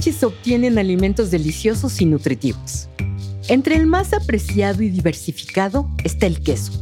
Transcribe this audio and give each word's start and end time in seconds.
Se 0.00 0.26
obtienen 0.26 0.78
alimentos 0.78 1.30
deliciosos 1.30 2.00
y 2.00 2.06
nutritivos. 2.06 2.88
Entre 3.48 3.76
el 3.76 3.86
más 3.86 4.12
apreciado 4.12 4.82
y 4.82 4.88
diversificado 4.88 5.88
está 6.04 6.26
el 6.26 6.40
queso, 6.40 6.72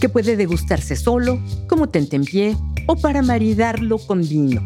que 0.00 0.08
puede 0.08 0.36
degustarse 0.36 0.96
solo, 0.96 1.38
como 1.68 1.90
tentempié 1.90 2.56
o 2.86 2.96
para 2.96 3.20
maridarlo 3.20 3.98
con 3.98 4.26
vino. 4.26 4.62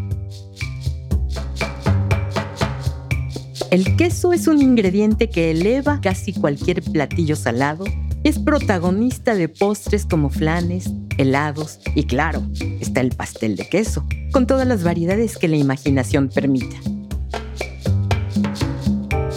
El 3.70 3.96
queso 3.96 4.32
es 4.32 4.46
un 4.46 4.62
ingrediente 4.62 5.28
que 5.28 5.50
eleva 5.50 6.00
casi 6.00 6.32
cualquier 6.32 6.82
platillo 6.82 7.34
salado 7.34 7.84
y 8.22 8.28
es 8.28 8.38
protagonista 8.38 9.34
de 9.34 9.48
postres 9.48 10.06
como 10.06 10.30
flanes, 10.30 10.90
helados 11.18 11.80
y 11.94 12.04
claro, 12.04 12.42
está 12.80 13.00
el 13.00 13.10
pastel 13.10 13.56
de 13.56 13.68
queso, 13.68 14.06
con 14.32 14.46
todas 14.46 14.66
las 14.66 14.84
variedades 14.84 15.36
que 15.38 15.48
la 15.48 15.56
imaginación 15.56 16.28
permita 16.28 16.76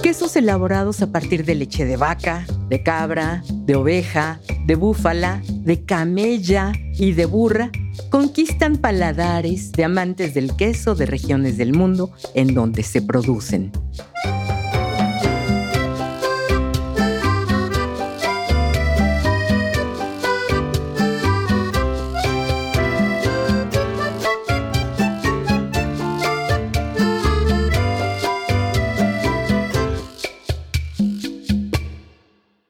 quesos 0.06 0.36
elaborados 0.36 1.02
a 1.02 1.12
partir 1.12 1.46
de 1.46 1.56
leche 1.56 1.84
de 1.84 1.98
vaca, 1.98 2.46
de 2.70 2.84
cabra, 2.84 3.42
de 3.50 3.76
oveja, 3.76 4.40
de 4.68 4.76
búfala, 4.76 5.42
de 5.50 5.84
camella 5.84 6.74
y 6.94 7.14
de 7.14 7.26
burra 7.26 7.72
conquistan 8.12 8.78
paladares 8.78 9.72
de 9.72 9.84
amantes 9.84 10.36
del 10.36 10.56
queso 10.56 10.94
de 10.94 11.08
regiones 11.08 11.58
del 11.58 11.74
mundo 11.74 12.12
en 12.36 12.54
donde 12.54 12.84
se 12.84 13.02
producen. 13.02 13.72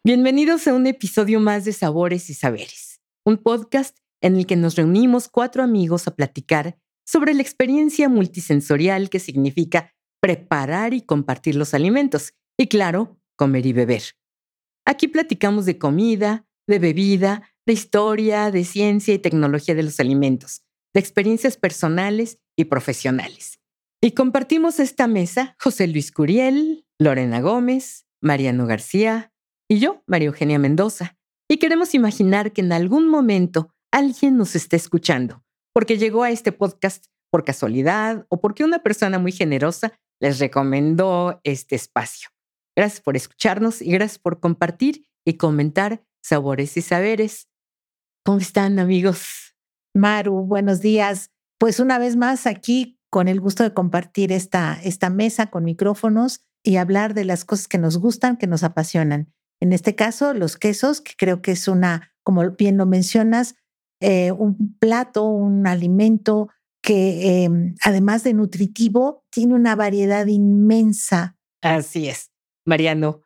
Bienvenidos 0.06 0.67
a 0.67 0.75
un 0.75 0.86
episodio 0.86 1.39
más 1.39 1.66
de 1.66 1.73
Sabores 1.73 2.30
y 2.30 2.36
Saberes, 2.36 3.02
un 3.25 3.38
podcast 3.38 3.98
en 4.22 4.36
el 4.36 4.45
que 4.45 4.56
nos 4.56 4.75
reunimos 4.75 5.28
cuatro 5.28 5.64
amigos 5.64 6.08
a 6.08 6.16
platicar 6.16 6.78
sobre 7.08 7.34
la 7.34 7.42
experiencia 7.42 8.08
multisensorial 8.08 9.09
que 9.09 9.17
significa 9.17 9.95
preparar 10.22 10.94
y 10.94 11.02
compartir 11.02 11.56
los 11.56 11.73
alimentos 11.73 12.33
y, 12.56 12.67
claro, 12.67 13.20
comer 13.36 13.66
y 13.66 13.73
beber. 13.73 14.03
Aquí 14.86 15.08
platicamos 15.08 15.66
de 15.66 15.80
comida, 15.80 16.45
de 16.67 16.78
bebida, 16.78 17.50
de 17.66 17.73
historia, 17.73 18.52
de 18.52 18.64
ciencia 18.64 19.11
y 19.11 19.17
tecnología 19.17 19.73
de 19.73 19.81
los 19.81 20.00
alimentos, 20.00 20.61
de 20.94 21.00
experiencias 21.00 21.58
personales 21.58 22.38
y 22.56 22.66
profesionales. 22.66 23.59
Y 24.03 24.11
compartimos 24.11 24.80
esta 24.80 25.08
mesa 25.08 25.56
José 25.59 25.88
Luis 25.88 26.11
Curiel, 26.11 26.86
Lorena 27.00 27.42
Gómez, 27.42 28.06
Mariano 28.22 28.67
García, 28.67 29.31
y 29.67 29.80
yo, 29.80 30.03
María 30.08 30.27
Eugenia 30.27 30.59
Mendoza. 30.59 31.17
Y 31.49 31.58
queremos 31.58 31.94
imaginar 31.94 32.53
que 32.53 32.61
en 32.61 32.71
algún 32.71 33.08
momento 33.08 33.69
alguien 33.91 34.38
nos 34.38 34.55
esté 34.55 34.75
escuchando, 34.75 35.44
porque 35.73 35.97
llegó 35.97 36.23
a 36.23 36.31
este 36.31 36.52
podcast 36.52 37.05
por 37.31 37.44
casualidad 37.44 38.25
o 38.30 38.39
porque 38.39 38.63
una 38.63 38.83
persona 38.83 39.19
muy 39.19 39.31
generosa 39.31 39.93
les 40.19 40.39
recomendó 40.39 41.39
este 41.43 41.75
espacio. 41.75 42.30
Gracias 42.75 43.02
por 43.02 43.16
escucharnos 43.16 43.81
y 43.81 43.91
gracias 43.91 44.19
por 44.19 44.39
compartir 44.39 45.05
y 45.25 45.36
comentar 45.36 46.03
sabores 46.23 46.77
y 46.77 46.81
saberes. 46.81 47.48
¿Cómo 48.23 48.39
están 48.39 48.80
amigos? 48.80 49.55
Maru, 49.93 50.45
buenos 50.45 50.81
días. 50.81 51.31
Pues 51.58 51.80
una 51.80 51.99
vez 51.99 52.15
más 52.15 52.48
aquí 52.48 52.99
con 53.09 53.27
el 53.27 53.39
gusto 53.39 53.64
de 53.64 53.73
compartir 53.73 54.31
esta, 54.31 54.80
esta 54.83 55.09
mesa 55.09 55.48
con 55.48 55.64
micrófonos 55.64 56.42
y 56.64 56.77
hablar 56.77 57.14
de 57.14 57.25
las 57.25 57.45
cosas 57.45 57.67
que 57.67 57.77
nos 57.77 57.98
gustan, 57.98 58.37
que 58.37 58.48
nos 58.48 58.64
apasionan. 58.64 59.35
En 59.61 59.73
este 59.73 59.95
caso, 59.95 60.33
los 60.33 60.58
quesos, 60.58 61.02
que 61.02 61.14
creo 61.17 61.42
que 61.42 61.52
es 61.52 61.67
una, 61.67 62.11
como 62.23 62.49
bien 62.52 62.77
lo 62.77 62.86
mencionas, 62.86 63.55
eh, 64.02 64.32
un 64.32 64.77
plato, 64.80 65.23
un 65.23 65.67
alimento 65.67 66.49
que 66.82 67.43
em, 67.43 67.76
además 67.83 68.23
de 68.23 68.33
nutritivo, 68.33 69.23
tiene 69.32 69.55
una 69.55 69.76
variedad 69.76 70.27
inmensa. 70.27 71.36
Así 71.61 72.08
es. 72.08 72.32
Mariano. 72.66 73.21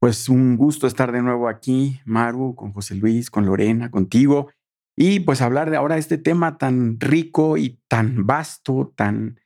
Pues 0.00 0.28
un 0.28 0.56
gusto 0.56 0.86
estar 0.86 1.12
de 1.12 1.20
nuevo 1.20 1.48
aquí, 1.48 2.00
Maru, 2.04 2.54
con 2.54 2.72
José 2.72 2.94
Luis, 2.94 3.30
con 3.30 3.46
Lorena, 3.46 3.90
contigo, 3.90 4.50
y 4.96 5.20
pues 5.20 5.42
hablar 5.42 5.70
de 5.70 5.76
ahora 5.76 5.98
este 5.98 6.18
tema 6.18 6.56
tan 6.56 7.00
rico 7.00 7.56
y 7.56 7.80
tan 7.88 8.26
vasto, 8.26 8.92
tan 8.96 9.40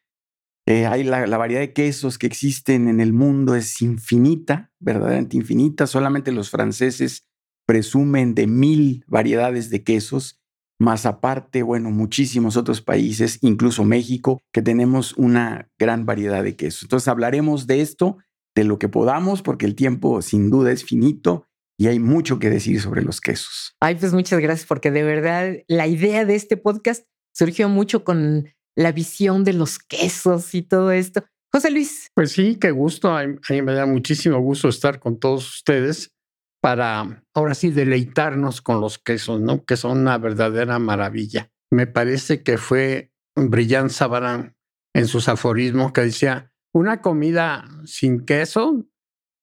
eh, 0.67 0.87
hay 0.87 1.05
la, 1.05 1.27
variedad 1.37 1.61
de 1.61 1.73
quesos 1.73 2.17
que 2.17 2.27
existen 2.27 2.89
en 2.89 3.01
el 3.01 3.13
mundo 3.13 3.55
es 3.55 3.83
infinita, 3.83 4.73
verdaderamente 4.79 5.37
infinita. 5.37 5.87
Solamente 5.87 6.33
los 6.33 6.49
franceses 6.51 7.29
presumen 7.67 8.35
de 8.35 8.47
mil 8.47 9.05
variedades 9.07 9.69
de 9.69 9.83
quesos, 9.83 10.41
más 10.79 11.07
aparte, 11.07 11.63
bueno, 11.63 11.91
muchísimos 11.91 12.57
otros 12.57 12.81
países, 12.81 13.39
incluso 13.43 13.85
México, 13.85 14.41
que 14.53 14.63
tenemos 14.63 15.15
una 15.17 15.71
gran 15.79 16.07
variedad 16.07 16.43
de 16.43 16.57
quesos. 16.57 16.85
Entonces 16.85 17.09
hablaremos 17.09 17.67
de 17.67 17.81
esto, 17.81 18.19
de 18.55 18.65
lo 18.65 18.79
que 18.79 18.89
podamos, 18.89 19.43
porque 19.43 19.67
el 19.67 19.75
tiempo 19.75 20.23
sin 20.23 20.51
duda 20.51 20.73
es 20.73 20.85
finito 20.85 21.47
y 21.79 21.89
hay 21.89 21.99
mucho 21.99 22.39
que 22.39 22.51
decir 22.51 22.81
sobre 22.81 23.03
los 23.03 23.21
quesos. 23.21 23.77
Ay, 23.81 23.97
pues 23.97 24.13
muchas 24.15 24.41
gracias, 24.41 24.67
porque 24.67 24.91
de 24.91 25.03
verdad 25.03 25.57
la 25.69 25.87
idea 25.87 26.25
de 26.25 26.37
este 26.37 26.57
podcast 26.57 27.05
surgió 27.33 27.69
mucho 27.69 28.05
con 28.05 28.47
la 28.77 28.93
visión 28.93 29.45
de 29.45 29.53
los 29.53 29.79
quesos 29.79 30.55
y 30.55 30.63
todo 30.63 30.93
esto. 30.93 31.25
José 31.53 31.71
Luis. 31.71 32.09
Pues 32.15 32.33
sí, 32.33 32.57
qué 32.61 32.71
gusto. 32.73 33.17
A 33.17 33.25
mí 33.27 33.63
me 33.63 33.75
da 33.75 33.87
muchísimo 33.87 34.39
gusto 34.41 34.69
estar 34.69 34.99
con 34.99 35.19
todos 35.19 35.49
ustedes 35.57 36.13
para 36.61 37.23
ahora 37.35 37.55
sí 37.55 37.71
deleitarnos 37.71 38.63
con 38.63 38.81
los 38.81 38.99
quesos, 38.99 39.41
¿no? 39.41 39.65
Que 39.65 39.77
son 39.77 39.99
una 39.99 40.19
verdadera 40.19 40.79
maravilla. 40.79 41.51
Me 41.71 41.87
parece 41.87 42.43
que 42.43 42.59
fue 42.59 43.13
Brillant 43.37 43.91
Sabarán 43.91 44.57
en 44.95 45.07
sus 45.07 45.29
aforismos 45.29 45.93
que 45.93 46.01
decía, 46.01 46.53
una 46.73 47.03
comida 47.03 47.69
sin 47.85 48.25
queso 48.25 48.87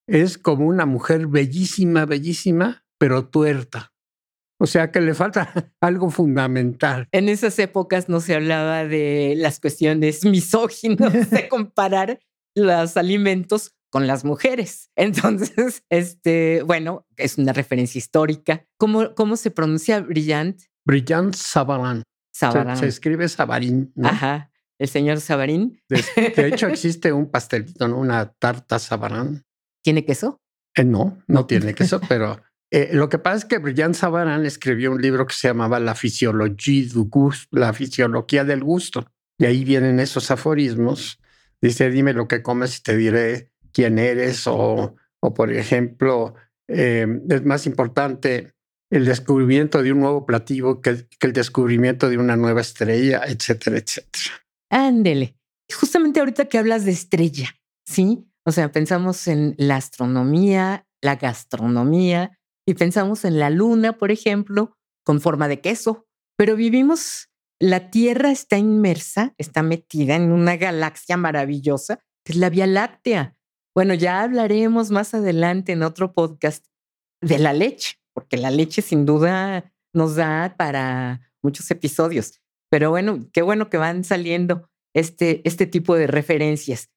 es 0.08 0.38
como 0.38 0.66
una 0.66 0.86
mujer 0.86 1.28
bellísima, 1.28 2.06
bellísima, 2.06 2.84
pero 2.98 3.30
tuerta. 3.30 3.91
O 4.62 4.68
sea 4.68 4.92
que 4.92 5.02
le 5.02 5.16
falta 5.16 5.52
algo 5.82 6.12
fundamental. 6.12 7.08
En 7.12 7.30
esas 7.30 7.58
épocas 7.58 8.10
no 8.10 8.22
se 8.22 8.36
hablaba 8.36 8.86
de 8.86 9.34
las 9.36 9.60
cuestiones 9.60 10.24
misóginas 10.26 11.32
de 11.32 11.48
comparar 11.50 12.20
los 12.54 12.96
alimentos 12.96 13.76
con 13.90 14.06
las 14.06 14.24
mujeres. 14.24 14.92
Entonces, 14.96 15.84
este, 15.90 16.62
bueno, 16.64 17.08
es 17.18 17.40
una 17.40 17.54
referencia 17.54 17.98
histórica. 17.98 18.64
¿Cómo, 18.78 19.16
cómo 19.16 19.36
se 19.36 19.50
pronuncia 19.50 20.00
Brillant? 20.00 20.62
Brillant 20.86 21.34
Sabarín. 21.34 22.04
Sabarín. 22.32 22.78
Se, 22.78 22.86
escribe 22.86 23.28
Sabarín. 23.30 23.92
Ajá. 24.04 24.52
El 24.78 24.90
señor 24.90 25.22
Sabarín. 25.22 25.82
De, 25.90 26.48
hecho, 26.48 26.68
existe 26.68 27.12
un 27.12 27.32
pastelito, 27.32 27.88
¿no? 27.88 27.98
Una 27.98 28.32
tarta 28.32 28.78
Sabarán. 28.78 29.44
¿Tiene 29.84 30.06
queso? 30.06 30.40
Eh, 30.76 30.84
no, 30.84 31.18
no 31.28 31.48
tiene 31.48 31.74
queso, 31.74 32.00
pero 32.08 32.40
eh, 32.74 32.92
lo 32.94 33.10
que 33.10 33.20
pasa 33.20 33.38
es 33.38 33.46
que 33.46 33.58
Brillant 33.58 33.96
Savarin 33.96 34.46
escribió 34.46 34.92
un 34.92 35.02
libro 35.02 35.28
que 35.28 35.34
se 35.34 35.50
llamaba 35.50 35.80
La 35.82 35.94
fisiología 35.94 36.88
gusto, 36.94 37.48
la 37.52 37.74
del 37.74 38.64
gusto. 38.64 39.06
Y 39.38 39.46
ahí 39.46 39.66
vienen 39.66 40.00
esos 40.00 40.32
aforismos. 40.32 41.20
Dice, 41.62 41.90
dime 41.90 42.14
lo 42.14 42.28
que 42.28 42.42
comes 42.42 42.78
y 42.78 42.84
te 42.84 42.96
diré 42.96 43.52
quién 43.74 44.00
eres. 44.00 44.48
O, 44.48 44.96
o 45.20 45.34
por 45.34 45.52
ejemplo, 45.52 46.36
eh, 46.70 47.06
es 47.30 47.44
más 47.44 47.66
importante 47.66 48.54
el 48.90 49.06
descubrimiento 49.06 49.84
de 49.84 49.92
un 49.92 50.00
nuevo 50.00 50.26
plativo 50.26 50.82
que, 50.82 51.08
que, 51.20 51.28
el 51.28 51.34
descubrimiento 51.34 52.10
de 52.10 52.18
una 52.18 52.38
nueva 52.38 52.62
estrella, 52.62 53.24
etcétera, 53.26 53.78
etcétera. 53.78 54.46
Ándele. 54.70 55.36
Justamente 55.74 56.20
ahorita 56.20 56.46
que 56.46 56.58
hablas 56.58 56.86
de 56.86 56.92
estrella, 56.92 57.50
¿sí? 57.86 58.26
O 58.46 58.52
sea, 58.52 58.72
pensamos 58.72 59.28
en 59.28 59.56
la 59.58 59.78
astronomía, 59.78 60.86
la 61.02 61.16
gastronomía, 61.16 62.38
y 62.66 62.74
pensamos 62.76 63.26
en 63.26 63.40
la 63.40 63.50
luna, 63.50 63.98
por 63.98 64.12
ejemplo, 64.12 64.78
con 65.04 65.22
forma 65.22 65.48
de 65.48 65.62
queso, 65.62 66.08
pero 66.38 66.56
vivimos, 66.56 67.30
la 67.60 67.92
Tierra 67.92 68.32
está 68.32 68.58
inmersa, 68.58 69.34
está 69.38 69.64
metida 69.64 70.16
en 70.16 70.32
una 70.32 70.58
galaxia 70.58 71.18
maravillosa, 71.18 72.00
que 72.26 72.34
es 72.34 72.38
la 72.38 72.50
Vía 72.50 72.68
Láctea. 72.68 73.36
Bueno, 73.76 73.94
ya 73.94 74.22
hablaremos 74.22 74.92
más 74.92 75.14
adelante 75.14 75.72
en 75.72 75.84
otro 75.84 76.14
podcast 76.14 76.66
de 77.22 77.40
la 77.40 77.54
leche, 77.54 77.98
porque 78.14 78.38
la 78.38 78.52
leche 78.52 78.82
sin 78.82 79.06
duda 79.06 79.72
nos 79.94 80.16
da 80.16 80.56
para 80.58 81.32
muchos 81.42 81.70
episodios. 81.72 82.42
Pero 82.70 82.90
bueno, 82.90 83.28
qué 83.34 83.42
bueno 83.42 83.70
que 83.70 83.78
van 83.78 84.04
saliendo 84.04 84.70
este, 84.96 85.42
este 85.48 85.68
tipo 85.68 85.96
de 85.96 86.08
referencias. 86.08 86.90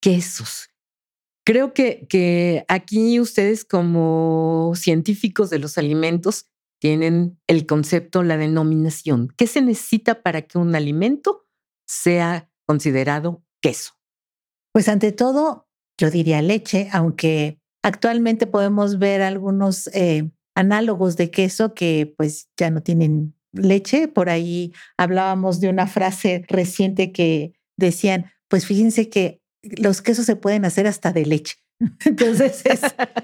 Quesos. 0.00 0.70
Creo 1.46 1.72
que, 1.74 2.08
que 2.08 2.64
aquí 2.66 3.20
ustedes 3.20 3.64
como 3.64 4.72
científicos 4.74 5.48
de 5.48 5.60
los 5.60 5.78
alimentos 5.78 6.50
tienen 6.80 7.38
el 7.46 7.66
concepto, 7.66 8.24
la 8.24 8.36
denominación. 8.36 9.32
¿Qué 9.36 9.46
se 9.46 9.62
necesita 9.62 10.22
para 10.22 10.42
que 10.42 10.58
un 10.58 10.74
alimento 10.74 11.46
sea 11.86 12.50
considerado 12.66 13.44
queso? 13.62 13.92
Pues 14.72 14.88
ante 14.88 15.12
todo, 15.12 15.68
yo 15.96 16.10
diría 16.10 16.42
leche, 16.42 16.88
aunque 16.90 17.60
actualmente 17.80 18.48
podemos 18.48 18.98
ver 18.98 19.22
algunos 19.22 19.86
eh, 19.94 20.28
análogos 20.56 21.16
de 21.16 21.30
queso 21.30 21.74
que 21.74 22.12
pues 22.16 22.50
ya 22.56 22.70
no 22.70 22.82
tienen 22.82 23.36
leche. 23.52 24.08
Por 24.08 24.30
ahí 24.30 24.72
hablábamos 24.96 25.60
de 25.60 25.68
una 25.68 25.86
frase 25.86 26.44
reciente 26.48 27.12
que 27.12 27.54
decían, 27.76 28.32
pues 28.48 28.66
fíjense 28.66 29.08
que 29.08 29.45
los 29.76 30.02
quesos 30.02 30.26
se 30.26 30.36
pueden 30.36 30.64
hacer 30.64 30.86
hasta 30.86 31.12
de 31.12 31.26
leche. 31.26 31.54
Entonces, 32.04 32.62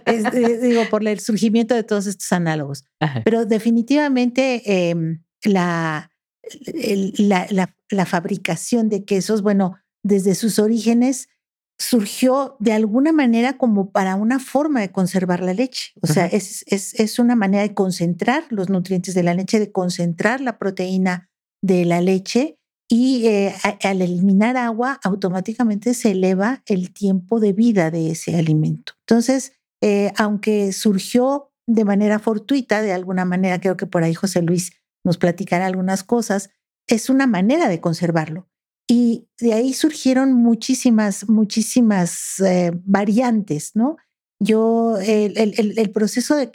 es, 0.07 0.61
digo, 0.63 0.83
por 0.91 1.07
el 1.07 1.21
surgimiento 1.21 1.75
de 1.75 1.85
todos 1.85 2.07
estos 2.07 2.31
análogos. 2.33 2.85
Pero 3.25 3.47
definitivamente 3.47 4.91
em, 4.91 5.23
la, 5.45 6.11
la, 7.19 7.75
la, 7.91 8.07
fabricación 8.07 8.89
de 8.89 9.05
quesos, 9.05 9.43
bueno, 9.43 9.77
desde 10.03 10.35
sus 10.35 10.59
orígenes 10.59 11.29
surgió 11.79 12.57
de 12.61 12.73
alguna 12.73 13.13
manera 13.13 13.57
como 13.57 13.91
para 13.91 14.15
una 14.17 14.39
forma 14.39 14.81
de 14.81 14.93
conservar 14.93 15.41
la 15.41 15.55
leche. 15.55 15.93
O 16.01 16.07
sea, 16.07 16.27
es, 16.27 16.65
es, 16.67 16.99
es, 17.01 17.19
una 17.19 17.35
manera 17.35 17.63
de 17.63 17.75
concentrar 17.75 18.45
los 18.51 18.69
nutrientes 18.69 19.15
de 19.15 19.23
la 19.23 19.35
leche, 19.35 19.59
de 19.59 19.73
concentrar 19.73 20.41
la 20.41 20.59
proteína 20.59 21.31
de 21.63 21.85
la 21.85 22.01
leche 22.01 22.59
y 22.93 23.27
eh, 23.27 23.55
al 23.85 24.03
eliminar 24.03 24.59
agua 24.59 25.01
automáticamente 25.03 25.95
se 25.95 26.11
eleva 26.11 26.63
el 26.67 26.93
tiempo 26.93 27.41
de 27.41 27.55
vida 27.55 27.91
de 27.91 28.11
ese 28.11 28.37
alimento. 28.37 28.93
Entonces, 29.09 29.55
eh, 29.81 30.13
aunque 30.19 30.75
surgió 30.75 31.55
de 31.67 31.87
manera 31.87 32.19
fortuita, 32.19 32.83
de 32.83 32.93
alguna 32.93 33.25
manera, 33.25 33.59
creo 33.63 33.79
que 33.79 33.87
por 33.87 34.05
ahí 34.05 34.13
José 34.13 34.43
Luis 34.43 34.73
nos 35.05 35.17
platicará 35.17 35.65
algunas 35.65 36.05
cosas, 36.05 36.51
es 36.87 37.09
una 37.09 37.27
manera 37.27 37.71
de 37.71 37.81
conservarlo. 37.81 38.51
Y 38.87 39.27
de 39.41 39.55
ahí 39.55 39.73
surgieron 39.73 40.35
muchísimas, 40.35 41.31
muchísimas 41.31 42.41
eh, 42.41 42.73
variantes, 42.85 43.71
¿no? 43.75 43.97
Yo, 44.39 44.99
el, 44.99 45.91
proceso 45.95 46.37
de, 46.37 46.51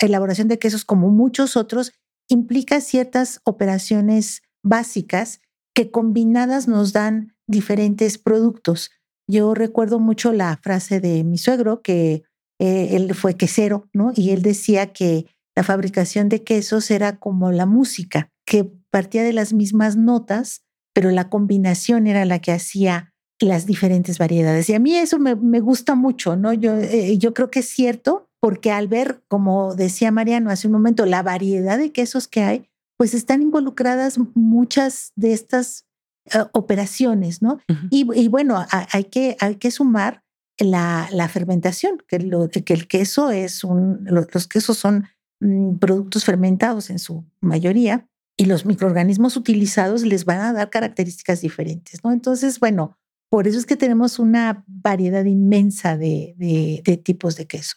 elaboración 0.00 0.48
de 0.48 0.58
quesos, 0.58 0.84
como 0.84 1.10
muchos 1.10 1.56
otros, 1.56 1.92
implica 2.28 2.80
ciertas 2.80 3.40
operaciones 3.44 4.42
básicas 4.66 5.40
que 5.74 5.90
combinadas 5.90 6.68
nos 6.68 6.92
dan 6.92 7.34
diferentes 7.46 8.18
productos. 8.18 8.90
Yo 9.28 9.54
recuerdo 9.54 9.98
mucho 10.00 10.32
la 10.32 10.56
frase 10.56 11.00
de 11.00 11.24
mi 11.24 11.38
suegro, 11.38 11.82
que 11.82 12.24
eh, 12.58 12.88
él 12.92 13.14
fue 13.14 13.36
quesero, 13.36 13.88
¿no? 13.92 14.12
Y 14.14 14.30
él 14.30 14.42
decía 14.42 14.92
que 14.92 15.26
la 15.54 15.62
fabricación 15.62 16.28
de 16.28 16.42
quesos 16.42 16.90
era 16.90 17.18
como 17.18 17.52
la 17.52 17.66
música, 17.66 18.30
que 18.44 18.64
partía 18.90 19.22
de 19.22 19.32
las 19.32 19.52
mismas 19.52 19.96
notas, 19.96 20.62
pero 20.94 21.10
la 21.10 21.28
combinación 21.28 22.06
era 22.06 22.24
la 22.24 22.40
que 22.40 22.52
hacía 22.52 23.14
las 23.40 23.66
diferentes 23.66 24.18
variedades. 24.18 24.68
Y 24.70 24.74
a 24.74 24.78
mí 24.78 24.96
eso 24.96 25.18
me, 25.18 25.60
gusta 25.60 25.94
mucho, 25.94 26.36
¿no? 26.36 26.52
Eh, 26.52 27.18
yo 27.18 27.34
creo 27.34 27.50
que 27.50 27.60
es 27.60 27.68
cierto, 27.68 28.30
porque 28.40 28.70
al 28.70 28.88
ver, 28.88 29.22
como 29.28 29.74
decía 29.74 30.10
Mariano 30.10 30.50
hace 30.50 30.68
un 30.68 30.72
momento, 30.72 31.04
la 31.04 31.22
variedad 31.22 31.78
de 31.78 31.92
quesos 31.92 32.28
que 32.28 32.42
hay, 32.42 32.68
pues 32.96 33.14
están 33.14 33.42
involucradas 33.42 34.18
muchas 34.34 35.12
de 35.16 35.32
estas 35.32 35.86
eh, 36.32 36.44
operaciones, 36.52 37.42
¿no? 37.42 37.60
y, 37.90 38.28
bueno, 38.28 38.64
hay, 38.70 39.04
que, 39.04 39.36
hay 39.40 39.56
que 39.56 39.70
sumar 39.70 40.22
la, 40.58 41.08
la 41.12 41.28
fermentación, 41.28 42.02
que, 42.08 42.18
lo, 42.18 42.48
que 42.48 42.72
el 42.72 42.88
queso 42.88 43.30
es 43.30 43.62
un, 43.64 44.00
los, 44.04 44.46
quesos 44.48 44.78
son 44.78 45.06
mm, 45.40 45.76
productos 45.76 46.24
fermentados 46.24 46.90
en 46.90 46.98
su 46.98 47.24
mayoría 47.40 48.08
y 48.36 48.46
los 48.46 48.66
microorganismos 48.66 49.36
utilizados 49.36 50.02
les 50.02 50.24
van 50.24 50.40
a 50.40 50.52
dar 50.52 50.70
características 50.70 51.40
diferentes, 51.40 52.02
¿no? 52.04 52.12
Entonces, 52.12 52.60
bueno, 52.60 52.96
por 53.30 53.46
eso 53.46 53.58
es 53.58 53.66
que 53.66 53.76
tenemos 53.76 54.18
una 54.18 54.64
variedad 54.66 55.24
inmensa 55.24 55.96
de, 55.96 56.34
de, 56.36 56.82
de 56.84 56.96
tipos 56.96 57.36
de 57.36 57.46
queso. 57.46 57.76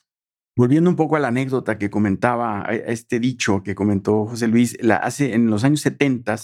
Volviendo 0.60 0.90
un 0.90 0.98
poco 0.98 1.16
a 1.16 1.22
la 1.22 1.30
anécdota 1.30 1.78
que 1.78 1.90
comentaba, 1.90 2.68
a 2.68 2.74
este 2.74 3.22
dicho 3.22 3.64
que 3.64 3.76
comentó 3.76 4.26
José 4.26 4.50
Luis, 4.50 4.78
la, 4.82 4.98
hace 4.98 5.34
en 5.34 5.50
los 5.50 5.64
años 5.64 5.80
70, 5.80 6.36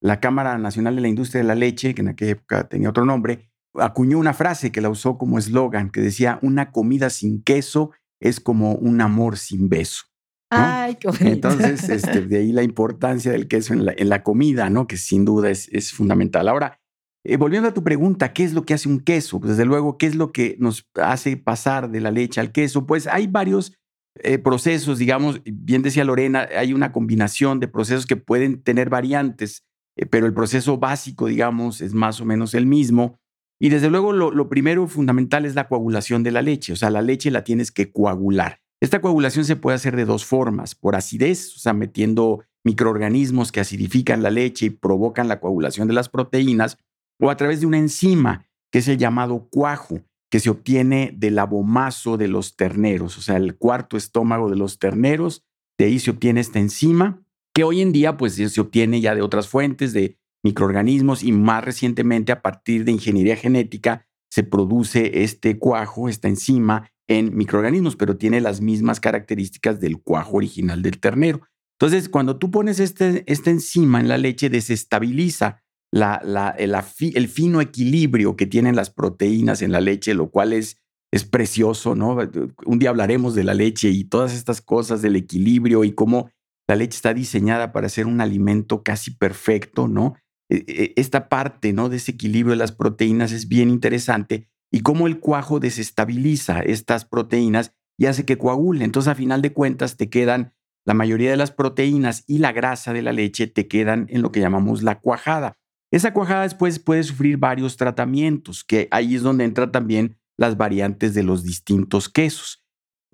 la 0.00 0.18
Cámara 0.18 0.58
Nacional 0.58 0.96
de 0.96 1.02
la 1.02 1.06
Industria 1.06 1.42
de 1.42 1.46
la 1.46 1.54
Leche, 1.54 1.94
que 1.94 2.02
en 2.02 2.08
aquella 2.08 2.32
época 2.32 2.68
tenía 2.68 2.90
otro 2.90 3.04
nombre, 3.04 3.48
acuñó 3.74 4.18
una 4.18 4.34
frase 4.34 4.72
que 4.72 4.80
la 4.80 4.88
usó 4.88 5.18
como 5.18 5.38
eslogan, 5.38 5.90
que 5.90 6.00
decía, 6.00 6.40
una 6.42 6.72
comida 6.72 7.10
sin 7.10 7.44
queso 7.44 7.92
es 8.18 8.40
como 8.40 8.72
un 8.72 9.00
amor 9.00 9.38
sin 9.38 9.68
beso. 9.68 10.02
Ay, 10.50 10.96
qué 10.96 11.08
Entonces, 11.20 11.88
este, 11.90 12.22
de 12.22 12.38
ahí 12.38 12.50
la 12.50 12.64
importancia 12.64 13.30
del 13.30 13.46
queso 13.46 13.72
en 13.72 13.84
la, 13.84 13.94
en 13.96 14.08
la 14.08 14.24
comida, 14.24 14.68
¿no? 14.68 14.88
Que 14.88 14.96
sin 14.96 15.24
duda 15.24 15.48
es, 15.48 15.68
es 15.68 15.92
fundamental. 15.92 16.48
Ahora, 16.48 16.79
eh, 17.24 17.36
volviendo 17.36 17.68
a 17.68 17.74
tu 17.74 17.84
pregunta, 17.84 18.32
¿qué 18.32 18.44
es 18.44 18.54
lo 18.54 18.64
que 18.64 18.74
hace 18.74 18.88
un 18.88 19.00
queso? 19.00 19.40
Pues 19.40 19.50
desde 19.50 19.66
luego, 19.66 19.98
¿qué 19.98 20.06
es 20.06 20.14
lo 20.14 20.32
que 20.32 20.56
nos 20.58 20.88
hace 20.94 21.36
pasar 21.36 21.90
de 21.90 22.00
la 22.00 22.10
leche 22.10 22.40
al 22.40 22.52
queso? 22.52 22.86
Pues 22.86 23.06
hay 23.06 23.26
varios 23.26 23.74
eh, 24.22 24.38
procesos, 24.38 24.98
digamos, 24.98 25.40
bien 25.44 25.82
decía 25.82 26.04
Lorena, 26.04 26.48
hay 26.56 26.72
una 26.72 26.92
combinación 26.92 27.60
de 27.60 27.68
procesos 27.68 28.06
que 28.06 28.16
pueden 28.16 28.62
tener 28.62 28.90
variantes, 28.90 29.64
eh, 29.96 30.06
pero 30.06 30.26
el 30.26 30.34
proceso 30.34 30.78
básico, 30.78 31.26
digamos, 31.26 31.80
es 31.80 31.94
más 31.94 32.20
o 32.20 32.24
menos 32.24 32.54
el 32.54 32.66
mismo. 32.66 33.18
Y 33.60 33.68
desde 33.68 33.90
luego, 33.90 34.12
lo, 34.12 34.30
lo 34.30 34.48
primero 34.48 34.88
fundamental 34.88 35.44
es 35.44 35.54
la 35.54 35.68
coagulación 35.68 36.22
de 36.22 36.30
la 36.30 36.42
leche, 36.42 36.72
o 36.72 36.76
sea, 36.76 36.90
la 36.90 37.02
leche 37.02 37.30
la 37.30 37.44
tienes 37.44 37.70
que 37.70 37.92
coagular. 37.92 38.60
Esta 38.82 39.02
coagulación 39.02 39.44
se 39.44 39.56
puede 39.56 39.76
hacer 39.76 39.94
de 39.94 40.06
dos 40.06 40.24
formas, 40.24 40.74
por 40.74 40.96
acidez, 40.96 41.54
o 41.54 41.58
sea, 41.58 41.74
metiendo 41.74 42.42
microorganismos 42.64 43.52
que 43.52 43.60
acidifican 43.60 44.22
la 44.22 44.30
leche 44.30 44.66
y 44.66 44.70
provocan 44.70 45.28
la 45.28 45.38
coagulación 45.38 45.86
de 45.86 45.94
las 45.94 46.08
proteínas, 46.08 46.78
o 47.20 47.30
a 47.30 47.36
través 47.36 47.60
de 47.60 47.66
una 47.66 47.78
enzima 47.78 48.46
que 48.72 48.78
es 48.78 48.88
el 48.88 48.98
llamado 48.98 49.48
cuajo, 49.50 50.00
que 50.30 50.40
se 50.40 50.50
obtiene 50.50 51.12
del 51.16 51.38
abomazo 51.38 52.16
de 52.16 52.28
los 52.28 52.56
terneros, 52.56 53.18
o 53.18 53.20
sea, 53.20 53.36
el 53.36 53.56
cuarto 53.56 53.96
estómago 53.96 54.48
de 54.48 54.56
los 54.56 54.78
terneros, 54.78 55.44
de 55.76 55.86
ahí 55.86 55.98
se 55.98 56.12
obtiene 56.12 56.40
esta 56.40 56.60
enzima, 56.60 57.22
que 57.52 57.64
hoy 57.64 57.80
en 57.80 57.92
día 57.92 58.16
pues 58.16 58.34
se 58.34 58.60
obtiene 58.60 59.00
ya 59.00 59.14
de 59.14 59.22
otras 59.22 59.48
fuentes, 59.48 59.92
de 59.92 60.18
microorganismos 60.42 61.22
y 61.22 61.32
más 61.32 61.64
recientemente 61.64 62.32
a 62.32 62.42
partir 62.42 62.84
de 62.84 62.92
ingeniería 62.92 63.36
genética 63.36 64.06
se 64.30 64.44
produce 64.44 65.24
este 65.24 65.58
cuajo, 65.58 66.08
esta 66.08 66.28
enzima 66.28 66.88
en 67.08 67.36
microorganismos, 67.36 67.96
pero 67.96 68.16
tiene 68.16 68.40
las 68.40 68.60
mismas 68.60 69.00
características 69.00 69.80
del 69.80 70.00
cuajo 70.00 70.36
original 70.36 70.82
del 70.82 71.00
ternero. 71.00 71.40
Entonces, 71.78 72.08
cuando 72.08 72.38
tú 72.38 72.50
pones 72.50 72.78
este, 72.78 73.24
esta 73.26 73.50
enzima 73.50 74.00
en 74.00 74.08
la 74.08 74.18
leche, 74.18 74.48
desestabiliza 74.48 75.59
la, 75.92 76.54
el, 76.58 77.28
fino 77.28 77.60
equilibrio 77.60 78.36
que 78.36 78.46
tienen 78.46 78.76
las 78.76 78.90
proteínas 78.90 79.62
en 79.62 79.72
la 79.72 79.80
leche, 79.80 80.14
lo 80.14 80.30
cual 80.30 80.52
es, 80.52 80.80
es 81.12 81.24
precioso, 81.24 81.94
¿no? 81.94 82.16
Un 82.64 82.78
día 82.78 82.90
hablaremos 82.90 83.34
de 83.34 83.44
la 83.44 83.54
leche 83.54 83.90
y 83.90 84.04
todas 84.04 84.34
estas 84.34 84.60
cosas 84.60 85.02
del 85.02 85.16
equilibrio 85.16 85.84
y 85.84 85.92
cómo 85.92 86.30
la 86.68 86.76
leche 86.76 86.96
está 86.96 87.12
diseñada 87.12 87.72
para 87.72 87.88
ser 87.88 88.06
un 88.06 88.20
alimento 88.20 88.82
casi 88.82 89.10
perfecto, 89.10 89.88
¿no? 89.88 90.14
E, 90.48 90.64
e, 90.68 90.92
esta 90.96 91.28
parte, 91.28 91.72
¿no? 91.72 91.88
De 91.88 91.96
ese 91.96 92.12
equilibrio 92.12 92.52
de 92.52 92.58
las 92.58 92.72
proteínas 92.72 93.32
es 93.32 93.48
bien 93.48 93.70
interesante 93.70 94.48
y 94.72 94.80
cómo 94.80 95.08
el 95.08 95.18
cuajo 95.18 95.58
desestabiliza 95.58 96.60
estas 96.60 97.04
proteínas 97.04 97.72
y 97.98 98.06
hace 98.06 98.24
que 98.24 98.38
coagulen. 98.38 98.82
Entonces, 98.82 99.10
a 99.10 99.16
final 99.16 99.42
de 99.42 99.52
cuentas, 99.52 99.96
te 99.96 100.08
quedan 100.08 100.54
la 100.86 100.94
mayoría 100.94 101.30
de 101.30 101.36
las 101.36 101.50
proteínas 101.50 102.24
y 102.26 102.38
la 102.38 102.52
grasa 102.52 102.92
de 102.92 103.02
la 103.02 103.12
leche 103.12 103.46
te 103.46 103.68
quedan 103.68 104.06
en 104.08 104.22
lo 104.22 104.32
que 104.32 104.40
llamamos 104.40 104.82
la 104.82 105.00
cuajada. 105.00 105.58
Esa 105.92 106.12
cuajada 106.12 106.42
después 106.42 106.78
puede 106.78 107.02
sufrir 107.02 107.36
varios 107.36 107.76
tratamientos, 107.76 108.64
que 108.64 108.88
ahí 108.90 109.16
es 109.16 109.22
donde 109.22 109.44
entran 109.44 109.72
también 109.72 110.16
las 110.36 110.56
variantes 110.56 111.14
de 111.14 111.22
los 111.22 111.42
distintos 111.42 112.08
quesos. 112.08 112.64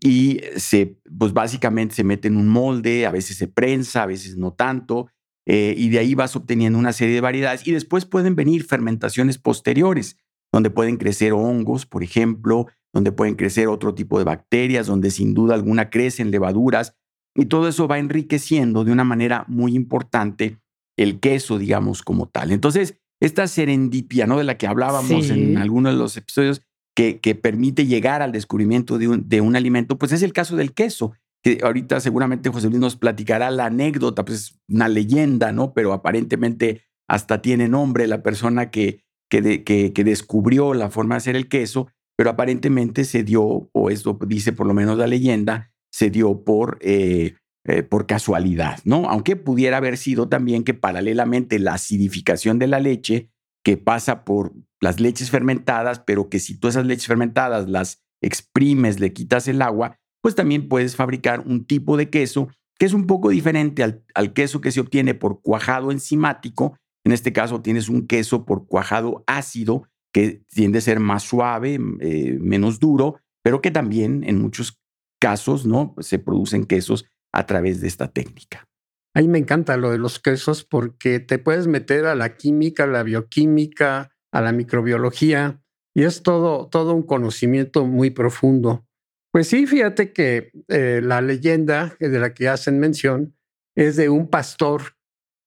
Y 0.01 0.41
se, 0.57 1.01
pues 1.19 1.33
básicamente 1.33 1.95
se 1.95 2.05
mete 2.05 2.29
en 2.29 2.37
un 2.37 2.49
molde, 2.49 3.07
a 3.07 3.11
veces 3.11 3.39
se 3.39 3.49
prensa, 3.49 4.03
a 4.03 4.07
veces 4.07 4.37
no 4.37 4.53
tanto, 4.53 5.09
eh, 5.47 5.75
y 5.77 5.89
de 5.89 5.99
ahí 5.99 6.15
vas 6.15 6.37
obteniendo 6.37 6.79
una 6.79 6.93
serie 6.93 7.15
de 7.15 7.21
variedades. 7.23 7.67
Y 7.67 7.73
después 7.73 8.05
pueden 8.05 8.37
venir 8.37 8.65
fermentaciones 8.65 9.39
posteriores, 9.39 10.19
donde 10.53 10.71
pueden 10.71 10.99
crecer 10.99 11.33
hongos, 11.33 11.87
por 11.87 12.03
ejemplo, 12.03 12.67
donde 12.93 13.11
pueden 13.13 13.37
crecer 13.37 13.69
otro 13.69 13.95
tipo 13.95 14.19
de 14.19 14.25
bacterias, 14.25 14.87
donde 14.87 15.11
sin 15.11 15.35
duda 15.35 15.55
alguna 15.55 15.89
crecen 15.89 16.31
levaduras, 16.31 16.95
y 17.35 17.47
todo 17.47 17.69
eso 17.69 17.87
va 17.89 17.99
enriqueciendo 17.99 18.85
de 18.85 18.93
una 18.93 19.05
manera 19.05 19.45
muy 19.49 19.75
importante 19.75 20.59
el 20.97 21.21
queso, 21.21 21.59
digamos, 21.59 22.03
como 22.03 22.27
tal. 22.29 22.53
Entonces, 22.53 22.99
esta 23.21 23.47
serendipia, 23.49 24.27
¿no? 24.27 24.39
De 24.39 24.45
la 24.45 24.59
que 24.59 24.67
hablábamos 24.67 25.31
en 25.31 25.57
algunos 25.59 25.93
de 25.93 25.99
los 25.99 26.17
episodios, 26.17 26.63
que, 26.95 27.21
que 27.21 27.35
permite 27.35 27.87
llegar 27.87 28.23
al 28.23 28.33
descubrimiento 28.33 28.99
de 28.99 29.09
un, 29.09 29.29
de 29.29 29.43
un, 29.43 29.55
alimento, 29.55 29.99
pues 29.99 30.13
es 30.13 30.23
el 30.23 30.33
caso 30.33 30.57
del 30.57 30.73
queso, 30.73 31.13
que 31.43 31.61
ahorita 31.63 32.01
seguramente 32.01 32.49
José 32.49 32.69
Luis 32.69 32.81
nos 32.81 32.97
platicará 32.97 33.51
la 33.51 33.67
anécdota, 33.67 34.25
pues 34.25 34.39
es 34.39 34.59
una 34.69 34.89
leyenda, 34.89 35.53
¿no? 35.53 35.75
Pero 35.75 35.93
aparentemente 35.93 36.83
hasta 37.07 37.43
tiene 37.43 37.69
nombre 37.69 38.07
la 38.07 38.23
persona 38.23 38.71
que, 38.71 39.05
que, 39.29 39.63
que, 39.63 40.05
descubrió 40.05 40.75
la 40.75 40.91
forma 40.91 41.15
de 41.15 41.19
hacer 41.19 41.37
el 41.37 41.49
queso, 41.49 41.89
pero 42.17 42.31
aparentemente 42.31 43.05
se 43.05 43.23
dio, 43.23 43.69
o 43.73 43.91
esto 43.91 44.19
dice 44.27 44.53
por 44.53 44.67
lo 44.67 44.75
menos 44.75 44.97
la 44.97 45.07
leyenda, 45.07 45.73
se 45.93 46.11
dio 46.11 46.45
por 46.45 46.79
eh, 46.81 47.35
eh, 47.69 47.83
por 47.83 48.07
casualidad, 48.07 48.79
¿no? 48.85 49.09
Aunque 49.09 49.35
pudiera 49.37 49.79
haber 49.79 49.97
sido 49.97 50.29
también 50.29 50.63
que 50.63 50.75
paralelamente 50.75 51.59
la 51.59 51.75
acidificación 51.75 52.59
de 52.59 52.69
la 52.69 52.81
leche, 52.81 53.31
que 53.65 53.77
pasa 53.77 54.25
por 54.25 54.55
las 54.81 55.01
leches 55.01 55.31
fermentadas, 55.31 55.99
pero 55.99 56.29
que 56.29 56.39
si 56.39 56.59
tú 56.59 56.69
esas 56.69 56.87
leches 56.87 57.07
fermentadas 57.07 57.69
las 57.69 58.05
exprimes, 58.23 59.01
le 59.01 59.13
quitas 59.13 59.49
el 59.49 59.63
agua, 59.63 59.99
pues 60.23 60.35
también 60.35 60.69
puedes 60.69 60.95
fabricar 60.95 61.41
un 61.41 61.65
tipo 61.65 61.97
de 61.97 62.09
queso 62.09 62.49
que 62.79 62.87
es 62.87 62.93
un 62.93 63.07
poco 63.07 63.31
diferente 63.31 63.83
al, 63.83 64.05
al 64.15 64.33
queso 64.33 64.61
que 64.61 64.71
se 64.71 64.81
obtiene 64.81 65.15
por 65.15 65.41
cuajado 65.41 65.91
enzimático. 65.91 66.77
En 67.05 67.13
este 67.13 67.33
caso 67.33 67.63
tienes 67.63 67.89
un 67.89 68.07
queso 68.07 68.45
por 68.45 68.67
cuajado 68.67 69.25
ácido 69.27 69.89
que 70.13 70.43
tiende 70.49 70.79
a 70.79 70.83
ser 70.83 71.01
más 71.01 71.25
suave, 71.25 71.81
eh, 72.01 72.39
menos 72.41 72.79
duro, 72.79 73.17
pero 73.43 73.61
que 73.61 73.71
también 73.71 74.25
en 74.25 74.41
muchos 74.41 74.81
casos 75.21 75.67
¿no? 75.67 75.95
se 75.99 76.19
producen 76.19 76.65
quesos 76.65 77.07
a 77.37 77.47
través 77.47 77.81
de 77.81 77.89
esta 77.89 78.09
técnica. 78.09 78.67
A 79.15 79.21
mí 79.21 79.29
me 79.29 79.39
encanta 79.39 79.77
lo 79.77 79.91
de 79.91 79.99
los 79.99 80.19
quesos 80.19 80.65
porque 80.65 81.21
te 81.21 81.39
puedes 81.39 81.67
meter 81.67 82.07
a 82.07 82.15
la 82.15 82.37
química, 82.37 82.85
a 82.85 82.87
la 82.87 83.03
bioquímica, 83.03 84.13
a 84.33 84.41
la 84.41 84.53
microbiología 84.53 85.63
y 85.95 86.05
es 86.05 86.23
todo, 86.23 86.69
todo 86.69 86.95
un 86.95 87.03
conocimiento 87.03 87.87
muy 87.87 88.11
profundo. 88.11 88.87
Pues 89.33 89.49
sí, 89.49 89.67
fíjate 89.67 90.13
que 90.13 90.53
eh, 90.69 91.01
la 91.03 91.21
leyenda 91.21 91.97
de 91.99 92.19
la 92.19 92.35
que 92.35 92.49
hacen 92.49 92.79
mención 92.79 93.37
es 93.75 93.97
de 93.97 94.09
un 94.09 94.29
pastor 94.29 94.97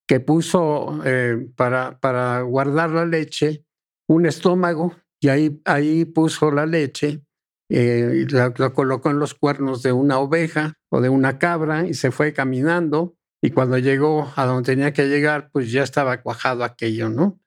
que 0.08 0.20
puso 0.20 1.02
eh, 1.06 1.48
para, 1.56 2.00
para 2.00 2.42
guardar 2.42 2.90
la 2.92 3.06
leche 3.06 3.66
un 4.10 4.26
estómago 4.26 4.96
y 5.22 5.30
ahí, 5.30 5.62
ahí 5.66 6.06
puso 6.06 6.52
la 6.52 6.66
leche, 6.66 7.24
eh, 7.70 8.26
la, 8.30 8.52
colocó 8.52 9.12
en 9.12 9.20
los 9.20 9.36
cuernos 9.36 9.84
de 9.84 9.92
una 9.92 10.20
oveja 10.20 10.74
o 10.90 11.02
de 11.02 11.10
una 11.10 11.38
cabra 11.38 11.88
y 11.88 11.94
se 11.94 12.12
fue 12.12 12.34
caminando 12.34 13.16
y 13.42 13.52
cuando 13.52 13.78
llegó 13.78 14.32
a 14.36 14.46
donde 14.46 14.74
tenía 14.74 14.92
que 14.92 15.08
llegar, 15.08 15.50
pues 15.52 15.72
ya 15.72 15.84
estaba 15.84 16.22
cuajado 16.22 16.64
aquello, 16.64 17.10
¿no? 17.10 17.40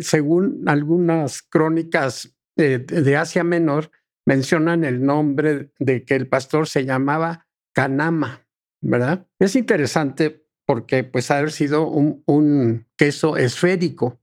según 0.00 0.64
algunas 0.66 1.42
crónicas 1.42 2.34
de 2.56 3.16
Asia 3.16 3.44
Menor, 3.44 3.92
mencionan 4.26 4.84
el 4.84 5.04
nombre 5.04 5.72
de 5.78 6.04
que 6.04 6.16
el 6.16 6.26
pastor 6.26 6.66
se 6.66 6.84
llamaba 6.84 7.46
Canama, 7.72 8.46
¿verdad? 8.80 9.26
Es 9.38 9.54
interesante 9.56 10.44
porque 10.66 11.04
pues 11.04 11.30
haber 11.30 11.52
sido 11.52 11.88
un 11.88 12.86
queso 12.96 13.36
esférico, 13.36 14.20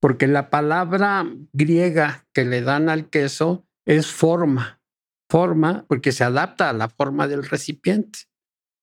porque 0.00 0.26
la 0.26 0.50
palabra 0.50 1.26
griega 1.52 2.26
que 2.32 2.44
le 2.44 2.62
dan 2.62 2.88
al 2.88 3.10
queso 3.10 3.68
es 3.98 4.06
forma, 4.06 4.80
forma 5.28 5.84
porque 5.88 6.12
se 6.12 6.22
adapta 6.22 6.70
a 6.70 6.72
la 6.72 6.88
forma 6.88 7.26
del 7.26 7.44
recipiente. 7.44 8.20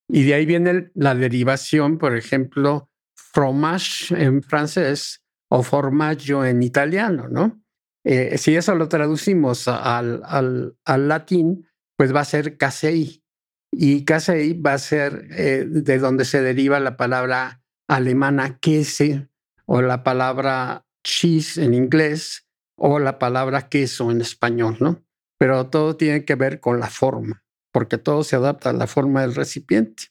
Y 0.09 0.23
de 0.23 0.33
ahí 0.33 0.45
viene 0.45 0.91
la 0.95 1.15
derivación, 1.15 1.97
por 1.97 2.15
ejemplo, 2.15 2.89
fromage 3.15 4.13
en 4.21 4.43
francés 4.43 5.23
o 5.49 5.63
formaggio 5.63 6.43
en 6.45 6.61
italiano, 6.61 7.27
¿no? 7.29 7.61
Eh, 8.05 8.37
si 8.37 8.55
eso 8.55 8.75
lo 8.75 8.87
traducimos 8.87 9.67
al, 9.67 10.21
al, 10.25 11.07
latín, 11.07 11.67
pues 11.97 12.13
va 12.13 12.21
a 12.21 12.25
ser 12.25 12.57
casei. 12.57 13.23
Y 13.71 14.05
casei 14.05 14.53
va 14.59 14.73
a 14.73 14.77
ser 14.77 15.27
eh, 15.31 15.65
de 15.67 15.99
donde 15.99 16.25
se 16.25 16.41
deriva 16.41 16.79
la 16.79 16.95
palabra 16.95 17.61
alemana 17.89 18.59
queso 18.59 19.27
o 19.65 19.81
la 19.81 20.03
palabra 20.03 20.85
cheese 21.03 21.57
en 21.57 21.73
inglés 21.73 22.46
o 22.77 22.99
la 22.99 23.19
palabra 23.19 23.69
queso 23.69 24.11
en 24.11 24.21
español, 24.21 24.77
¿no? 24.79 25.03
Pero 25.37 25.67
todo 25.67 25.97
tiene 25.97 26.25
que 26.25 26.35
ver 26.35 26.59
con 26.59 26.79
la 26.79 26.87
forma, 26.87 27.43
porque 27.71 27.97
todo 27.97 28.23
se 28.23 28.35
adapta 28.35 28.69
a 28.69 28.73
la 28.73 28.87
forma 28.87 29.21
del 29.21 29.35
recipiente. 29.35 30.05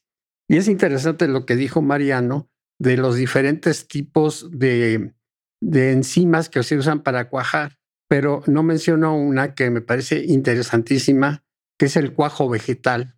Y 0.49 0.57
es 0.57 0.69
interesante 0.69 1.29
lo 1.29 1.47
que 1.47 1.57
dijo 1.57 1.83
Mariano 1.83 2.51
de 2.79 2.97
los 2.97 3.17
diferentes 3.17 3.89
tipos 3.89 4.51
de, 4.51 5.15
de 5.61 5.93
enzimas 5.93 6.49
que 6.49 6.63
se 6.63 6.77
usan 6.77 7.03
para 7.03 7.29
cuajar 7.29 7.79
pero 8.09 8.43
no 8.47 8.63
menciono 8.63 9.17
una 9.17 9.55
que 9.55 9.71
me 9.71 9.81
parece 9.81 10.25
interesantísima, 10.25 11.45
que 11.79 11.87
es 11.87 11.97
el 11.97 12.13
cuajo 12.13 12.49
vegetal, 12.49 13.17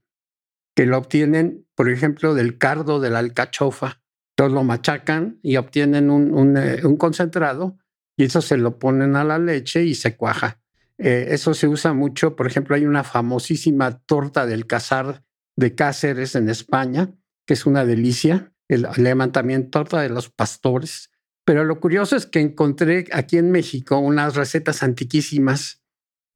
que 0.74 0.86
lo 0.86 0.98
obtienen, 0.98 1.66
por 1.74 1.90
ejemplo, 1.90 2.34
del 2.34 2.58
cardo 2.58 3.00
de 3.00 3.10
la 3.10 3.18
alcachofa. 3.18 4.02
Entonces 4.32 4.54
lo 4.54 4.64
machacan 4.64 5.40
y 5.42 5.56
obtienen 5.56 6.10
un, 6.10 6.56
eh, 6.56 6.80
concentrado 6.96 7.76
y 8.18 8.24
eso 8.24 8.42
se 8.42 8.58
lo 8.58 8.78
ponen 8.78 9.16
a 9.16 9.24
la 9.24 9.38
leche 9.38 9.84
y 9.84 9.94
se 9.94 10.14
cuaja. 10.14 10.60
Eh, 10.98 11.28
eso 11.30 11.54
se 11.54 11.68
usa 11.68 11.94
mucho, 11.94 12.36
por 12.36 12.46
ejemplo, 12.46 12.76
hay 12.76 12.84
una 12.84 13.04
famosísima 13.04 13.98
torta 14.00 14.44
del 14.44 14.66
cazar 14.66 15.24
de 15.56 15.74
Cáceres 15.74 16.34
en 16.34 16.50
España, 16.50 17.14
que 17.46 17.54
es 17.54 17.64
una 17.64 17.86
delicia. 17.86 18.52
El, 18.68 18.86
le 18.98 19.08
llaman 19.08 19.32
también 19.32 19.70
torta 19.70 20.02
de 20.02 20.10
los 20.10 20.28
pastores 20.28 21.10
pero 21.48 21.64
lo 21.64 21.80
curioso 21.80 22.14
es 22.14 22.26
que 22.26 22.40
encontré 22.40 23.06
aquí 23.10 23.38
en 23.38 23.50
México 23.50 23.96
unas 23.96 24.36
recetas 24.36 24.82
antiquísimas 24.82 25.82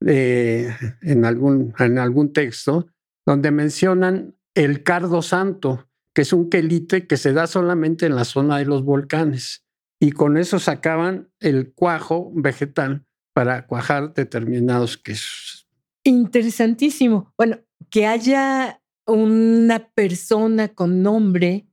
en, 0.01 1.23
algún, 1.23 1.75
en 1.77 1.99
algún 1.99 2.33
texto 2.33 2.87
donde 3.23 3.51
mencionan 3.51 4.35
el 4.55 4.81
cardo 4.81 5.21
santo, 5.21 5.87
que 6.15 6.23
es 6.23 6.33
un 6.33 6.49
quelite 6.49 7.05
que 7.05 7.17
se 7.17 7.31
da 7.31 7.45
solamente 7.45 8.07
en 8.07 8.15
la 8.15 8.25
zona 8.25 8.57
de 8.57 8.65
los 8.65 8.83
volcanes. 8.83 9.62
Y 10.03 10.11
con 10.11 10.35
eso 10.35 10.59
sacaban 10.59 11.31
el 11.39 11.71
cuajo 11.71 12.29
vegetal 12.35 13.05
para 13.33 13.65
cuajar 13.67 14.13
determinados 14.13 14.97
quesos. 14.97 15.65
Interesantísimo. 16.03 17.33
Bueno, 17.37 17.61
que 17.89 18.05
haya 18.05 18.81
una 19.07 19.87
persona 19.95 20.67
con 20.67 21.03
nombre 21.03 21.69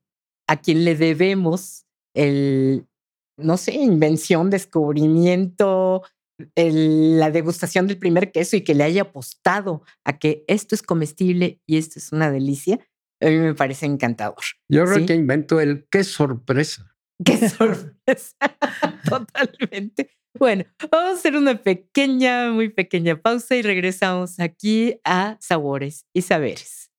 a 0.46 0.60
quien 0.60 0.84
le 0.84 0.94
debemos 0.94 1.87
el, 2.14 2.87
no 3.37 3.56
sé, 3.56 3.72
invención, 3.75 4.49
descubrimiento, 4.49 6.04
la 6.54 7.32
degustación 7.32 7.88
del 7.88 7.99
primer 7.99 8.30
queso 8.30 8.56
y 8.56 8.60
que 8.60 8.76
le 8.76 8.84
haya 8.84 9.02
apostado 9.02 9.82
a 10.04 10.20
que 10.20 10.44
esto 10.46 10.76
es 10.76 10.82
comestible 10.82 11.60
y 11.66 11.78
esto 11.78 11.99
es 11.99 12.12
una 12.12 12.30
delicia, 12.30 12.78
a 13.20 13.26
mí 13.26 13.38
me 13.38 13.54
parece 13.54 13.87
encantador. 13.87 14.44
Yo 14.68 14.84
creo 14.84 15.04
que 15.04 15.14
inventó 15.14 15.58
el 15.60 15.88
qué 15.90 16.04
sorpresa. 16.04 16.89
Qué 17.24 17.36
sorpresa, 17.48 18.36
totalmente. 19.08 20.10
Bueno, 20.38 20.64
vamos 20.90 21.10
a 21.10 21.14
hacer 21.14 21.36
una 21.36 21.60
pequeña, 21.62 22.52
muy 22.52 22.68
pequeña 22.68 23.20
pausa 23.20 23.56
y 23.56 23.62
regresamos 23.62 24.38
aquí 24.38 25.00
a 25.04 25.36
Sabores 25.40 26.06
y 26.12 26.22
Saberes. 26.22 26.90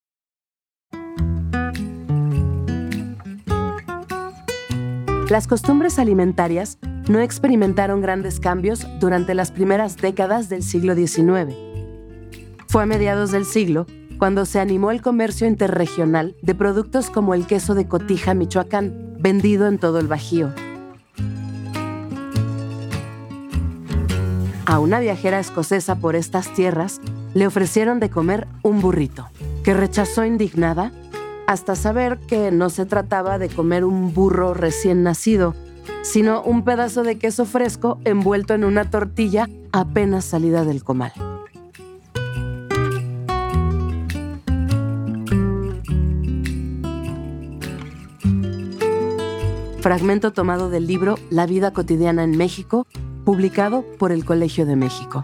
Las 5.29 5.47
costumbres 5.47 5.97
alimentarias 5.97 6.77
no 7.09 7.21
experimentaron 7.21 8.01
grandes 8.01 8.41
cambios 8.41 8.85
durante 8.99 9.33
las 9.33 9.51
primeras 9.51 9.95
décadas 9.95 10.49
del 10.49 10.61
siglo 10.61 10.93
XIX. 10.93 11.55
Fue 12.67 12.83
a 12.83 12.85
mediados 12.85 13.31
del 13.31 13.45
siglo 13.45 13.87
cuando 14.17 14.45
se 14.45 14.59
animó 14.59 14.91
el 14.91 15.01
comercio 15.01 15.47
interregional 15.47 16.35
de 16.41 16.53
productos 16.53 17.09
como 17.09 17.33
el 17.33 17.47
queso 17.47 17.75
de 17.75 17.87
Cotija, 17.87 18.33
Michoacán, 18.33 19.10
vendido 19.21 19.67
en 19.67 19.77
todo 19.77 19.99
el 19.99 20.07
Bajío. 20.07 20.51
A 24.65 24.79
una 24.79 24.99
viajera 24.99 25.39
escocesa 25.39 25.95
por 25.95 26.15
estas 26.15 26.53
tierras 26.53 27.01
le 27.33 27.47
ofrecieron 27.47 27.99
de 27.99 28.09
comer 28.09 28.47
un 28.63 28.81
burrito, 28.81 29.27
que 29.63 29.73
rechazó 29.73 30.25
indignada 30.25 30.91
hasta 31.47 31.75
saber 31.75 32.17
que 32.19 32.51
no 32.51 32.69
se 32.69 32.85
trataba 32.85 33.37
de 33.37 33.49
comer 33.49 33.83
un 33.83 34.13
burro 34.13 34.53
recién 34.53 35.03
nacido, 35.03 35.55
sino 36.03 36.41
un 36.41 36.63
pedazo 36.63 37.03
de 37.03 37.17
queso 37.17 37.45
fresco 37.45 37.99
envuelto 38.05 38.53
en 38.53 38.63
una 38.63 38.89
tortilla 38.89 39.49
apenas 39.71 40.25
salida 40.25 40.63
del 40.63 40.83
comal. 40.83 41.11
Fragmento 49.81 50.31
tomado 50.31 50.69
del 50.69 50.85
libro 50.85 51.17
La 51.31 51.47
vida 51.47 51.73
cotidiana 51.73 52.23
en 52.23 52.37
México, 52.37 52.85
publicado 53.25 53.83
por 53.97 54.11
el 54.11 54.23
Colegio 54.25 54.67
de 54.67 54.75
México. 54.75 55.23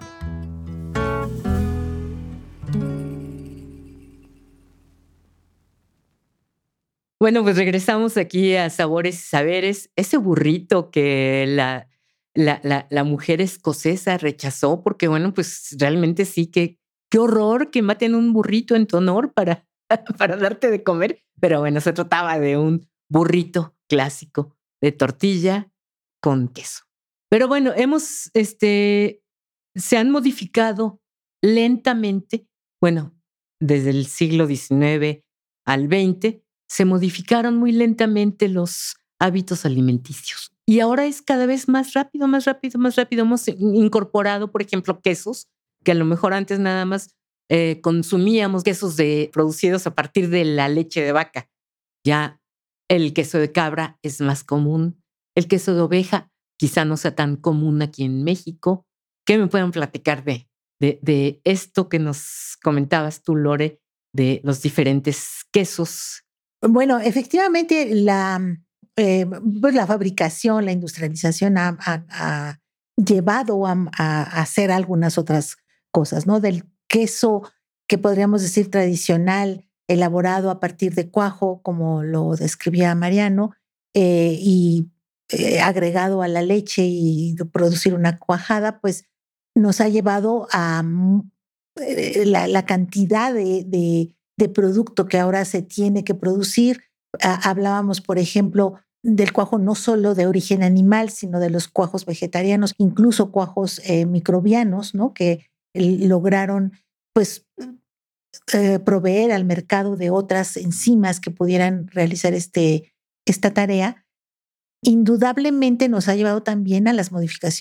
Bueno, 7.19 7.43
pues 7.43 7.55
regresamos 7.55 8.17
aquí 8.17 8.55
a 8.55 8.71
Sabores 8.71 9.19
y 9.19 9.27
Saberes. 9.27 9.91
Ese 9.95 10.17
burrito 10.17 10.89
que 10.89 11.45
la, 11.47 11.87
la, 12.33 12.87
la, 12.89 13.03
mujer 13.03 13.41
escocesa 13.41 14.17
rechazó, 14.17 14.81
porque 14.81 15.07
bueno, 15.07 15.35
pues 15.35 15.75
realmente 15.79 16.25
sí 16.25 16.47
que 16.47 16.79
qué 17.11 17.19
horror 17.19 17.69
que 17.69 17.83
maten 17.83 18.15
un 18.15 18.33
burrito 18.33 18.75
en 18.75 18.87
tu 18.87 18.97
honor 18.97 19.33
para, 19.33 19.67
para 20.17 20.35
darte 20.35 20.71
de 20.71 20.81
comer. 20.81 21.23
Pero 21.39 21.59
bueno, 21.59 21.79
se 21.79 21.93
trataba 21.93 22.39
de 22.39 22.57
un 22.57 22.87
burrito 23.07 23.76
clásico 23.87 24.55
de 24.81 24.91
tortilla 24.91 25.71
con 26.21 26.47
queso. 26.47 26.83
Pero 27.29 27.47
bueno, 27.47 27.73
hemos, 27.75 28.29
este, 28.33 29.21
se 29.75 29.97
han 29.97 30.11
modificado 30.11 31.01
lentamente, 31.41 32.47
bueno, 32.81 33.15
desde 33.59 33.89
el 33.89 34.05
siglo 34.05 34.47
XIX 34.47 35.23
al 35.65 35.87
XX, 35.87 36.41
se 36.69 36.85
modificaron 36.85 37.57
muy 37.57 37.71
lentamente 37.71 38.47
los 38.47 38.95
hábitos 39.19 39.65
alimenticios. 39.65 40.51
y 40.69 40.81
ahora 40.81 41.05
es 41.05 41.21
cada 41.21 41.45
vez 41.45 41.69
más 41.69 41.93
rápido, 41.93 42.27
más 42.27 42.45
rápido, 42.45 42.77
más 42.77 42.95
rápido. 42.97 43.23
Hemos 43.23 43.47
incorporado, 43.47 44.51
por 44.51 44.61
ejemplo, 44.61 45.01
quesos, 45.01 45.47
que 45.83 45.91
a 45.91 45.95
lo 45.95 46.03
mejor 46.03 46.33
antes 46.33 46.59
nada 46.59 46.83
más 46.85 47.15
eh, 47.49 47.79
consumíamos 47.81 48.63
quesos 48.63 48.97
de, 48.97 49.29
producidos 49.31 49.87
a 49.87 49.95
partir 49.95 50.29
de 50.29 50.43
la 50.43 50.67
leche 50.67 51.01
de 51.01 51.13
vaca. 51.13 51.49
Ya 52.05 52.41
el 52.87 53.13
queso 53.13 53.37
de 53.37 53.51
cabra 53.51 53.99
es 54.01 54.21
más 54.21 54.43
común. 54.43 55.03
El 55.35 55.47
queso 55.47 55.75
de 55.75 55.81
oveja 55.81 56.31
quizá 56.57 56.85
no 56.85 56.97
sea 56.97 57.15
tan 57.15 57.35
común 57.35 57.81
aquí 57.81 58.03
en 58.03 58.23
México. 58.23 58.85
¿Qué 59.25 59.37
me 59.37 59.47
pueden 59.47 59.71
platicar 59.71 60.23
de, 60.23 60.47
de, 60.79 61.41
esto 61.43 61.89
que 61.89 61.99
nos 61.99 62.57
comentabas 62.63 63.21
tú, 63.21 63.35
Lore, 63.35 63.81
de 64.13 64.41
los 64.43 64.61
diferentes 64.61 65.45
quesos? 65.51 66.23
Bueno, 66.61 66.99
efectivamente, 66.99 67.93
la, 67.93 68.41
eh, 68.95 69.27
pues 69.61 69.75
la 69.75 69.85
fabricación, 69.85 70.65
la 70.65 70.71
industrialización 70.71 71.57
ha, 71.57 72.59
llevado 72.95 73.67
a, 73.67 74.23
hacer 74.41 74.71
algunas 74.71 75.17
otras 75.17 75.57
cosas, 75.91 76.25
¿no? 76.25 76.39
Del 76.39 76.63
queso 76.87 77.43
que 77.87 77.97
podríamos 77.97 78.41
decir 78.41 78.71
tradicional, 78.71 79.66
elaborado 79.87 80.49
a 80.49 80.59
partir 80.59 80.93
de 80.93 81.09
cuajo, 81.09 81.61
como 81.61 82.03
lo 82.03 82.35
describía 82.35 82.93
Mariano, 82.95 83.51
eh, 83.93 84.37
y 84.39 84.91
eh, 85.29 85.59
agregado 85.59 86.21
a 86.21 86.27
la 86.27 86.41
leche 86.41 86.85
y 86.85 87.35
producir 87.51 87.93
una 87.93 88.17
cuajada, 88.19 88.79
pues 88.79 89.05
nos 89.55 89.81
ha 89.81 89.89
llevado 89.89 90.47
a 90.51 90.83
eh, 91.77 92.25
la, 92.25 92.65
cantidad 92.65 93.33
de, 93.33 93.63
de, 93.65 94.49
producto 94.49 95.07
que 95.07 95.17
ahora 95.17 95.45
se 95.45 95.61
tiene 95.61 96.03
que 96.03 96.13
producir. 96.13 96.83
hablábamos, 97.21 98.01
por 98.01 98.19
ejemplo, 98.19 98.75
del 99.01 99.33
cuajo 99.33 99.57
no 99.57 99.73
solo 99.73 100.13
de 100.13 100.27
origen 100.27 100.63
animal, 100.63 101.09
sino 101.09 101.39
de 101.39 101.49
los 101.49 101.67
cuajos 101.67 102.05
vegetarianos, 102.05 102.75
incluso 102.77 103.31
cuajos 103.31 103.81
microbianos, 104.07 104.93
¿no? 104.93 105.13
Que 105.13 105.47
lograron 105.73 106.73
pues 107.13 107.47
eh, 108.53 108.79
proveer 108.79 109.31
al 109.31 109.45
mercado 109.45 109.95
de 109.95 110.09
otras 110.09 110.57
enzimas 110.57 111.19
que 111.19 111.31
pudieran 111.31 111.87
realizar 111.87 112.33
este, 112.33 112.93
esta 113.25 113.53
tarea, 113.53 114.05
indudablemente 114.81 115.89
nos 115.89 116.07
ha 116.07 116.15
llevado 116.15 116.43
también 116.43 116.87
a, 116.87 116.93
las 116.93 117.11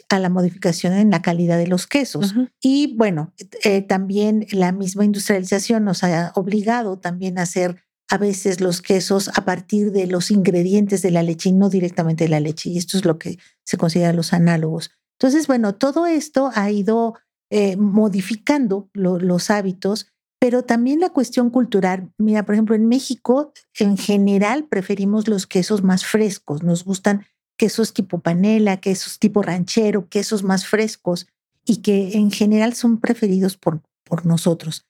a 0.08 0.18
la 0.18 0.28
modificación 0.28 0.92
en 0.92 1.10
la 1.10 1.22
calidad 1.22 1.58
de 1.58 1.66
los 1.66 1.86
quesos. 1.86 2.34
Y 2.60 2.94
bueno, 2.96 3.32
eh, 3.64 3.82
también 3.82 4.46
la 4.52 4.72
misma 4.72 5.04
industrialización 5.04 5.84
nos 5.84 6.04
ha 6.04 6.32
obligado 6.34 6.98
también 6.98 7.38
a 7.38 7.42
hacer 7.42 7.82
a 8.08 8.18
veces 8.18 8.60
los 8.60 8.82
quesos 8.82 9.30
a 9.34 9.44
partir 9.44 9.90
de 9.90 10.06
los 10.06 10.30
ingredientes 10.30 11.02
de 11.02 11.10
la 11.10 11.22
leche 11.22 11.48
y 11.48 11.52
no 11.52 11.68
directamente 11.68 12.24
de 12.24 12.30
la 12.30 12.40
leche. 12.40 12.70
Y 12.70 12.78
esto 12.78 12.96
es 12.96 13.04
lo 13.04 13.18
que 13.18 13.38
se 13.64 13.76
considera 13.76 14.12
los 14.12 14.32
análogos. 14.32 14.90
Entonces, 15.18 15.46
bueno, 15.46 15.74
todo 15.74 16.06
esto 16.06 16.50
ha 16.54 16.70
ido 16.70 17.14
eh, 17.50 17.76
modificando 17.76 18.90
los 18.92 19.50
hábitos, 19.50 20.08
pero 20.38 20.62
también 20.62 21.00
la 21.00 21.10
cuestión 21.10 21.50
cultural. 21.50 22.12
Mira, 22.18 22.44
por 22.44 22.54
ejemplo, 22.54 22.74
en 22.74 22.88
México, 22.88 23.52
en 23.78 23.96
general, 23.96 24.66
preferimos 24.68 25.28
los 25.28 25.46
quesos 25.46 25.82
más 25.82 26.04
frescos. 26.04 26.62
Nos 26.62 26.84
gustan 26.84 27.24
quesos 27.56 27.94
tipo 27.94 28.20
panela, 28.20 28.78
quesos 28.78 29.18
tipo 29.18 29.42
ranchero, 29.42 30.08
quesos 30.08 30.42
más 30.42 30.66
frescos 30.66 31.26
y 31.64 31.78
que 31.78 32.12
en 32.12 32.30
general 32.30 32.74
son 32.74 33.00
preferidos 33.00 33.56
por, 33.56 33.82
por 34.04 34.26
nosotros. 34.26 34.86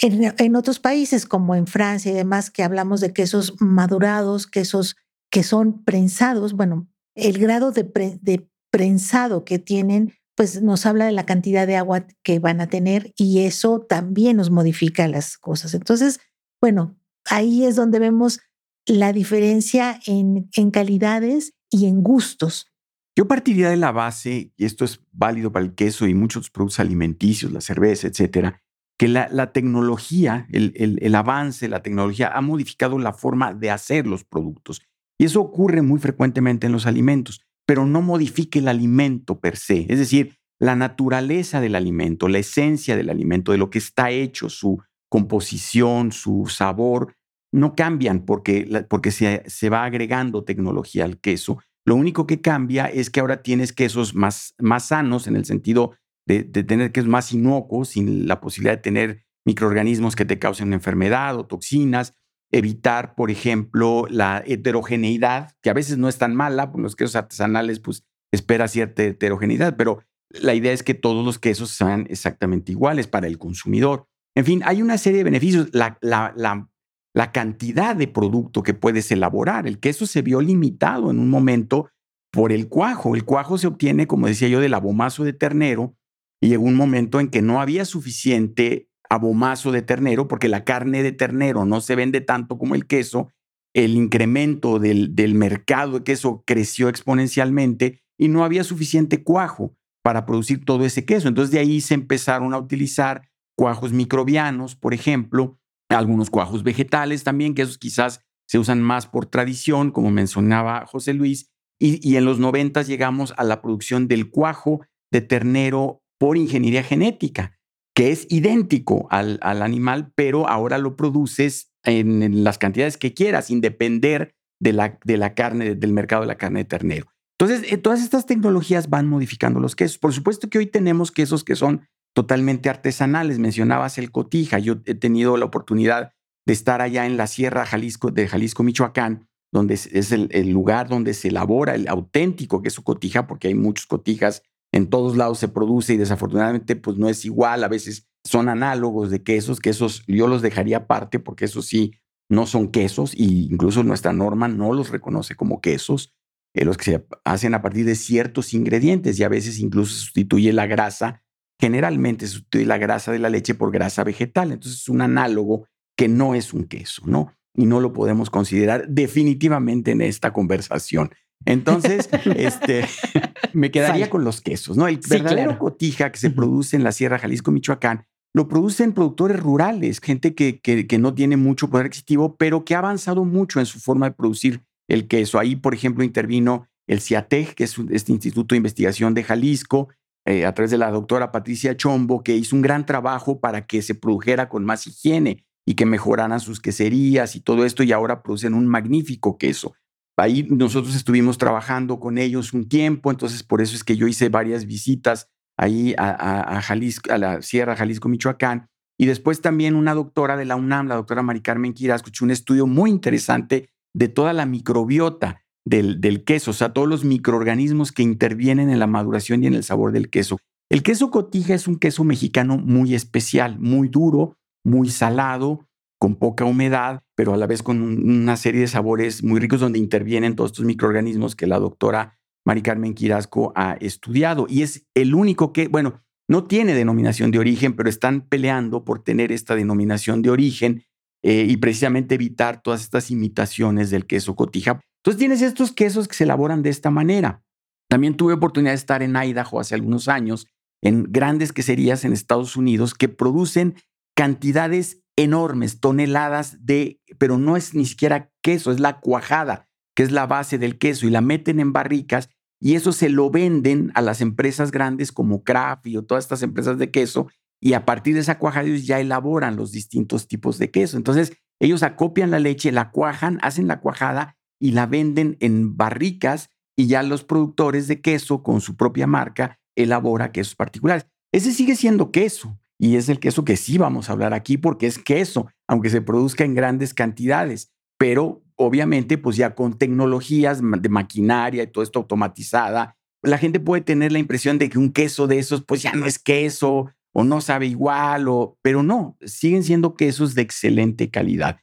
En, 0.00 0.54
otros 0.54 0.78
países, 0.78 1.26
como 1.26 1.56
en 1.56 1.66
Francia 1.66 2.12
y 2.12 2.14
demás, 2.14 2.50
que 2.50 2.62
hablamos 2.62 3.00
de 3.00 3.12
quesos 3.12 3.60
madurados, 3.60 4.46
quesos 4.46 4.96
que 5.30 5.42
son 5.42 5.84
prensados, 5.84 6.52
bueno, 6.52 6.88
el 7.16 7.38
grado 7.38 7.72
de, 7.72 7.82
de 8.22 8.48
prensado 8.70 9.44
que 9.44 9.58
tienen 9.58 10.14
pues 10.38 10.62
nos 10.62 10.86
habla 10.86 11.06
de 11.06 11.10
la 11.10 11.26
cantidad 11.26 11.66
de 11.66 11.74
agua 11.74 12.06
que 12.22 12.38
van 12.38 12.60
a 12.60 12.68
tener 12.68 13.12
y 13.16 13.40
eso 13.40 13.80
también 13.80 14.36
nos 14.36 14.50
modifica 14.50 15.08
las 15.08 15.36
cosas. 15.36 15.74
Entonces, 15.74 16.20
bueno, 16.60 16.96
ahí 17.24 17.64
es 17.64 17.74
donde 17.74 17.98
vemos 17.98 18.38
la 18.86 19.12
diferencia 19.12 19.98
en, 20.06 20.48
en 20.54 20.70
calidades 20.70 21.54
y 21.70 21.86
en 21.86 22.04
gustos. 22.04 22.68
Yo 23.16 23.26
partiría 23.26 23.68
de 23.68 23.78
la 23.78 23.90
base, 23.90 24.52
y 24.56 24.64
esto 24.64 24.84
es 24.84 25.00
válido 25.10 25.50
para 25.50 25.64
el 25.64 25.74
queso 25.74 26.06
y 26.06 26.14
muchos 26.14 26.50
productos 26.50 26.78
alimenticios, 26.78 27.50
la 27.50 27.60
cerveza, 27.60 28.06
etcétera, 28.06 28.62
que 28.96 29.08
la, 29.08 29.52
tecnología, 29.52 30.46
el, 30.52 30.72
el 30.76 31.14
avance, 31.16 31.68
la 31.68 31.82
tecnología 31.82 32.28
ha 32.28 32.40
modificado 32.42 33.00
la 33.00 33.12
forma 33.12 33.54
de 33.54 33.72
hacer 33.72 34.06
los 34.06 34.22
productos. 34.22 34.82
Y 35.18 35.24
eso 35.24 35.40
ocurre 35.40 35.82
muy 35.82 35.98
frecuentemente 35.98 36.68
en 36.68 36.72
los 36.72 36.86
alimentos 36.86 37.47
pero 37.68 37.84
no 37.84 38.00
modifique 38.00 38.60
el 38.60 38.68
alimento 38.68 39.40
per 39.40 39.58
se. 39.58 39.84
Es 39.90 39.98
decir, 39.98 40.38
la 40.58 40.74
naturaleza 40.74 41.60
del 41.60 41.74
alimento, 41.74 42.26
la 42.26 42.38
esencia 42.38 42.96
del 42.96 43.10
alimento, 43.10 43.52
de 43.52 43.58
lo 43.58 43.68
que 43.68 43.76
está 43.76 44.10
hecho, 44.10 44.48
su 44.48 44.82
composición, 45.10 46.10
su 46.10 46.46
sabor, 46.48 47.14
no 47.52 47.74
cambian 47.74 48.24
porque, 48.24 48.86
porque 48.88 49.10
se, 49.10 49.42
se 49.46 49.68
va 49.68 49.84
agregando 49.84 50.44
tecnología 50.44 51.04
al 51.04 51.20
queso. 51.20 51.58
Lo 51.84 51.94
único 51.94 52.26
que 52.26 52.40
cambia 52.40 52.86
es 52.86 53.10
que 53.10 53.20
ahora 53.20 53.42
tienes 53.42 53.74
quesos 53.74 54.14
más, 54.14 54.54
más 54.58 54.86
sanos 54.86 55.26
en 55.26 55.36
el 55.36 55.44
sentido 55.44 55.94
de, 56.26 56.44
de 56.44 56.64
tener 56.64 56.90
quesos 56.90 57.10
más 57.10 57.34
inocuos, 57.34 57.90
sin 57.90 58.26
la 58.26 58.40
posibilidad 58.40 58.76
de 58.76 58.82
tener 58.82 59.26
microorganismos 59.44 60.16
que 60.16 60.24
te 60.24 60.38
causen 60.38 60.68
una 60.68 60.76
enfermedad 60.76 61.36
o 61.36 61.44
toxinas 61.44 62.14
evitar, 62.50 63.14
por 63.14 63.30
ejemplo, 63.30 64.06
la 64.10 64.42
heterogeneidad, 64.46 65.52
que 65.62 65.70
a 65.70 65.74
veces 65.74 65.98
no 65.98 66.08
es 66.08 66.18
tan 66.18 66.34
mala, 66.34 66.70
porque 66.70 66.82
los 66.82 66.96
quesos 66.96 67.16
artesanales, 67.16 67.80
pues 67.80 68.04
espera 68.32 68.68
cierta 68.68 69.04
heterogeneidad, 69.04 69.76
pero 69.76 70.02
la 70.30 70.54
idea 70.54 70.72
es 70.72 70.82
que 70.82 70.94
todos 70.94 71.24
los 71.24 71.38
quesos 71.38 71.70
sean 71.70 72.06
exactamente 72.10 72.72
iguales 72.72 73.06
para 73.06 73.26
el 73.26 73.38
consumidor. 73.38 74.06
En 74.36 74.44
fin, 74.44 74.62
hay 74.64 74.82
una 74.82 74.98
serie 74.98 75.18
de 75.18 75.24
beneficios. 75.24 75.68
La, 75.72 75.98
la, 76.00 76.32
la, 76.36 76.68
la 77.14 77.32
cantidad 77.32 77.96
de 77.96 78.08
producto 78.08 78.62
que 78.62 78.74
puedes 78.74 79.10
elaborar, 79.10 79.66
el 79.66 79.80
queso 79.80 80.06
se 80.06 80.22
vio 80.22 80.40
limitado 80.40 81.10
en 81.10 81.18
un 81.18 81.30
momento 81.30 81.90
por 82.30 82.52
el 82.52 82.68
cuajo. 82.68 83.14
El 83.14 83.24
cuajo 83.24 83.58
se 83.58 83.66
obtiene, 83.66 84.06
como 84.06 84.26
decía 84.26 84.48
yo, 84.48 84.60
del 84.60 84.74
abomazo 84.74 85.24
de 85.24 85.32
ternero 85.32 85.96
y 86.40 86.48
llegó 86.48 86.64
un 86.64 86.76
momento 86.76 87.20
en 87.20 87.28
que 87.28 87.42
no 87.42 87.60
había 87.60 87.84
suficiente 87.84 88.87
abomazo 89.10 89.72
de 89.72 89.82
ternero, 89.82 90.28
porque 90.28 90.48
la 90.48 90.64
carne 90.64 91.02
de 91.02 91.12
ternero 91.12 91.64
no 91.64 91.80
se 91.80 91.94
vende 91.94 92.20
tanto 92.20 92.58
como 92.58 92.74
el 92.74 92.86
queso, 92.86 93.32
el 93.74 93.94
incremento 93.94 94.78
del, 94.78 95.14
del 95.14 95.34
mercado 95.34 95.98
de 95.98 96.04
queso 96.04 96.42
creció 96.46 96.88
exponencialmente 96.88 98.02
y 98.18 98.28
no 98.28 98.44
había 98.44 98.64
suficiente 98.64 99.22
cuajo 99.22 99.76
para 100.02 100.26
producir 100.26 100.64
todo 100.64 100.84
ese 100.84 101.04
queso. 101.04 101.28
Entonces 101.28 101.52
de 101.52 101.60
ahí 101.60 101.80
se 101.80 101.94
empezaron 101.94 102.54
a 102.54 102.58
utilizar 102.58 103.28
cuajos 103.56 103.92
microbianos, 103.92 104.76
por 104.76 104.94
ejemplo, 104.94 105.58
algunos 105.88 106.30
cuajos 106.30 106.62
vegetales 106.62 107.24
también, 107.24 107.54
que 107.54 107.62
esos 107.62 107.78
quizás 107.78 108.20
se 108.46 108.58
usan 108.58 108.82
más 108.82 109.06
por 109.06 109.26
tradición, 109.26 109.90
como 109.90 110.10
mencionaba 110.10 110.86
José 110.86 111.14
Luis, 111.14 111.50
y, 111.78 112.06
y 112.06 112.16
en 112.16 112.24
los 112.24 112.38
noventas 112.38 112.86
llegamos 112.86 113.34
a 113.36 113.44
la 113.44 113.62
producción 113.62 114.08
del 114.08 114.30
cuajo 114.30 114.80
de 115.10 115.20
ternero 115.20 116.02
por 116.18 116.36
ingeniería 116.36 116.82
genética 116.82 117.57
que 117.98 118.12
es 118.12 118.28
idéntico 118.30 119.08
al, 119.10 119.40
al 119.42 119.60
animal, 119.60 120.12
pero 120.14 120.48
ahora 120.48 120.78
lo 120.78 120.94
produces 120.94 121.72
en, 121.82 122.44
las 122.44 122.56
cantidades 122.56 122.96
que 122.96 123.12
quieras, 123.12 123.46
sin 123.46 123.60
depender 123.60 124.36
de 124.60 124.72
la, 124.72 125.00
de 125.04 125.16
la 125.16 125.34
carne, 125.34 125.74
del 125.74 125.92
mercado 125.92 126.22
de 126.22 126.28
la 126.28 126.36
carne 126.36 126.60
de 126.60 126.64
ternero. 126.66 127.06
Entonces, 127.36 127.72
eh, 127.72 127.76
todas 127.76 128.00
estas 128.00 128.24
tecnologías 128.24 128.88
van 128.88 129.08
modificando 129.08 129.58
los 129.58 129.74
quesos. 129.74 129.98
Por 129.98 130.12
supuesto 130.12 130.48
que 130.48 130.58
hoy 130.58 130.66
tenemos 130.66 131.10
quesos 131.10 131.42
que 131.42 131.56
son 131.56 131.88
totalmente 132.14 132.70
artesanales. 132.70 133.40
Mencionabas 133.40 133.98
el 133.98 134.12
cotija. 134.12 134.60
Yo 134.60 134.76
he 134.84 134.94
tenido 134.94 135.36
la 135.36 135.46
oportunidad 135.46 136.12
de 136.46 136.52
estar 136.52 136.80
allá 136.80 137.04
en 137.04 137.16
la 137.16 137.26
Sierra 137.26 137.66
Jalisco, 137.66 138.12
de 138.12 138.28
Jalisco, 138.28 138.62
Michoacán, 138.62 139.26
donde 139.52 139.74
es 139.74 140.12
el, 140.12 140.28
el 140.30 140.50
lugar 140.50 140.88
donde 140.88 141.14
se 141.14 141.28
elabora 141.30 141.74
el 141.74 141.88
auténtico 141.88 142.62
queso 142.62 142.84
cotija, 142.84 143.26
porque 143.26 143.48
hay 143.48 143.54
muchos 143.54 143.86
cotijas 143.86 144.44
en 144.72 144.88
todos 144.88 145.16
lados 145.16 145.38
se 145.38 145.48
produce 145.48 145.94
y 145.94 145.96
desafortunadamente 145.96 146.76
pues 146.76 146.96
no 146.96 147.08
es 147.08 147.24
igual, 147.24 147.64
a 147.64 147.68
veces 147.68 148.08
son 148.24 148.48
análogos 148.48 149.10
de 149.10 149.22
quesos, 149.22 149.60
quesos 149.60 150.02
yo 150.06 150.26
los 150.26 150.42
dejaría 150.42 150.78
aparte 150.78 151.18
porque 151.18 151.46
esos 151.46 151.66
sí 151.66 151.94
no 152.30 152.46
son 152.46 152.70
quesos 152.70 153.14
y 153.14 153.46
incluso 153.50 153.82
nuestra 153.82 154.12
norma 154.12 154.48
no 154.48 154.72
los 154.72 154.90
reconoce 154.90 155.34
como 155.34 155.60
quesos, 155.60 156.14
eh, 156.54 156.64
los 156.64 156.76
que 156.76 156.84
se 156.84 157.06
hacen 157.24 157.54
a 157.54 157.62
partir 157.62 157.86
de 157.86 157.94
ciertos 157.94 158.52
ingredientes 158.52 159.18
y 159.18 159.24
a 159.24 159.28
veces 159.28 159.58
incluso 159.58 159.94
sustituye 159.94 160.52
la 160.52 160.66
grasa, 160.66 161.22
generalmente 161.58 162.26
sustituye 162.26 162.66
la 162.66 162.78
grasa 162.78 163.12
de 163.12 163.18
la 163.18 163.30
leche 163.30 163.54
por 163.54 163.72
grasa 163.72 164.04
vegetal, 164.04 164.52
entonces 164.52 164.82
es 164.82 164.88
un 164.88 165.00
análogo 165.00 165.66
que 165.96 166.08
no 166.08 166.34
es 166.34 166.52
un 166.52 166.64
queso, 166.64 167.02
¿no? 167.06 167.32
Y 167.54 167.66
no 167.66 167.80
lo 167.80 167.92
podemos 167.92 168.30
considerar 168.30 168.86
definitivamente 168.88 169.90
en 169.90 170.00
esta 170.00 170.32
conversación. 170.32 171.10
Entonces, 171.44 172.08
este, 172.36 172.84
me 173.52 173.70
quedaría 173.70 174.10
con 174.10 174.24
los 174.24 174.40
quesos, 174.40 174.76
¿no? 174.76 174.88
El 174.88 175.00
verdadero 175.08 175.58
cotija 175.58 176.10
que 176.12 176.18
se 176.18 176.30
produce 176.30 176.76
en 176.76 176.84
la 176.84 176.92
Sierra 176.92 177.18
Jalisco, 177.18 177.50
Michoacán, 177.50 178.04
lo 178.34 178.48
producen 178.48 178.92
productores 178.92 179.40
rurales, 179.40 180.00
gente 180.00 180.34
que, 180.34 180.60
que, 180.60 180.98
no 180.98 181.14
tiene 181.14 181.36
mucho 181.36 181.70
poder 181.70 181.86
adquisitivo, 181.86 182.36
pero 182.36 182.64
que 182.64 182.74
ha 182.74 182.78
avanzado 182.78 183.24
mucho 183.24 183.58
en 183.58 183.66
su 183.66 183.80
forma 183.80 184.10
de 184.10 184.14
producir 184.14 184.62
el 184.88 185.08
queso. 185.08 185.38
Ahí, 185.38 185.56
por 185.56 185.74
ejemplo, 185.74 186.04
intervino 186.04 186.68
el 186.86 187.00
CIATEG, 187.00 187.54
que 187.54 187.64
es 187.64 187.76
este 187.90 188.12
Instituto 188.12 188.54
de 188.54 188.58
Investigación 188.58 189.14
de 189.14 189.24
Jalisco, 189.24 189.88
eh, 190.26 190.44
a 190.44 190.52
través 190.52 190.70
de 190.70 190.78
la 190.78 190.90
doctora 190.90 191.32
Patricia 191.32 191.76
Chombo, 191.76 192.22
que 192.22 192.36
hizo 192.36 192.54
un 192.54 192.62
gran 192.62 192.84
trabajo 192.84 193.40
para 193.40 193.66
que 193.66 193.80
se 193.80 193.94
produjera 193.94 194.48
con 194.48 194.64
más 194.64 194.86
higiene 194.86 195.44
y 195.66 195.74
que 195.74 195.86
mejoraran 195.86 196.38
sus 196.40 196.60
queserías 196.60 197.34
y 197.34 197.40
todo 197.40 197.64
esto, 197.64 197.82
y 197.82 197.92
ahora 197.92 198.22
producen 198.22 198.54
un 198.54 198.66
magnífico 198.66 199.38
queso. 199.38 199.74
Ahí 200.18 200.46
nosotros 200.50 200.94
estuvimos 200.94 201.38
trabajando 201.38 202.00
con 202.00 202.18
ellos 202.18 202.52
un 202.52 202.68
tiempo, 202.68 203.10
entonces 203.10 203.42
por 203.42 203.62
eso 203.62 203.76
es 203.76 203.84
que 203.84 203.96
yo 203.96 204.08
hice 204.08 204.28
varias 204.28 204.66
visitas 204.66 205.28
ahí 205.56 205.94
a, 205.96 206.60
Jalisco, 206.62 207.12
a 207.12 207.18
la 207.18 207.42
Sierra 207.42 207.76
Jalisco, 207.76 208.08
Michoacán, 208.08 208.68
y 208.98 209.06
después 209.06 209.40
también 209.40 209.76
una 209.76 209.94
doctora 209.94 210.36
de 210.36 210.44
la 210.44 210.56
UNAM, 210.56 210.88
la 210.88 210.96
doctora 210.96 211.22
Mari 211.22 211.40
Carmen 211.40 211.72
Quirasco, 211.72 212.10
un 212.20 212.30
estudio 212.30 212.66
muy 212.66 212.90
interesante 212.90 213.68
de 213.94 214.08
toda 214.08 214.32
la 214.32 214.44
microbiota 214.44 215.42
del, 215.64 216.00
del, 216.00 216.24
queso, 216.24 216.50
o 216.50 216.54
sea, 216.54 216.72
todos 216.72 216.88
los 216.88 217.04
microorganismos 217.04 217.92
que 217.92 218.02
intervienen 218.02 218.70
en 218.70 218.78
la 218.78 218.86
maduración 218.86 219.42
y 219.42 219.46
en 219.46 219.54
el 219.54 219.64
sabor 219.64 219.92
del 219.92 220.10
queso. 220.10 220.38
El 220.70 220.82
queso 220.82 221.10
cotija 221.10 221.54
es 221.54 221.68
un 221.68 221.78
queso 221.78 222.04
mexicano 222.04 222.58
muy 222.58 222.94
especial, 222.94 223.58
muy 223.58 223.88
duro, 223.88 224.36
muy 224.64 224.90
salado, 224.90 225.67
con 225.98 226.16
poca 226.16 226.44
humedad, 226.44 227.02
pero 227.16 227.34
a 227.34 227.36
la 227.36 227.46
vez 227.46 227.62
con 227.62 227.80
una 227.82 228.36
serie 228.36 228.60
de 228.60 228.68
sabores 228.68 229.22
muy 229.24 229.40
ricos 229.40 229.60
donde 229.60 229.78
intervienen 229.78 230.36
todos 230.36 230.52
estos 230.52 230.64
microorganismos 230.64 231.34
que 231.34 231.46
la 231.46 231.58
doctora 231.58 232.18
Mari 232.46 232.62
Carmen 232.62 232.94
Quirasco 232.94 233.52
ha 233.56 233.72
estudiado. 233.80 234.46
Y 234.48 234.62
es 234.62 234.86
el 234.94 235.14
único 235.14 235.52
que, 235.52 235.68
bueno, 235.68 236.00
no 236.28 236.44
tiene 236.44 236.74
denominación 236.74 237.30
de 237.30 237.38
origen, 237.38 237.74
pero 237.74 237.88
están 237.88 238.22
peleando 238.28 238.84
por 238.84 239.02
tener 239.02 239.32
esta 239.32 239.56
denominación 239.56 240.22
de 240.22 240.30
origen 240.30 240.84
eh, 241.22 241.46
y 241.48 241.56
precisamente 241.56 242.14
evitar 242.14 242.62
todas 242.62 242.82
estas 242.82 243.10
imitaciones 243.10 243.90
del 243.90 244.06
queso 244.06 244.36
cotija. 244.36 244.80
Entonces 245.02 245.18
tienes 245.18 245.42
estos 245.42 245.72
quesos 245.72 246.06
que 246.06 246.14
se 246.14 246.24
elaboran 246.24 246.62
de 246.62 246.70
esta 246.70 246.90
manera. 246.90 247.42
También 247.88 248.16
tuve 248.16 248.34
oportunidad 248.34 248.72
de 248.72 248.76
estar 248.76 249.02
en 249.02 249.16
Idaho 249.16 249.58
hace 249.58 249.74
algunos 249.74 250.08
años, 250.08 250.46
en 250.82 251.04
grandes 251.10 251.52
queserías 251.52 252.04
en 252.04 252.12
Estados 252.12 252.56
Unidos 252.56 252.94
que 252.94 253.08
producen 253.08 253.74
cantidades 254.14 255.02
enormes, 255.18 255.80
toneladas 255.80 256.64
de, 256.64 257.00
pero 257.18 257.38
no 257.38 257.56
es 257.56 257.74
ni 257.74 257.86
siquiera 257.86 258.30
queso, 258.40 258.70
es 258.70 258.78
la 258.78 259.00
cuajada, 259.00 259.68
que 259.96 260.04
es 260.04 260.12
la 260.12 260.26
base 260.26 260.58
del 260.58 260.78
queso, 260.78 261.06
y 261.06 261.10
la 261.10 261.20
meten 261.20 261.58
en 261.58 261.72
barricas 261.72 262.30
y 262.60 262.74
eso 262.74 262.92
se 262.92 263.08
lo 263.08 263.28
venden 263.28 263.90
a 263.94 264.00
las 264.02 264.20
empresas 264.20 264.70
grandes 264.70 265.10
como 265.10 265.42
Kraft 265.42 265.86
o 265.96 266.04
todas 266.04 266.24
estas 266.24 266.42
empresas 266.42 266.78
de 266.78 266.92
queso, 266.92 267.28
y 267.60 267.72
a 267.72 267.84
partir 267.84 268.14
de 268.14 268.20
esa 268.20 268.38
cuajada 268.38 268.66
ellos 268.66 268.86
ya 268.86 269.00
elaboran 269.00 269.56
los 269.56 269.72
distintos 269.72 270.28
tipos 270.28 270.58
de 270.58 270.70
queso. 270.70 270.96
Entonces, 270.96 271.32
ellos 271.58 271.82
acopian 271.82 272.30
la 272.30 272.38
leche, 272.38 272.70
la 272.70 272.92
cuajan, 272.92 273.40
hacen 273.42 273.66
la 273.66 273.80
cuajada 273.80 274.36
y 274.60 274.70
la 274.70 274.86
venden 274.86 275.36
en 275.40 275.76
barricas 275.76 276.50
y 276.76 276.86
ya 276.86 277.02
los 277.02 277.24
productores 277.24 277.88
de 277.88 278.00
queso 278.00 278.44
con 278.44 278.60
su 278.60 278.76
propia 278.76 279.08
marca 279.08 279.58
elabora 279.74 280.30
quesos 280.30 280.54
particulares. 280.54 281.06
Ese 281.32 281.52
sigue 281.52 281.74
siendo 281.74 282.12
queso 282.12 282.60
y 282.78 282.96
es 282.96 283.08
el 283.08 283.18
queso 283.18 283.44
que 283.44 283.56
sí 283.56 283.76
vamos 283.76 284.08
a 284.08 284.12
hablar 284.12 284.32
aquí 284.32 284.56
porque 284.56 284.86
es 284.86 284.98
queso, 284.98 285.48
aunque 285.66 285.90
se 285.90 286.00
produzca 286.00 286.44
en 286.44 286.54
grandes 286.54 286.94
cantidades, 286.94 287.72
pero 287.98 288.42
obviamente 288.56 289.18
pues 289.18 289.36
ya 289.36 289.54
con 289.54 289.76
tecnologías 289.76 290.60
de 290.62 290.88
maquinaria 290.88 291.64
y 291.64 291.66
todo 291.66 291.82
esto 291.82 291.98
automatizada, 291.98 292.96
la 293.22 293.38
gente 293.38 293.58
puede 293.58 293.82
tener 293.82 294.12
la 294.12 294.20
impresión 294.20 294.58
de 294.58 294.68
que 294.68 294.78
un 294.78 294.92
queso 294.92 295.26
de 295.26 295.38
esos 295.38 295.64
pues 295.64 295.82
ya 295.82 295.92
no 295.92 296.06
es 296.06 296.18
queso 296.18 296.92
o 297.12 297.24
no 297.24 297.40
sabe 297.40 297.66
igual, 297.66 298.28
o, 298.28 298.58
pero 298.62 298.82
no, 298.84 299.16
siguen 299.24 299.64
siendo 299.64 299.94
quesos 299.94 300.34
de 300.36 300.42
excelente 300.42 301.10
calidad. 301.10 301.58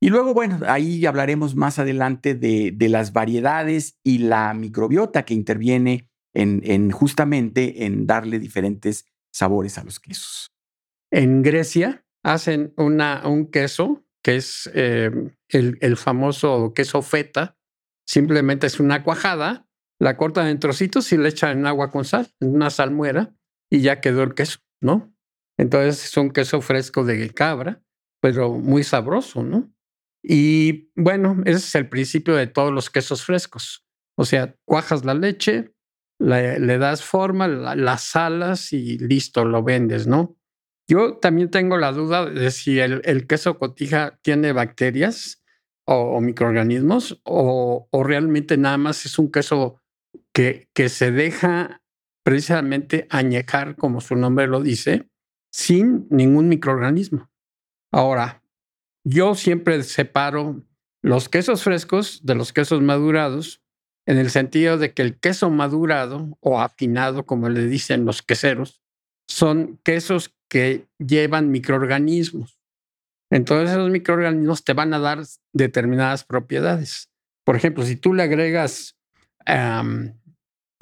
Y 0.00 0.08
luego, 0.08 0.32
bueno, 0.32 0.60
ahí 0.66 1.04
hablaremos 1.04 1.56
más 1.56 1.78
adelante 1.78 2.34
de, 2.34 2.88
las 2.88 3.12
variedades 3.12 3.98
y 4.02 4.18
la 4.18 4.54
microbiota 4.54 5.24
que 5.24 5.34
interviene 5.34 6.08
en, 6.32 6.62
en, 6.64 6.90
justamente 6.90 7.84
en 7.84 8.06
darle 8.06 8.38
diferentes 8.38 9.04
sabores 9.32 9.78
a 9.78 9.84
los 9.84 10.00
quesos. 10.00 10.52
En 11.10 11.42
Grecia 11.42 12.04
hacen 12.22 12.72
un 12.76 13.50
queso 13.50 14.04
que 14.22 14.36
es 14.36 14.70
eh, 14.74 15.10
el, 15.48 15.96
famoso 15.96 16.72
queso 16.74 17.02
feta. 17.02 17.56
Simplemente 18.06 18.66
es 18.66 18.80
una 18.80 19.02
cuajada, 19.02 19.66
la 19.98 20.16
cortan 20.16 20.48
en 20.48 20.58
trocitos 20.58 21.12
y 21.12 21.16
le 21.16 21.28
echan 21.28 21.58
en 21.58 21.66
agua 21.66 21.90
con 21.90 22.04
sal, 22.04 22.28
en 22.40 22.54
una 22.54 22.70
salmuera, 22.70 23.34
y 23.70 23.80
ya 23.80 24.00
quedó 24.00 24.22
el 24.22 24.34
queso, 24.34 24.58
¿no? 24.80 25.14
Entonces 25.58 26.04
es 26.04 26.16
un 26.16 26.30
queso 26.30 26.60
fresco 26.60 27.04
de 27.04 27.30
cabra, 27.30 27.82
pero 28.20 28.58
muy 28.58 28.82
sabroso, 28.82 29.42
¿no? 29.42 29.72
Y 30.22 30.90
bueno, 30.96 31.40
ese 31.44 31.58
es 31.58 31.74
el 31.74 31.88
principio 31.88 32.34
de 32.34 32.46
todos 32.46 32.72
los 32.72 32.90
quesos 32.90 33.24
frescos. 33.24 33.86
O 34.18 34.24
sea, 34.24 34.54
cuajas 34.66 35.04
la 35.04 35.14
leche, 35.14 35.74
le, 36.18 36.78
das 36.78 37.02
forma, 37.02 37.48
la, 37.48 37.74
las 37.74 38.02
salas 38.02 38.72
y 38.72 38.98
listo, 38.98 39.44
lo 39.44 39.62
vendes, 39.62 40.06
¿no? 40.06 40.39
Yo 40.90 41.18
también 41.18 41.52
tengo 41.52 41.78
la 41.78 41.92
duda 41.92 42.28
de 42.28 42.50
si 42.50 42.80
el, 42.80 43.28
queso 43.28 43.60
cotija 43.60 44.18
tiene 44.22 44.50
bacterias 44.50 45.40
o, 45.86 46.20
microorganismos 46.20 47.20
o, 47.22 47.88
realmente 48.04 48.56
nada 48.56 48.76
más 48.76 49.06
es 49.06 49.16
un 49.16 49.30
queso 49.30 49.80
que, 50.34 50.68
que 50.74 50.88
se 50.88 51.12
deja 51.12 51.80
precisamente 52.24 53.06
añejar, 53.08 53.76
como 53.76 54.00
su 54.00 54.16
nombre 54.16 54.48
lo 54.48 54.62
dice, 54.62 55.08
sin 55.52 56.08
ningún 56.10 56.48
microorganismo. 56.48 57.30
Ahora, 57.92 58.42
yo 59.04 59.36
siempre 59.36 59.80
separo 59.84 60.66
los 61.02 61.28
quesos 61.28 61.62
frescos 61.62 62.26
de 62.26 62.34
los 62.34 62.52
quesos 62.52 62.82
madurados 62.82 63.62
en 64.06 64.18
el 64.18 64.30
sentido 64.30 64.76
de 64.76 64.92
que 64.92 65.02
el 65.02 65.20
queso 65.20 65.50
madurado 65.50 66.36
o 66.40 66.60
afinado, 66.60 67.26
como 67.26 67.48
le 67.48 67.66
dicen 67.66 68.04
los 68.04 68.22
queseros, 68.22 68.79
son 69.30 69.78
quesos 69.84 70.34
que 70.48 70.88
llevan 70.98 71.50
microorganismos. 71.50 72.58
Entonces 73.30 73.70
esos 73.70 73.90
microorganismos 73.90 74.64
te 74.64 74.72
van 74.72 74.92
a 74.92 74.98
dar 74.98 75.22
determinadas 75.54 76.24
propiedades. 76.24 77.10
Por 77.44 77.56
ejemplo, 77.56 77.84
si 77.84 77.96
tú 77.96 78.12
le 78.12 78.24
agregas 78.24 78.96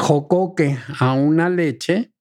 jocoque 0.00 0.78
a 0.98 1.12
una 1.14 1.48
leche, 1.48 2.12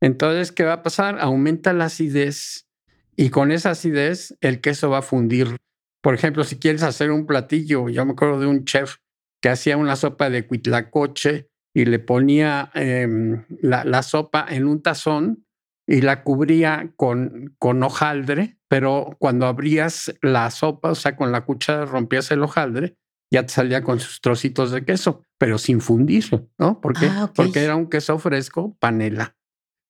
entonces, 0.00 0.52
¿qué 0.52 0.64
va 0.64 0.74
a 0.74 0.82
pasar? 0.82 1.18
Aumenta 1.20 1.72
la 1.72 1.86
acidez 1.86 2.68
y 3.16 3.30
con 3.30 3.50
esa 3.50 3.70
acidez 3.70 4.36
el 4.40 4.60
queso 4.60 4.90
va 4.90 4.98
a 4.98 5.02
fundir. 5.02 5.56
Por 6.02 6.14
ejemplo, 6.14 6.44
si 6.44 6.58
quieres 6.58 6.82
hacer 6.82 7.10
un 7.10 7.26
platillo, 7.26 7.88
yo 7.88 8.04
me 8.04 8.12
acuerdo 8.12 8.40
de 8.40 8.46
un 8.46 8.64
chef 8.64 8.96
que 9.40 9.48
hacía 9.48 9.76
una 9.76 9.96
sopa 9.96 10.30
de 10.30 10.46
cuitlacoche 10.46 11.48
y 11.74 11.84
le 11.86 11.98
ponía 11.98 12.70
em, 12.74 13.44
la 13.62 14.02
sopa 14.02 14.46
en 14.48 14.66
un 14.66 14.82
tazón 14.82 15.45
y 15.86 16.00
la 16.00 16.24
cubría 16.24 16.92
con, 16.96 17.54
con 17.58 17.82
hojaldre, 17.82 18.58
pero 18.68 19.16
cuando 19.18 19.46
abrías 19.46 20.12
la 20.20 20.50
sopa, 20.50 20.90
o 20.90 20.94
sea, 20.94 21.16
con 21.16 21.30
la 21.32 21.44
cuchara 21.44 21.84
rompías 21.84 22.30
el 22.30 22.42
hojaldre, 22.42 22.96
ya 23.30 23.44
te 23.44 23.52
salía 23.52 23.82
con 23.82 24.00
sus 24.00 24.20
trocitos 24.20 24.70
de 24.70 24.84
queso, 24.84 25.22
pero 25.38 25.58
sin 25.58 25.80
fundirlo, 25.80 26.48
¿no? 26.58 26.80
Porque, 26.80 27.06
ah, 27.06 27.32
porque 27.34 27.62
era 27.62 27.76
un 27.76 27.88
queso 27.88 28.18
fresco, 28.18 28.76
panela. 28.78 29.36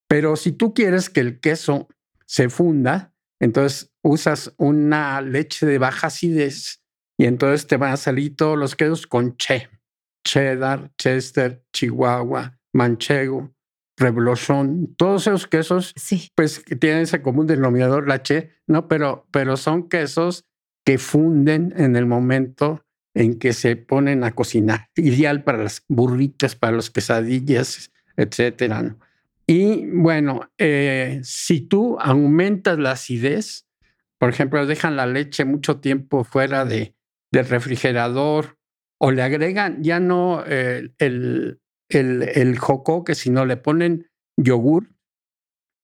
Pero 0.08 0.36
si 0.36 0.52
tú 0.52 0.74
quieres 0.74 1.10
que 1.10 1.20
el 1.20 1.40
queso 1.40 1.88
se 2.26 2.48
funda, 2.48 3.14
entonces 3.40 3.92
usas 4.02 4.54
una 4.56 5.20
leche 5.20 5.66
de 5.66 5.78
baja 5.78 6.08
acidez 6.08 6.82
y 7.18 7.26
entonces 7.26 7.66
te 7.66 7.76
van 7.76 7.92
a 7.92 7.96
salir 7.96 8.36
todos 8.36 8.58
los 8.58 8.76
quesos 8.76 9.06
con 9.06 9.36
che, 9.36 9.68
cheddar, 10.26 10.92
chester, 10.98 11.62
chihuahua, 11.72 12.58
manchego, 12.72 13.54
Revolution, 13.96 14.94
todos 14.96 15.26
esos 15.26 15.46
quesos, 15.46 15.92
sí. 15.96 16.30
pues 16.34 16.62
tienen 16.80 17.02
ese 17.02 17.22
común 17.22 17.46
denominador, 17.46 18.06
la 18.06 18.22
che, 18.22 18.50
¿no? 18.66 18.88
Pero, 18.88 19.26
pero 19.30 19.56
son 19.56 19.88
quesos 19.88 20.44
que 20.84 20.98
funden 20.98 21.72
en 21.76 21.96
el 21.96 22.06
momento 22.06 22.84
en 23.14 23.38
que 23.38 23.54
se 23.54 23.76
ponen 23.76 24.22
a 24.24 24.32
cocinar. 24.32 24.88
Ideal 24.96 25.42
para 25.42 25.62
las 25.62 25.82
burritas, 25.88 26.54
para 26.54 26.76
las 26.76 26.90
quesadillas, 26.90 27.90
etcétera. 28.16 28.96
Y 29.46 29.86
bueno, 29.86 30.50
eh, 30.58 31.20
si 31.22 31.62
tú 31.62 31.98
aumentas 31.98 32.78
la 32.78 32.92
acidez, 32.92 33.66
por 34.18 34.28
ejemplo, 34.28 34.66
dejan 34.66 34.96
la 34.96 35.06
leche 35.06 35.44
mucho 35.44 35.80
tiempo 35.80 36.24
fuera 36.24 36.64
de, 36.64 36.94
del 37.30 37.48
refrigerador 37.48 38.58
o 38.98 39.10
le 39.10 39.22
agregan 39.22 39.82
ya 39.82 40.00
no 40.00 40.42
eh, 40.46 40.90
el, 40.98 41.60
el, 41.88 42.22
el 42.22 42.58
que 43.04 43.14
si 43.14 43.30
no 43.30 43.46
le 43.46 43.56
ponen 43.56 44.10
yogur, 44.36 44.90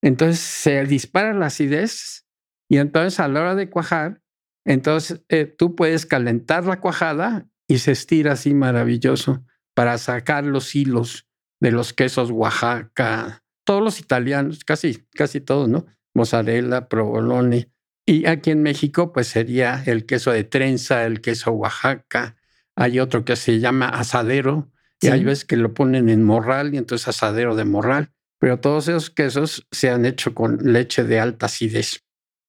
entonces 0.03 0.41
se 0.41 0.85
dispara 0.85 1.33
la 1.33 1.47
acidez 1.47 2.27
y 2.69 2.79
entonces 2.79 3.21
a 3.21 3.29
la 3.29 3.41
hora 3.41 3.55
de 3.55 3.71
cuajar, 3.71 4.21
entonces 4.65 5.23
eh, 5.29 5.47
tú 5.47 5.77
puedes 5.77 6.07
calentar 6.07 6.65
la 6.65 6.81
cuajada 6.81 7.49
y 7.69 7.79
se 7.79 7.93
estira 7.93 8.33
así 8.33 8.55
maravilloso 8.55 9.45
para 9.75 9.99
sacar 9.99 10.45
los 10.45 10.75
hilos 10.75 11.29
de 11.61 11.71
los 11.71 11.93
quesos 11.93 12.31
Oaxaca, 12.31 13.45
todos 13.65 13.83
los 13.83 14.01
italianos, 14.01 14.65
casi, 14.65 15.07
casi 15.13 15.41
todos, 15.41 15.69
¿no? 15.69 15.87
Mozzarella, 16.15 16.89
provolone. 16.89 17.71
Y 18.05 18.27
aquí 18.27 18.51
en 18.51 18.63
México, 18.63 19.13
pues 19.13 19.29
sería 19.29 19.83
el 19.87 20.05
queso 20.05 20.33
de 20.33 20.43
trenza, 20.43 21.07
el 21.07 21.21
queso 21.21 21.53
Oaxaca. 21.53 22.37
Hay 22.75 22.99
otro 22.99 23.25
que 23.25 23.37
se 23.37 23.61
llama 23.61 23.89
asadero, 23.89 24.72
Y 25.03 25.09
hay 25.09 25.25
veces 25.25 25.45
que 25.45 25.57
lo 25.57 25.75
ponen 25.75 26.09
en 26.09 26.23
morral 26.23 26.75
y 26.75 26.79
entonces 26.79 27.09
asadero 27.09 27.57
de 27.57 27.65
morral. 27.65 28.13
Pero 28.39 28.61
todos 28.61 28.89
esos 28.89 29.11
quesos 29.11 29.67
se 29.71 29.91
han 29.91 30.07
hecho 30.07 30.35
con 30.35 30.59
leche 30.73 31.05
de 31.05 31.21
alta 31.21 31.47
acidez. 31.47 32.05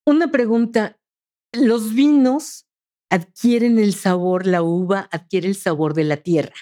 Una 0.06 0.32
pregunta. 0.32 1.00
¿Los 1.52 1.94
vinos 1.94 2.66
adquieren 3.12 3.78
el 3.78 3.94
sabor, 3.94 4.48
la 4.48 4.64
uva 4.64 5.08
adquiere 5.12 5.48
el 5.48 5.56
sabor 5.56 5.94
de 5.94 6.04
la 6.04 6.18
tierra? 6.18 6.56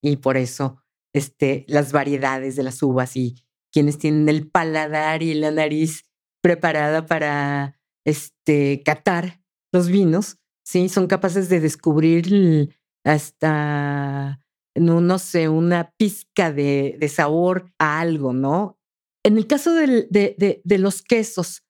Y 0.00 0.16
por 0.16 0.36
eso 0.36 0.82
este, 1.12 1.64
las 1.68 1.92
variedades 1.92 2.56
de 2.56 2.62
las 2.62 2.82
uvas 2.82 3.16
y 3.16 3.44
quienes 3.72 3.98
tienen 3.98 4.28
el 4.28 4.48
paladar 4.48 5.22
y 5.22 5.34
la 5.34 5.50
nariz 5.50 6.04
preparada 6.40 7.06
para 7.06 7.80
este, 8.04 8.82
catar 8.84 9.42
los 9.72 9.88
vinos, 9.88 10.38
¿sí? 10.64 10.88
Son 10.88 11.06
capaces 11.06 11.48
de 11.48 11.60
descubrir 11.60 12.76
hasta, 13.04 14.40
no, 14.80 15.18
sé, 15.18 15.48
una 15.48 15.92
pizca 15.96 16.52
de, 16.52 17.10
sabor 17.12 17.72
a 17.78 18.00
algo, 18.00 18.32
¿no? 18.32 18.78
En 19.24 19.36
el 19.36 19.46
caso 19.46 19.74
de, 19.74 20.06
de, 20.10 20.60
de 20.62 20.78
los 20.78 21.02
quesos, 21.02 21.62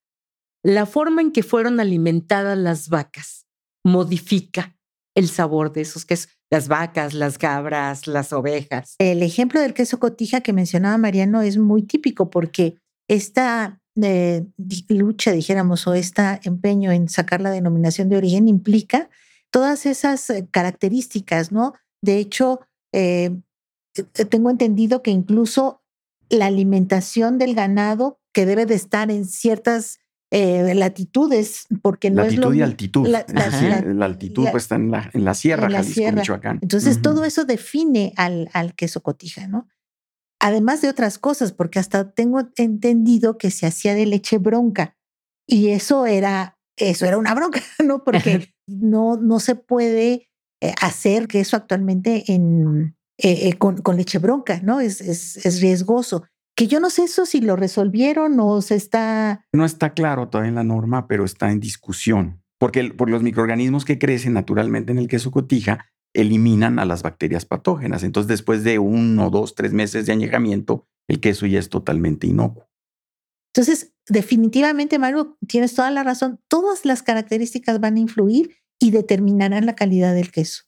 la 0.62 0.86
forma 0.86 1.22
en 1.22 1.32
que 1.32 1.42
fueron 1.42 1.80
alimentadas 1.80 2.58
las 2.58 2.88
vacas 2.88 3.46
modifica 3.84 4.76
el 5.14 5.28
sabor 5.28 5.72
de 5.72 5.80
esos 5.80 6.04
quesos, 6.04 6.28
las 6.50 6.68
vacas, 6.68 7.12
las 7.12 7.38
cabras, 7.38 8.06
las 8.06 8.32
ovejas. 8.32 8.94
El 8.98 9.22
ejemplo 9.22 9.60
del 9.60 9.74
queso 9.74 9.98
cotija 9.98 10.40
que 10.40 10.52
mencionaba 10.52 10.96
Mariano 10.96 11.42
es 11.42 11.58
muy 11.58 11.82
típico 11.82 12.30
porque 12.30 12.78
esta 13.08 13.80
eh, 14.00 14.46
lucha, 14.88 15.32
dijéramos, 15.32 15.86
o 15.86 15.94
este 15.94 16.22
empeño 16.44 16.92
en 16.92 17.08
sacar 17.08 17.40
la 17.40 17.50
denominación 17.50 18.08
de 18.08 18.16
origen 18.16 18.46
implica 18.46 19.10
todas 19.50 19.86
esas 19.86 20.30
eh, 20.30 20.46
características, 20.50 21.50
¿no? 21.50 21.74
De 22.00 22.18
hecho, 22.18 22.60
eh, 22.92 23.30
tengo 24.28 24.50
entendido 24.50 25.02
que 25.02 25.10
incluso 25.10 25.82
la 26.30 26.46
alimentación 26.46 27.38
del 27.38 27.54
ganado 27.54 28.20
que 28.32 28.46
debe 28.46 28.66
de 28.66 28.74
estar 28.74 29.10
en 29.10 29.24
ciertas 29.24 29.98
eh, 30.30 30.74
latitudes, 30.74 31.66
porque 31.80 32.10
no 32.10 32.22
Latitud 32.22 32.42
es 32.42 32.48
lo 32.50 32.54
y 32.54 32.60
altitud. 32.62 33.06
la- 33.08 33.20
es 33.20 33.32
la- 33.32 33.44
decir, 33.48 33.70
la- 33.70 33.80
la 33.94 34.04
altitud 34.04 34.46
pues 34.50 34.64
está 34.64 34.74
en 34.76 34.90
la, 34.90 35.10
en 35.14 35.24
la 35.24 35.32
sierra, 35.32 35.66
en 35.68 35.72
Jalisco, 35.72 35.94
sierra. 35.94 36.16
Michoacán. 36.20 36.58
Entonces, 36.60 36.94
Ujú. 36.96 37.02
todo 37.02 37.24
eso 37.24 37.44
define 37.46 38.12
al, 38.16 38.50
al 38.52 38.74
queso 38.74 39.02
cotija, 39.02 39.46
¿no? 39.48 39.68
Además 40.38 40.82
de 40.82 40.88
otras 40.90 41.18
cosas, 41.18 41.52
porque 41.52 41.78
hasta 41.78 42.10
tengo 42.12 42.40
entendido 42.56 43.38
que 43.38 43.50
se 43.50 43.64
hacía 43.66 43.94
de 43.94 44.04
leche 44.06 44.36
bronca 44.38 44.96
y 45.46 45.68
eso 45.68 46.04
era, 46.06 46.58
eso 46.76 47.06
era 47.06 47.16
una 47.16 47.34
bronca, 47.34 47.60
¿no? 47.84 48.04
Porque 48.04 48.54
no, 48.66 49.16
no 49.16 49.40
se 49.40 49.54
puede 49.54 50.27
eh, 50.60 50.74
hacer 50.80 51.28
queso 51.28 51.56
actualmente 51.56 52.24
en, 52.32 52.96
eh, 53.18 53.48
eh, 53.48 53.58
con, 53.58 53.78
con 53.78 53.96
leche 53.96 54.18
bronca, 54.18 54.60
¿no? 54.62 54.80
Es, 54.80 55.00
es, 55.00 55.44
es 55.44 55.60
riesgoso. 55.60 56.24
Que 56.56 56.66
yo 56.66 56.80
no 56.80 56.90
sé 56.90 57.04
eso 57.04 57.24
si 57.24 57.40
lo 57.40 57.54
resolvieron 57.54 58.38
o 58.40 58.60
se 58.62 58.74
está... 58.74 59.46
No 59.52 59.64
está 59.64 59.94
claro 59.94 60.28
todavía 60.28 60.48
en 60.48 60.56
la 60.56 60.64
norma, 60.64 61.06
pero 61.06 61.24
está 61.24 61.52
en 61.52 61.60
discusión. 61.60 62.42
Porque 62.58 62.80
el- 62.80 62.96
por 62.96 63.08
los 63.08 63.22
microorganismos 63.22 63.84
que 63.84 63.98
crecen 63.98 64.32
naturalmente 64.32 64.90
en 64.90 64.98
el 64.98 65.06
queso 65.06 65.30
cotija 65.30 65.86
eliminan 66.14 66.80
a 66.80 66.84
las 66.84 67.02
bacterias 67.02 67.44
patógenas. 67.44 68.02
Entonces, 68.02 68.26
después 68.28 68.64
de 68.64 68.80
uno, 68.80 69.30
dos, 69.30 69.54
tres 69.54 69.72
meses 69.72 70.06
de 70.06 70.12
añejamiento, 70.12 70.86
el 71.08 71.20
queso 71.20 71.46
ya 71.46 71.60
es 71.60 71.68
totalmente 71.68 72.26
inocuo. 72.26 72.68
Entonces, 73.54 73.92
definitivamente, 74.08 74.98
Mario, 74.98 75.36
tienes 75.46 75.74
toda 75.74 75.90
la 75.92 76.02
razón. 76.02 76.40
Todas 76.48 76.84
las 76.84 77.02
características 77.02 77.78
van 77.78 77.96
a 77.96 78.00
influir 78.00 78.56
y 78.80 78.90
determinarán 78.90 79.66
la 79.66 79.74
calidad 79.74 80.14
del 80.14 80.30
queso. 80.30 80.64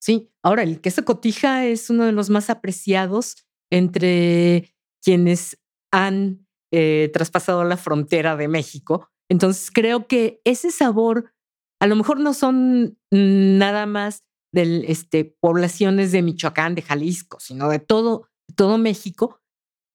Sí, 0.00 0.30
ahora 0.42 0.62
el 0.62 0.80
queso 0.80 1.04
cotija 1.04 1.64
es 1.64 1.90
uno 1.90 2.04
de 2.04 2.12
los 2.12 2.30
más 2.30 2.50
apreciados 2.50 3.46
entre 3.70 4.74
quienes 5.02 5.58
han 5.92 6.46
eh, 6.72 7.10
traspasado 7.12 7.64
la 7.64 7.76
frontera 7.76 8.36
de 8.36 8.48
México. 8.48 9.08
Entonces 9.28 9.70
creo 9.72 10.06
que 10.06 10.40
ese 10.44 10.70
sabor, 10.70 11.32
a 11.80 11.86
lo 11.86 11.96
mejor 11.96 12.20
no 12.20 12.34
son 12.34 12.98
nada 13.10 13.86
más 13.86 14.24
de 14.52 14.84
este, 14.88 15.24
poblaciones 15.24 16.12
de 16.12 16.22
Michoacán, 16.22 16.74
de 16.74 16.82
Jalisco, 16.82 17.38
sino 17.40 17.68
de 17.68 17.78
todo, 17.78 18.28
todo 18.54 18.78
México, 18.78 19.40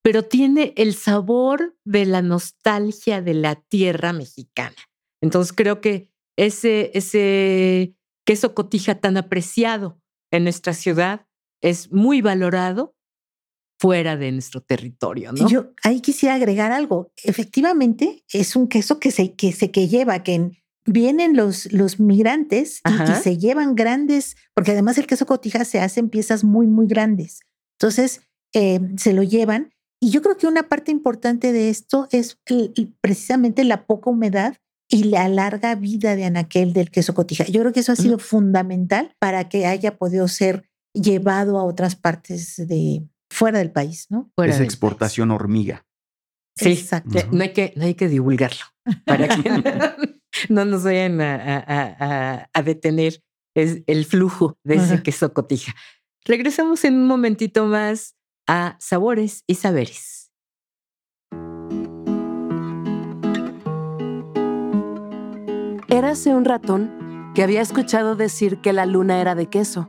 pero 0.03 0.23
tiene 0.23 0.73
el 0.77 0.93
sabor 0.93 1.77
de 1.85 2.05
la 2.05 2.21
nostalgia 2.21 3.21
de 3.21 3.33
la 3.33 3.55
tierra 3.55 4.13
mexicana. 4.13 4.75
Entonces 5.21 5.53
creo 5.53 5.81
que 5.81 6.10
ese, 6.45 6.91
ese 6.93 7.95
queso 8.25 8.53
cotija 8.53 8.95
tan 8.95 9.17
apreciado 9.17 9.99
en 10.31 10.43
nuestra 10.43 10.73
ciudad 10.73 11.27
es 11.61 11.91
muy 11.91 12.21
valorado 12.21 12.95
fuera 13.79 14.15
de 14.17 14.31
nuestro 14.31 14.61
territorio, 14.61 15.31
¿no? 15.33 15.47
Yo 15.49 15.71
ahí 15.83 16.01
quisiera 16.01 16.35
agregar 16.35 16.71
algo. 16.71 17.11
Efectivamente, 17.23 18.23
es 18.31 18.55
un 18.55 18.67
queso 18.67 18.99
que 18.99 19.11
se, 19.11 19.33
que 19.35 19.51
se 19.51 19.71
que 19.71 19.87
lleva, 19.87 20.23
que 20.23 20.33
en- 20.35 20.57
vienen 20.85 21.35
los, 21.35 21.71
los 21.71 21.99
migrantes 21.99 22.81
y, 22.87 23.21
se 23.21 23.37
llevan 23.37 23.75
grandes, 23.75 24.35
porque 24.55 24.71
además 24.71 24.97
el 24.97 25.05
queso 25.07 25.25
cotija 25.27 25.63
se 25.65 25.79
hace 25.79 25.99
en 25.99 26.09
piezas 26.09 26.43
muy, 26.43 26.65
muy 26.67 26.87
grandes. 26.87 27.41
Entonces, 27.79 28.21
eh, 28.53 28.79
se 28.97 29.13
lo 29.13 29.21
llevan. 29.23 29.71
Y 29.99 30.09
yo 30.09 30.21
creo 30.23 30.37
que 30.37 30.47
una 30.47 30.63
parte 30.69 30.91
importante 30.91 31.51
de 31.53 31.69
esto 31.69 32.07
es 32.11 32.39
el- 32.47 32.95
precisamente 33.01 33.63
la 33.63 33.85
poca 33.85 34.09
humedad 34.09 34.57
y 34.91 35.05
la 35.05 35.27
larga 35.29 35.73
vida 35.75 36.15
de 36.15 36.25
anaquel 36.25 36.73
del 36.73 36.91
queso 36.91 37.13
cotija. 37.15 37.45
Yo 37.45 37.61
creo 37.61 37.73
que 37.73 37.79
eso 37.79 37.93
ha 37.93 37.95
sido 37.95 38.19
fundamental 38.19 39.15
para 39.19 39.47
que 39.49 39.65
haya 39.65 39.97
podido 39.97 40.27
ser 40.27 40.69
llevado 40.93 41.57
a 41.57 41.63
otras 41.63 41.95
partes 41.95 42.55
de 42.67 43.07
fuera 43.31 43.59
del 43.59 43.71
país, 43.71 44.07
¿no? 44.09 44.29
Fuera 44.35 44.53
es 44.53 44.59
exportación 44.59 45.31
hormiga. 45.31 45.85
Sí, 46.57 46.73
Exacto. 46.73 47.17
no, 47.31 47.41
hay 47.43 47.53
que, 47.53 47.73
no 47.77 47.85
hay 47.85 47.93
que 47.95 48.09
divulgarlo 48.09 48.65
para 49.05 49.29
que 49.29 49.49
no 50.49 50.65
nos 50.65 50.83
vayan 50.83 51.21
a, 51.21 51.35
a- 51.35 51.63
a- 51.65 51.95
a- 52.41 52.49
a 52.53 52.61
detener 52.61 53.23
es 53.55 53.81
el 53.87 54.05
flujo 54.05 54.57
de 54.65 54.75
ese 54.75 55.01
queso 55.03 55.33
cotija. 55.33 55.73
Regresamos 56.25 56.83
en 56.85 56.95
un 56.95 57.07
momentito 57.07 57.65
más 57.65 58.15
a 58.47 58.75
Sabores 58.79 59.43
y 59.47 59.55
Saberes. 59.55 60.20
Érase 66.03 66.33
un 66.33 66.45
ratón 66.45 67.31
que 67.35 67.43
había 67.43 67.61
escuchado 67.61 68.15
decir 68.15 68.57
que 68.57 68.73
la 68.73 68.87
luna 68.87 69.21
era 69.21 69.35
de 69.35 69.45
queso. 69.45 69.87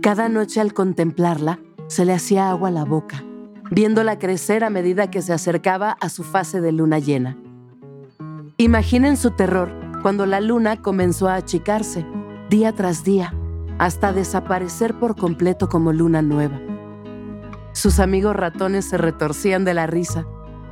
Cada 0.00 0.30
noche 0.30 0.62
al 0.62 0.72
contemplarla, 0.72 1.60
se 1.88 2.06
le 2.06 2.14
hacía 2.14 2.48
agua 2.48 2.70
a 2.70 2.72
la 2.72 2.86
boca, 2.86 3.22
viéndola 3.70 4.18
crecer 4.18 4.64
a 4.64 4.70
medida 4.70 5.10
que 5.10 5.20
se 5.20 5.34
acercaba 5.34 5.90
a 6.00 6.08
su 6.08 6.24
fase 6.24 6.62
de 6.62 6.72
luna 6.72 7.00
llena. 7.00 7.36
Imaginen 8.56 9.18
su 9.18 9.32
terror 9.32 9.70
cuando 10.00 10.24
la 10.24 10.40
luna 10.40 10.80
comenzó 10.80 11.28
a 11.28 11.34
achicarse, 11.34 12.06
día 12.48 12.72
tras 12.72 13.04
día, 13.04 13.34
hasta 13.78 14.14
desaparecer 14.14 14.98
por 14.98 15.16
completo 15.16 15.68
como 15.68 15.92
luna 15.92 16.22
nueva. 16.22 16.58
Sus 17.72 18.00
amigos 18.00 18.34
ratones 18.36 18.86
se 18.86 18.96
retorcían 18.96 19.66
de 19.66 19.74
la 19.74 19.86
risa, 19.86 20.24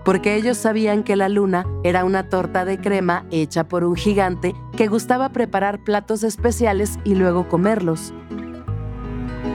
porque 0.08 0.36
ellos 0.36 0.56
sabían 0.56 1.02
que 1.02 1.16
la 1.16 1.28
luna 1.28 1.66
era 1.84 2.06
una 2.06 2.30
torta 2.30 2.64
de 2.64 2.80
crema 2.80 3.26
hecha 3.30 3.68
por 3.68 3.84
un 3.84 3.94
gigante 3.94 4.54
que 4.74 4.86
gustaba 4.86 5.28
preparar 5.34 5.84
platos 5.84 6.22
especiales 6.22 6.98
y 7.04 7.14
luego 7.14 7.46
comerlos. 7.46 8.14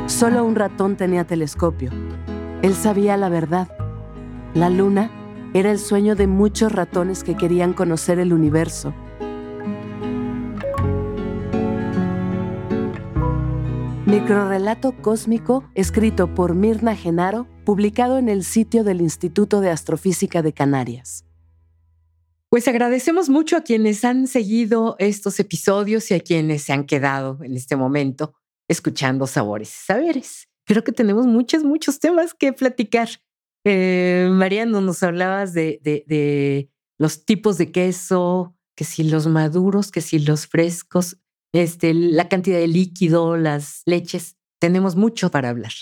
Solo 0.06 0.46
un 0.46 0.54
ratón 0.54 0.96
tenía 0.96 1.24
telescopio. 1.26 1.89
Él 2.62 2.76
sabía 2.76 3.18
la 3.18 3.30
verdad. 3.30 3.68
La 4.54 4.70
luna 4.70 5.10
era 5.56 5.72
el 5.72 5.80
sueño 5.80 6.13
de 6.16 6.28
muchos 6.28 6.72
ratones 6.72 7.24
que 7.24 7.36
querían 7.36 7.74
conocer 7.74 8.20
el 8.20 8.32
universo. 8.32 8.94
Microrrelato 14.06 14.92
cósmico 15.02 15.63
escrito 15.74 16.36
por 16.36 16.54
Mirna 16.54 16.96
Genaro, 16.96 17.48
publicado 17.63 18.17
en 18.17 18.30
el 18.30 18.43
sitio 18.43 18.84
del 18.84 19.02
Instituto 19.02 19.62
de 19.62 19.69
Astrofísica 19.69 20.41
de 20.41 20.54
Canarias. 20.54 21.26
Pues 22.49 22.67
agradecemos 22.67 23.30
mucho 23.30 23.58
a 23.58 23.62
quienes 23.62 24.06
han 24.06 24.28
seguido 24.28 24.95
estos 24.99 25.39
episodios 25.39 26.12
y 26.12 26.13
a 26.13 26.19
quienes 26.19 26.62
se 26.63 26.73
han 26.73 26.86
quedado 26.86 27.39
en 27.43 27.56
este 27.56 27.76
momento 27.76 28.36
escuchando 28.67 29.26
Sabores 29.28 29.69
y 29.69 29.86
Saberes. 29.86 30.49
Creo 30.65 30.84
que 30.84 30.91
tenemos 30.91 31.26
muchos, 31.26 31.63
muchos 31.63 31.99
temas 31.99 32.34
que 32.34 32.54
platicar. 32.54 33.10
Eh, 33.65 34.30
Mariano, 34.32 34.82
nos 34.82 35.02
hablabas 35.04 35.54
de, 35.54 35.80
de- 35.84 36.04
de 36.08 36.69
los 36.99 37.26
tipos 37.26 37.58
de 37.58 37.71
queso, 37.71 38.56
que 38.76 38.84
si 38.84 39.04
los 39.04 39.28
maduros, 39.28 39.91
que 39.91 40.02
si 40.02 40.19
los 40.19 40.47
frescos, 40.47 41.17
este, 41.54 41.93
la 41.93 42.30
cantidad 42.30 42.60
de 42.60 42.67
líquido, 42.67 43.36
las 43.36 43.82
leches. 43.86 44.38
Tenemos 44.60 44.95
mucho 44.95 45.32
para 45.32 45.49
hablar. 45.49 45.73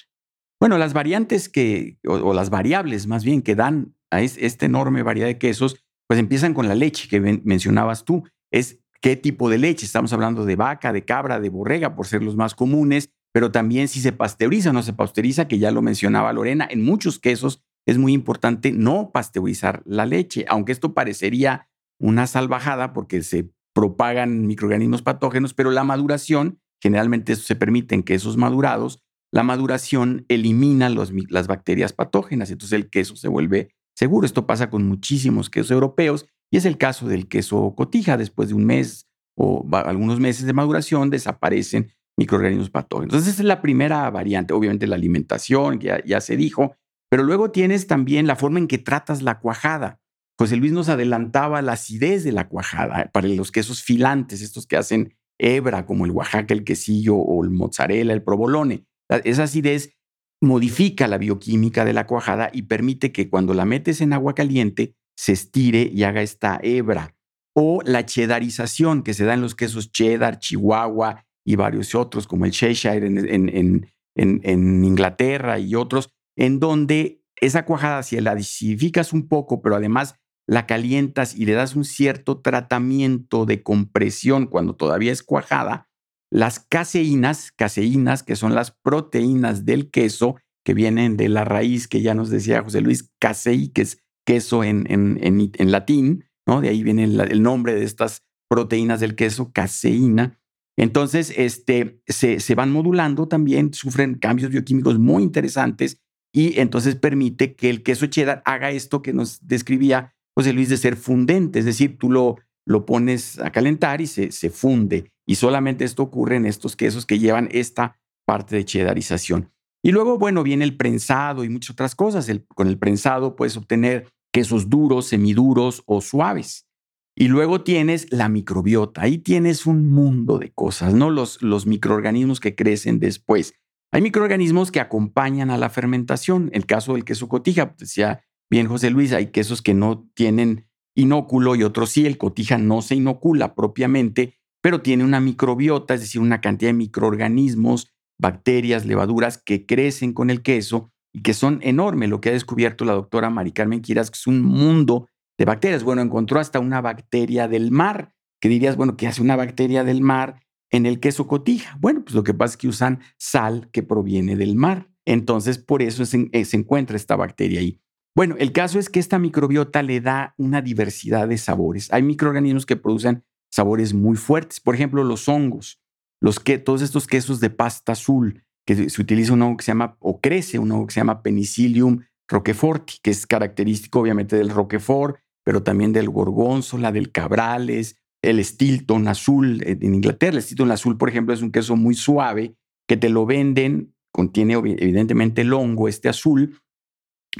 Bueno, 0.62 0.78
las 0.78 0.94
variantes 0.94 1.50
que, 1.50 1.98
o, 2.08 2.34
las 2.34 2.52
variables 2.52 3.08
más 3.08 3.24
bien 3.26 3.42
que 3.42 3.56
dan 3.56 3.96
a 4.12 4.22
es- 4.22 4.38
esta 4.38 4.68
enorme 4.68 5.02
variedad 5.02 5.28
de 5.28 5.40
quesos, 5.40 5.84
pues 6.08 6.20
empiezan 6.20 6.54
con 6.54 6.68
la 6.68 6.76
leche 6.76 7.08
que 7.10 7.20
mencionabas 7.20 8.06
tú. 8.06 8.24
Es 8.52 8.80
qué 9.02 9.16
tipo 9.16 9.50
de 9.50 9.58
leche. 9.58 9.86
Estamos 9.88 10.14
hablando 10.14 10.46
de 10.46 10.56
vaca, 10.56 10.94
de 10.94 11.04
cabra, 11.04 11.40
de 11.40 11.50
borrega, 11.50 11.96
por 11.96 12.06
ser 12.06 12.22
los 12.24 12.36
más 12.36 12.54
comunes. 12.56 13.10
pero 13.34 13.50
también 13.50 13.88
si 13.88 14.02
se 14.02 14.12
pasteuriza 14.12 14.72
o 14.72 14.74
no 14.74 14.84
se 14.84 14.92
pasteuriza, 14.92 15.48
que 15.48 15.58
ya 15.58 15.72
lo 15.72 15.82
mencionaba 15.82 16.34
Lorena, 16.34 16.68
en 16.70 16.84
muchos 16.84 17.18
quesos 17.18 17.64
es 17.88 17.98
muy 17.98 18.12
importante 18.12 18.74
no 18.74 19.12
pasteurizar 19.14 19.82
la 19.86 20.06
leche, 20.06 20.44
aunque 20.50 20.74
esto 20.74 20.94
parecería 20.94 21.70
una 21.98 22.28
salvajada 22.28 22.92
porque 22.92 23.24
se 23.24 23.50
propagan 23.74 24.46
microorganismos 24.48 25.02
patógenos, 25.02 25.54
pero 25.54 25.72
la 25.72 25.86
maduración, 25.86 26.60
generalmente 26.84 27.32
eso 27.32 27.44
se 27.44 27.56
permite 27.56 27.96
en 27.96 28.04
quesos 28.04 28.36
madurados, 28.36 29.02
la 29.32 29.44
maduración 29.44 30.26
elimina 30.28 30.90
las 30.90 31.48
bacterias 31.48 31.94
patógenas, 31.94 32.52
entonces 32.52 32.76
el 32.76 32.90
queso 32.90 33.16
se 33.16 33.30
vuelve 33.30 33.70
seguro. 33.96 34.26
Esto 34.26 34.46
pasa 34.46 34.70
con 34.70 34.88
muchísimos 34.88 35.50
quesos 35.50 35.72
europeos 35.72 36.26
y 36.52 36.58
es 36.58 36.66
el 36.66 36.78
caso 36.78 37.08
del 37.08 37.28
queso 37.28 37.74
cotija. 37.76 38.18
Después 38.18 38.50
de 38.50 38.56
un 38.56 38.66
mes 38.66 39.08
o 39.38 39.66
algunos 39.72 40.20
meses 40.20 40.46
de 40.46 40.54
maduración 40.54 41.10
desaparecen 41.10 41.92
microorganismos 42.18 42.70
patógenos. 42.70 43.14
Entonces, 43.14 43.34
esa 43.34 43.44
es 43.44 43.48
la 43.48 43.62
primera 43.62 44.10
variante. 44.10 44.54
Obviamente 44.54 44.86
la 44.86 44.96
alimentación, 44.96 45.80
que 45.80 46.04
ya, 46.06 46.22
se 46.22 46.36
dijo, 46.36 46.76
pero 47.10 47.24
luego 47.24 47.52
tienes 47.52 47.88
también 47.88 48.28
la 48.28 48.36
forma 48.36 48.60
en 48.60 48.68
que 48.68 48.78
tratas 48.78 49.22
la 49.22 49.40
cuajada. 49.40 50.00
José 50.38 50.58
Luis 50.58 50.72
nos 50.74 50.90
adelantaba 50.90 51.62
la 51.62 51.74
acidez 51.74 52.24
de 52.24 52.32
la 52.32 52.50
cuajada 52.50 53.10
para 53.14 53.28
los 53.30 53.52
quesos 53.52 53.84
filantes, 53.84 54.42
estos 54.42 54.68
que 54.68 54.76
hacen 54.76 55.14
hebra, 55.38 55.86
como 55.86 56.06
el 56.06 56.12
Oaxaca, 56.12 56.54
el 56.54 56.64
quesillo 56.64 57.16
o 57.16 57.44
el 57.44 57.50
mozzarella, 57.50 58.14
el 58.14 58.24
provolone. 58.24 58.86
Esa 59.24 59.44
acidez 59.44 59.98
modifica 60.42 61.08
la 61.08 61.18
bioquímica 61.18 61.86
de 61.86 61.94
la 61.94 62.08
cuajada 62.08 62.50
y 62.52 62.64
permite 62.64 63.12
que 63.12 63.30
cuando 63.30 63.54
la 63.54 63.66
metes 63.66 64.02
en 64.02 64.14
agua 64.14 64.34
caliente 64.34 64.96
se 65.16 65.34
estire 65.34 65.90
y 65.94 66.04
haga 66.04 66.22
esta 66.22 66.60
hebra. 66.64 67.16
O 67.54 67.82
la 67.86 68.06
cheddarización 68.06 69.04
que 69.04 69.14
se 69.14 69.26
da 69.26 69.34
en 69.34 69.42
los 69.42 69.56
quesos 69.56 69.92
cheddar, 69.92 70.40
chihuahua 70.40 71.26
y 71.46 71.56
varios 71.56 71.96
otros, 71.96 72.26
como 72.26 72.46
el 72.46 72.52
Cheshire 72.52 73.06
en, 73.06 73.88
en, 74.16 74.84
Inglaterra 74.84 75.60
y 75.60 75.76
otros, 75.76 76.10
en 76.38 76.60
donde 76.60 77.24
esa 77.36 77.66
cuajada, 77.66 78.04
si 78.04 78.20
la 78.22 78.36
disificas 78.36 79.14
un 79.14 79.28
poco, 79.28 79.62
pero 79.62 79.76
además 79.76 80.16
la 80.48 80.66
calientas 80.66 81.36
y 81.36 81.46
le 81.46 81.54
das 81.54 81.76
un 81.76 81.86
cierto 81.86 82.40
tratamiento 82.42 83.46
de 83.46 83.64
compresión 83.64 84.48
cuando 84.48 84.76
todavía 84.76 85.12
es 85.12 85.24
cuajada, 85.24 85.90
las 86.32 86.60
caseínas, 86.60 87.52
caseínas, 87.52 88.24
que 88.24 88.36
son 88.36 88.56
las 88.56 88.72
proteínas 88.72 89.66
del 89.66 89.92
queso, 89.92 90.38
que 90.64 90.74
vienen 90.74 91.18
de 91.18 91.28
la 91.30 91.44
raíz 91.44 91.88
que 91.88 92.02
ya 92.02 92.14
nos 92.14 92.30
decía 92.30 92.64
José 92.64 92.82
Luis, 92.82 93.12
casei, 93.20 93.70
que 93.70 93.82
es 93.82 94.00
queso 94.26 94.64
en, 94.64 94.86
en, 94.90 95.72
latín, 95.72 96.26
¿no? 96.48 96.62
De 96.62 96.70
ahí 96.70 96.84
viene 96.84 97.04
el, 97.04 97.44
nombre 97.44 97.74
de 97.74 97.84
estas 97.84 98.24
proteínas 98.50 99.00
del 99.00 99.16
queso, 99.16 99.52
caseína. 99.52 100.40
Entonces, 100.78 101.34
este, 101.36 102.02
se, 102.08 102.40
se 102.40 102.56
van 102.56 102.72
modulando 102.72 103.28
también, 103.28 103.74
sufren 103.74 104.16
cambios 104.16 104.52
bioquímicos 104.52 105.00
muy 105.00 105.24
interesantes 105.24 105.98
y 106.34 106.60
entonces 106.60 106.96
permite 106.96 107.56
que 107.56 107.70
el 107.70 107.84
queso 107.84 108.06
cheddar 108.06 108.42
haga 108.46 108.72
esto 108.72 109.02
que 109.02 109.12
nos 109.12 109.46
describía 109.46 110.14
José 110.36 110.54
Luis 110.54 110.70
de 110.70 110.78
ser 110.78 110.96
fundente, 110.96 111.60
es 111.60 111.66
decir, 111.66 111.98
tú 111.98 112.10
lo, 112.10 112.38
lo 112.66 112.86
pones 112.86 113.38
a 113.40 113.52
calentar 113.52 114.00
y 114.00 114.08
se, 114.08 114.32
se 114.32 114.50
funde. 114.50 115.12
Y 115.32 115.36
solamente 115.36 115.86
esto 115.86 116.04
ocurre 116.04 116.36
en 116.36 116.46
estos 116.46 116.76
quesos 116.76 117.06
que 117.06 117.18
llevan 117.18 117.48
esta 117.54 117.98
parte 118.26 118.58
de 118.58 118.66
cheddarización. 118.66 119.50
Y 119.82 119.94
luego, 119.94 120.18
bueno, 120.18 120.44
viene 120.44 120.66
el 120.66 120.76
prensado 120.76 121.46
y 121.46 121.50
muchas 121.50 121.70
otras 121.70 121.96
cosas. 121.96 122.30
con 122.54 122.68
el 122.68 122.78
prensado 122.78 123.38
puedes 123.38 123.56
obtener 123.56 124.10
quesos 124.34 124.70
duros, 124.70 125.08
semiduros 125.08 125.84
o 125.86 126.02
suaves. 126.02 126.68
Y 127.16 127.30
luego 127.30 127.62
tienes 127.62 128.12
la 128.12 128.28
microbiota. 128.28 129.04
Ahí 129.04 129.20
tienes 129.20 129.66
un 129.66 129.90
mundo 129.90 130.38
de 130.38 130.52
cosas, 130.52 130.94
¿no? 130.94 131.10
Los, 131.10 131.42
los 131.42 131.66
microorganismos 131.66 132.42
que 132.42 132.54
crecen 132.54 133.00
después. 133.00 133.54
Hay 133.94 134.02
microorganismos 134.02 134.70
que 134.70 134.82
acompañan 134.82 135.50
a 135.50 135.58
la 135.58 135.70
fermentación. 135.70 136.50
El 136.52 136.66
caso 136.66 136.96
del 136.96 137.06
queso 137.06 137.30
cotija, 137.30 137.70
pues, 137.70 137.80
decía 137.80 138.26
bien 138.50 138.68
José 138.68 138.90
Luis, 138.90 139.14
hay 139.14 139.28
quesos 139.28 139.62
que 139.62 139.74
no 139.74 140.10
tienen 140.14 140.68
inóculo 140.94 141.56
y 141.56 141.64
otros 141.64 141.90
sí. 141.92 142.06
El 142.06 142.18
cotija 142.18 142.58
no 142.58 142.82
se 142.82 142.96
inocula 142.96 143.56
propiamente, 143.56 144.41
pero 144.62 144.82
tiene 144.82 145.04
una 145.04 145.20
microbiota, 145.20 145.94
es 145.94 146.02
decir, 146.02 146.22
una 146.22 146.42
cantidad 146.42 146.70
de 146.70 146.74
microorganismos, 146.74 147.92
bacterias, 148.20 148.86
levaduras 148.86 149.38
que 149.38 149.66
crecen 149.66 150.14
con 150.14 150.30
el 150.30 150.42
queso 150.44 150.92
y 151.12 151.22
que 151.22 151.34
son 151.34 151.60
enormes. 151.64 152.10
Lo 152.10 152.22
que 152.22 152.30
ha 152.30 152.34
descubierto 152.34 152.86
la 152.86 152.94
doctora 152.94 153.30
Mari 153.30 153.52
Carmen 153.52 153.82
Quiras, 153.82 154.12
que 154.12 154.18
es 154.18 154.28
un 154.28 154.42
mundo 154.42 155.08
de 155.38 155.46
bacterias. 155.46 155.84
Bueno, 155.84 156.02
encontró 156.02 156.40
hasta 156.40 156.60
una 156.60 156.82
bacteria 156.82 157.48
del 157.48 157.72
mar, 157.72 158.14
que 158.40 158.50
dirías, 158.50 158.78
bueno, 158.78 158.96
¿qué 158.96 159.08
hace 159.08 159.22
una 159.22 159.36
bacteria 159.36 159.84
del 159.84 160.02
mar 160.02 160.42
en 160.70 160.86
el 160.86 161.00
queso 161.00 161.28
cotija? 161.28 161.78
Bueno, 161.80 162.04
pues 162.04 162.16
lo 162.16 162.24
que 162.24 162.34
pasa 162.34 162.54
es 162.54 162.58
que 162.58 162.68
usan 162.68 163.00
sal 163.18 163.70
que 163.72 163.84
proviene 163.84 164.36
del 164.36 164.56
mar. 164.56 164.90
Entonces, 165.06 165.58
por 165.58 165.82
eso 165.82 166.04
eh, 166.04 166.46
se 166.46 166.58
encuentra 166.58 166.96
esta 166.96 167.16
bacteria 167.16 167.60
ahí. 167.60 167.82
Bueno, 168.16 168.36
el 168.38 168.52
caso 168.52 168.78
es 168.78 168.90
que 168.90 169.00
esta 169.00 169.20
microbiota 169.20 169.82
le 169.84 170.02
da 170.02 170.36
una 170.38 170.62
diversidad 170.62 171.28
de 171.28 171.38
sabores. 171.38 171.92
Hay 171.94 172.04
microorganismos 172.04 172.66
que 172.66 172.76
producen 172.76 173.24
sabores 173.52 173.94
muy 173.94 174.18
fuertes. 174.18 174.60
Por 174.60 174.76
ejemplo, 174.76 175.04
los 175.04 175.28
hongos, 175.28 175.82
los 176.22 176.40
que, 176.40 176.58
todos 176.58 176.82
estos 176.82 177.08
quesos 177.08 177.40
de 177.40 177.50
pasta 177.50 177.92
azul, 177.92 178.44
que 178.66 178.90
se 178.90 179.02
utiliza 179.02 179.34
un 179.34 179.42
hongo 179.42 179.58
que 179.58 179.66
se 179.66 179.72
llama, 179.72 179.98
o 180.00 180.22
crece 180.22 180.60
un 180.60 180.72
hongo 180.72 180.88
que 180.88 180.94
se 180.94 181.00
llama 181.00 181.22
Penicillium 181.24 182.02
roqueforti, 182.28 183.00
que 183.04 183.12
es 183.12 183.28
característico 183.28 184.00
obviamente 184.00 184.36
del 184.36 184.50
roquefort, 184.50 185.18
pero 185.44 185.64
también 185.64 185.92
del 185.92 186.10
gorgonzola, 186.10 186.92
del 186.92 187.12
cabrales, 187.12 187.98
el 188.22 188.44
Stilton 188.44 189.08
azul 189.08 189.62
en 189.66 189.94
Inglaterra. 189.96 190.38
El 190.38 190.44
Stilton 190.44 190.72
azul, 190.72 190.98
por 190.98 191.10
ejemplo, 191.10 191.34
es 191.34 191.42
un 191.42 191.52
queso 191.52 191.76
muy 191.76 191.96
suave 191.96 192.56
que 192.88 192.98
te 192.98 193.10
lo 193.10 193.26
venden, 193.26 193.96
contiene 194.12 194.54
evidentemente 194.54 195.42
el 195.42 195.54
hongo, 195.54 195.88
este 195.88 196.10
azul, 196.10 196.60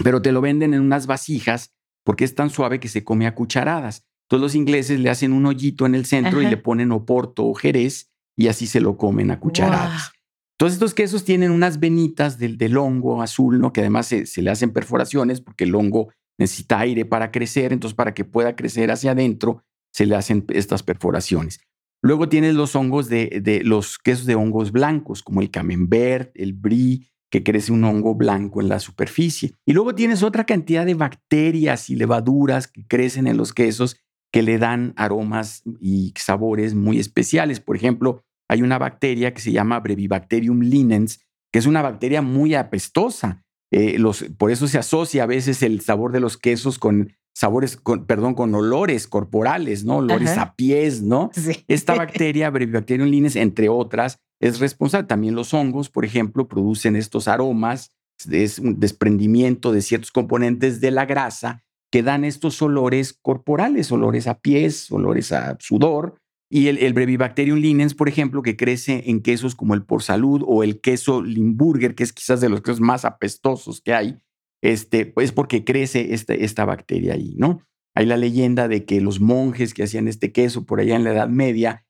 pero 0.04 0.22
te 0.22 0.32
lo 0.32 0.42
venden 0.42 0.74
en 0.74 0.82
unas 0.82 1.08
vasijas 1.08 1.74
porque 2.04 2.24
es 2.24 2.36
tan 2.36 2.50
suave 2.50 2.80
que 2.80 2.88
se 2.88 3.04
come 3.04 3.28
a 3.28 3.36
cucharadas. 3.36 4.08
Todos 4.32 4.42
los 4.42 4.56
ingleses 4.56 4.98
le 4.98 5.10
hacen 5.10 5.34
un 5.34 5.46
hoyito 5.46 5.86
en 5.86 5.94
el 5.94 6.06
centro 6.06 6.42
y 6.42 6.46
le 6.46 6.56
ponen 6.56 6.94
oporto 6.94 7.46
o 7.46 7.54
jerez 7.54 8.14
y 8.38 8.48
así 8.48 8.66
se 8.66 8.80
lo 8.80 8.96
comen 8.96 9.30
a 9.30 9.42
cucharadas. 9.42 10.14
Todos 10.58 10.72
estos 10.72 10.94
quesos 10.94 11.26
tienen 11.26 11.52
unas 11.52 11.82
venitas 11.82 12.40
del, 12.40 12.58
del 12.58 12.78
hongo 12.78 13.22
azul, 13.22 13.60
¿no? 13.60 13.74
Que 13.74 13.82
además 13.82 14.08
se, 14.08 14.26
se, 14.26 14.42
le 14.42 14.50
hacen 14.50 14.72
perforaciones 14.72 15.42
porque 15.42 15.66
el 15.66 15.76
hongo 15.76 16.14
necesita 16.38 16.80
aire 16.80 17.04
para 17.04 17.30
crecer, 17.30 17.74
entonces 17.74 17.94
para 17.94 18.14
que 18.14 18.24
pueda 18.24 18.56
crecer 18.56 18.90
hacia 18.90 19.12
adentro 19.12 19.66
se 19.92 20.06
le 20.06 20.16
hacen 20.16 20.46
estas 20.48 20.82
perforaciones. 20.82 21.60
Luego 22.02 22.30
tienes 22.30 22.56
los 22.56 22.74
hongos 22.78 23.10
de, 23.10 23.42
de 23.44 23.66
los 23.66 23.98
quesos 23.98 24.26
de 24.26 24.36
hongos 24.36 24.72
blancos, 24.72 25.24
como 25.24 25.42
el 25.42 25.52
camembert, 25.52 26.32
el 26.36 26.54
brie, 26.54 27.02
que 27.30 27.44
crece 27.44 27.74
un 27.74 27.84
hongo 27.84 28.16
blanco 28.16 28.62
en 28.62 28.70
la 28.70 28.80
superficie. 28.80 29.56
Y 29.66 29.74
luego 29.74 29.94
tienes 29.94 30.24
otra 30.24 30.46
cantidad 30.46 30.86
de 30.86 30.94
bacterias 30.94 31.90
y 31.90 31.98
levaduras 31.98 32.70
que 32.70 32.88
crecen 32.88 33.28
en 33.28 33.36
los 33.36 33.52
quesos 33.52 33.98
que 34.32 34.42
le 34.42 34.58
dan 34.58 34.94
aromas 34.96 35.64
y 35.80 36.14
sabores 36.18 36.74
muy 36.74 37.00
especiales. 37.00 37.60
Por 37.60 37.76
ejemplo, 37.76 38.24
hay 38.50 38.62
una 38.62 38.78
bacteria 38.78 39.34
que 39.34 39.42
se 39.42 39.52
llama 39.52 39.80
Brevibacterium 39.80 40.62
linens, 40.62 41.22
que 41.52 41.60
es 41.60 41.66
una 41.66 41.82
bacteria 41.82 42.22
muy 42.22 42.56
apestosa. 42.56 43.44
Eh, 43.72 43.98
los, 44.00 44.24
por 44.38 44.52
eso 44.52 44.68
se 44.68 44.78
asocia 44.78 45.24
a 45.24 45.28
veces 45.28 45.62
el 45.64 45.82
sabor 45.82 46.12
de 46.12 46.20
los 46.20 46.38
quesos 46.38 46.80
con 46.80 47.14
sabores, 47.34 47.78
con, 47.78 48.06
perdón, 48.06 48.34
con 48.34 48.54
olores 48.56 49.08
corporales, 49.08 49.86
¿no? 49.86 49.98
Olores 49.98 50.38
a 50.38 50.56
pies, 50.56 51.02
¿no? 51.02 51.32
Esta 51.68 51.96
bacteria, 51.96 52.50
Brevibacterium 52.50 53.10
linens, 53.10 53.36
entre 53.36 53.70
otras, 53.70 54.20
es 54.40 54.60
responsable. 54.60 55.08
También 55.08 55.36
los 55.36 55.54
hongos, 55.54 55.90
por 55.90 56.06
ejemplo, 56.06 56.48
producen 56.48 56.96
estos 56.96 57.28
aromas, 57.28 57.92
es 58.30 58.60
un 58.60 58.80
desprendimiento 58.80 59.72
de 59.72 59.82
ciertos 59.82 60.12
componentes 60.12 60.80
de 60.80 60.92
la 60.92 61.06
grasa 61.06 61.64
que 61.92 62.04
dan 62.04 62.24
estos 62.24 62.62
olores 62.62 63.14
corporales, 63.22 63.92
olores 63.92 64.28
a 64.28 64.40
pies, 64.40 64.92
olores 64.92 65.32
a 65.32 65.58
sudor. 65.60 66.18
Y 66.50 66.68
el, 66.68 66.78
el 66.80 66.94
Brevibacterium 66.94 67.60
linens, 67.60 67.94
por 67.94 68.10
ejemplo, 68.10 68.42
que 68.42 68.58
crece 68.58 69.04
en 69.08 69.22
quesos 69.22 69.56
como 69.56 69.74
el 69.74 69.84
por 69.84 70.04
salud 70.04 70.44
o 70.46 70.64
el 70.64 70.82
queso 70.82 71.22
Limburger, 71.22 71.96
que 71.96 72.04
es 72.04 72.12
quizás 72.12 72.42
de 72.42 72.50
los 72.50 72.62
quesos 72.62 72.82
más 72.82 73.06
apestosos 73.06 73.82
que 73.82 73.94
hay, 73.94 74.18
este, 74.62 75.06
pues 75.06 75.32
porque 75.32 75.64
crece 75.64 76.14
esta, 76.14 76.34
esta 76.34 76.66
bacteria 76.66 77.14
ahí, 77.14 77.36
¿no? 77.38 77.62
Hay 77.96 78.06
la 78.06 78.18
leyenda 78.18 78.68
de 78.68 78.86
que 78.86 79.02
los 79.02 79.20
monjes 79.20 79.74
que 79.74 79.84
hacían 79.84 80.08
este 80.08 80.32
queso 80.32 80.66
por 80.66 80.80
allá 80.80 80.96
en 80.96 81.04
la 81.04 81.12
Edad 81.12 81.30
Media 81.30 81.86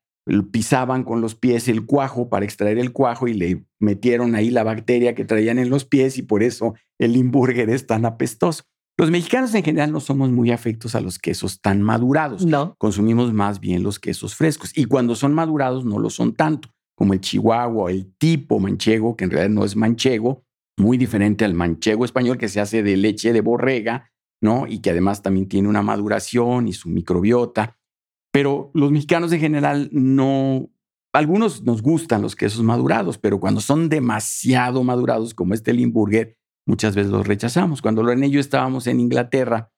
pisaban 0.50 1.04
con 1.04 1.20
los 1.20 1.34
pies 1.34 1.68
el 1.68 1.84
cuajo 1.84 2.28
para 2.28 2.44
extraer 2.44 2.78
el 2.78 2.92
cuajo 2.92 3.26
y 3.26 3.34
le 3.34 3.64
metieron 3.80 4.34
ahí 4.34 4.50
la 4.50 4.62
bacteria 4.62 5.14
que 5.14 5.24
traían 5.24 5.58
en 5.58 5.70
los 5.70 5.84
pies 5.84 6.16
y 6.18 6.22
por 6.22 6.42
eso 6.42 6.74
el 6.98 7.12
Limburger 7.12 7.70
es 7.70 7.86
tan 7.86 8.04
apestoso. 8.04 8.64
Los 8.98 9.10
mexicanos 9.10 9.54
en 9.54 9.64
general 9.64 9.90
no 9.90 10.00
somos 10.00 10.30
muy 10.30 10.50
afectos 10.50 10.94
a 10.94 11.00
los 11.00 11.18
quesos 11.18 11.60
tan 11.60 11.82
madurados. 11.82 12.44
No. 12.44 12.74
Consumimos 12.78 13.32
más 13.32 13.58
bien 13.58 13.82
los 13.82 13.98
quesos 13.98 14.34
frescos. 14.34 14.76
Y 14.76 14.84
cuando 14.84 15.14
son 15.14 15.32
madurados 15.34 15.84
no 15.84 15.98
lo 15.98 16.10
son 16.10 16.34
tanto, 16.34 16.68
como 16.94 17.14
el 17.14 17.20
chihuahua, 17.20 17.90
el 17.90 18.14
tipo 18.16 18.60
manchego, 18.60 19.16
que 19.16 19.24
en 19.24 19.30
realidad 19.30 19.54
no 19.54 19.64
es 19.64 19.76
manchego, 19.76 20.44
muy 20.78 20.98
diferente 20.98 21.44
al 21.44 21.54
manchego 21.54 22.04
español 22.04 22.38
que 22.38 22.48
se 22.48 22.60
hace 22.60 22.82
de 22.82 22.96
leche 22.96 23.32
de 23.32 23.40
borrega, 23.40 24.10
¿no? 24.42 24.66
Y 24.66 24.80
que 24.80 24.90
además 24.90 25.22
también 25.22 25.48
tiene 25.48 25.68
una 25.68 25.82
maduración 25.82 26.68
y 26.68 26.72
su 26.72 26.88
microbiota. 26.88 27.78
Pero 28.30 28.70
los 28.74 28.90
mexicanos 28.90 29.32
en 29.32 29.40
general 29.40 29.88
no 29.92 30.70
algunos 31.14 31.62
nos 31.62 31.82
gustan 31.82 32.22
los 32.22 32.34
quesos 32.34 32.62
madurados, 32.62 33.18
pero 33.18 33.38
cuando 33.38 33.60
son 33.60 33.90
demasiado 33.90 34.82
madurados, 34.82 35.34
como 35.34 35.52
este 35.52 35.74
Limburger, 35.74 36.38
muchas 36.66 36.94
veces 36.94 37.10
los 37.10 37.26
rechazamos. 37.26 37.82
Cuando 37.82 38.02
Lorena 38.02 38.26
y 38.26 38.30
yo 38.30 38.40
estábamos 38.40 38.86
en 38.86 39.00
Inglaterra, 39.00 39.70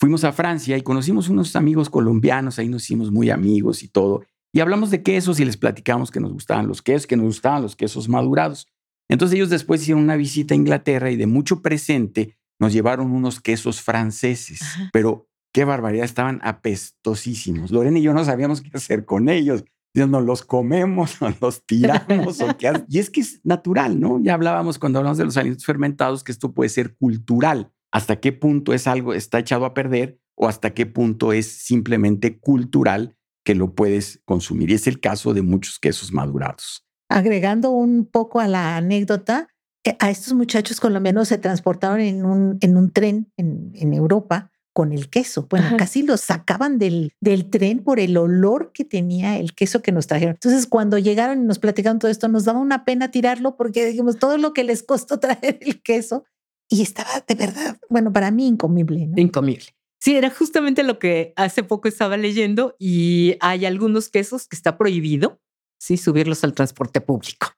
fuimos 0.00 0.24
a 0.24 0.32
Francia 0.32 0.76
y 0.76 0.82
conocimos 0.82 1.28
unos 1.28 1.56
amigos 1.56 1.90
colombianos, 1.90 2.58
ahí 2.58 2.68
nos 2.68 2.84
hicimos 2.84 3.10
muy 3.10 3.30
amigos 3.30 3.82
y 3.82 3.88
todo. 3.88 4.22
Y 4.52 4.60
hablamos 4.60 4.90
de 4.90 5.02
quesos 5.02 5.40
y 5.40 5.44
les 5.44 5.56
platicamos 5.56 6.10
que 6.10 6.20
nos 6.20 6.32
gustaban 6.32 6.66
los 6.68 6.82
quesos, 6.82 7.06
que 7.06 7.16
nos 7.16 7.26
gustaban 7.26 7.62
los 7.62 7.76
quesos 7.76 8.08
madurados. 8.08 8.66
Entonces 9.10 9.36
ellos 9.36 9.50
después 9.50 9.82
hicieron 9.82 10.02
una 10.02 10.16
visita 10.16 10.54
a 10.54 10.56
Inglaterra 10.56 11.10
y 11.10 11.16
de 11.16 11.26
mucho 11.26 11.62
presente 11.62 12.36
nos 12.60 12.72
llevaron 12.72 13.12
unos 13.12 13.40
quesos 13.40 13.80
franceses, 13.80 14.60
pero 14.92 15.28
qué 15.52 15.64
barbaridad, 15.64 16.04
estaban 16.04 16.40
apestosísimos. 16.42 17.70
Lorena 17.70 17.98
y 17.98 18.02
yo 18.02 18.14
no 18.14 18.24
sabíamos 18.24 18.60
qué 18.60 18.70
hacer 18.74 19.04
con 19.04 19.28
ellos. 19.28 19.64
Nos 20.06 20.24
los 20.24 20.42
comemos, 20.42 21.16
nos 21.20 21.40
los 21.40 21.66
tiramos. 21.66 22.40
o 22.40 22.56
qué 22.56 22.72
y 22.88 22.98
es 22.98 23.10
que 23.10 23.20
es 23.20 23.40
natural, 23.44 23.98
¿no? 23.98 24.20
Ya 24.22 24.34
hablábamos 24.34 24.78
cuando 24.78 24.98
hablamos 24.98 25.18
de 25.18 25.24
los 25.24 25.36
alimentos 25.36 25.64
fermentados 25.64 26.24
que 26.24 26.32
esto 26.32 26.52
puede 26.52 26.68
ser 26.70 26.96
cultural. 26.96 27.72
¿Hasta 27.90 28.20
qué 28.20 28.32
punto 28.32 28.74
es 28.74 28.86
algo, 28.86 29.14
está 29.14 29.38
echado 29.38 29.64
a 29.64 29.74
perder 29.74 30.20
o 30.34 30.46
hasta 30.46 30.74
qué 30.74 30.86
punto 30.86 31.32
es 31.32 31.46
simplemente 31.46 32.38
cultural 32.38 33.16
que 33.44 33.54
lo 33.54 33.74
puedes 33.74 34.20
consumir? 34.24 34.70
Y 34.70 34.74
es 34.74 34.86
el 34.86 35.00
caso 35.00 35.32
de 35.32 35.42
muchos 35.42 35.78
quesos 35.78 36.12
madurados. 36.12 36.86
Agregando 37.08 37.70
un 37.70 38.04
poco 38.04 38.40
a 38.40 38.46
la 38.46 38.76
anécdota, 38.76 39.48
eh, 39.84 39.96
a 39.98 40.10
estos 40.10 40.34
muchachos 40.34 40.80
colombianos 40.80 41.28
se 41.28 41.38
transportaron 41.38 42.00
en 42.00 42.26
un, 42.26 42.58
en 42.60 42.76
un 42.76 42.90
tren 42.90 43.32
en, 43.38 43.72
en 43.74 43.94
Europa 43.94 44.50
con 44.72 44.92
el 44.92 45.10
queso. 45.10 45.46
Bueno, 45.50 45.76
casi 45.76 46.02
los 46.02 46.20
sacaban 46.20 46.78
del, 46.78 47.12
del 47.20 47.50
tren 47.50 47.82
por 47.82 48.00
el 48.00 48.16
olor 48.16 48.70
que 48.72 48.84
tenía 48.84 49.38
el 49.38 49.54
queso 49.54 49.82
que 49.82 49.92
nos 49.92 50.06
trajeron. 50.06 50.34
Entonces, 50.34 50.66
cuando 50.66 50.98
llegaron 50.98 51.42
y 51.42 51.44
nos 51.46 51.58
platicaron 51.58 51.98
todo 51.98 52.10
esto, 52.10 52.28
nos 52.28 52.44
daba 52.44 52.60
una 52.60 52.84
pena 52.84 53.10
tirarlo 53.10 53.56
porque 53.56 53.86
dijimos 53.86 54.18
todo 54.18 54.38
lo 54.38 54.52
que 54.52 54.64
les 54.64 54.82
costó 54.82 55.18
traer 55.20 55.58
el 55.60 55.82
queso 55.82 56.24
y 56.70 56.82
estaba 56.82 57.24
de 57.26 57.34
verdad, 57.34 57.78
bueno, 57.88 58.12
para 58.12 58.30
mí 58.30 58.46
incomible. 58.46 59.08
Incomible. 59.16 59.66
Sí, 60.00 60.16
era 60.16 60.30
justamente 60.30 60.84
lo 60.84 60.98
que 60.98 61.32
hace 61.36 61.64
poco 61.64 61.88
estaba 61.88 62.16
leyendo 62.16 62.76
y 62.78 63.36
hay 63.40 63.66
algunos 63.66 64.10
quesos 64.10 64.46
que 64.46 64.54
está 64.54 64.78
prohibido, 64.78 65.40
sí, 65.80 65.96
subirlos 65.96 66.44
al 66.44 66.52
transporte 66.52 67.00
público. 67.00 67.48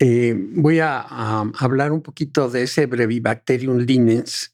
Eh, 0.00 0.34
voy 0.36 0.80
a, 0.80 1.00
hablar 1.58 1.92
un 1.92 2.02
poquito 2.02 2.50
de 2.50 2.64
ese 2.64 2.86
Brevibacterium 2.86 3.78
linens, 3.78 4.53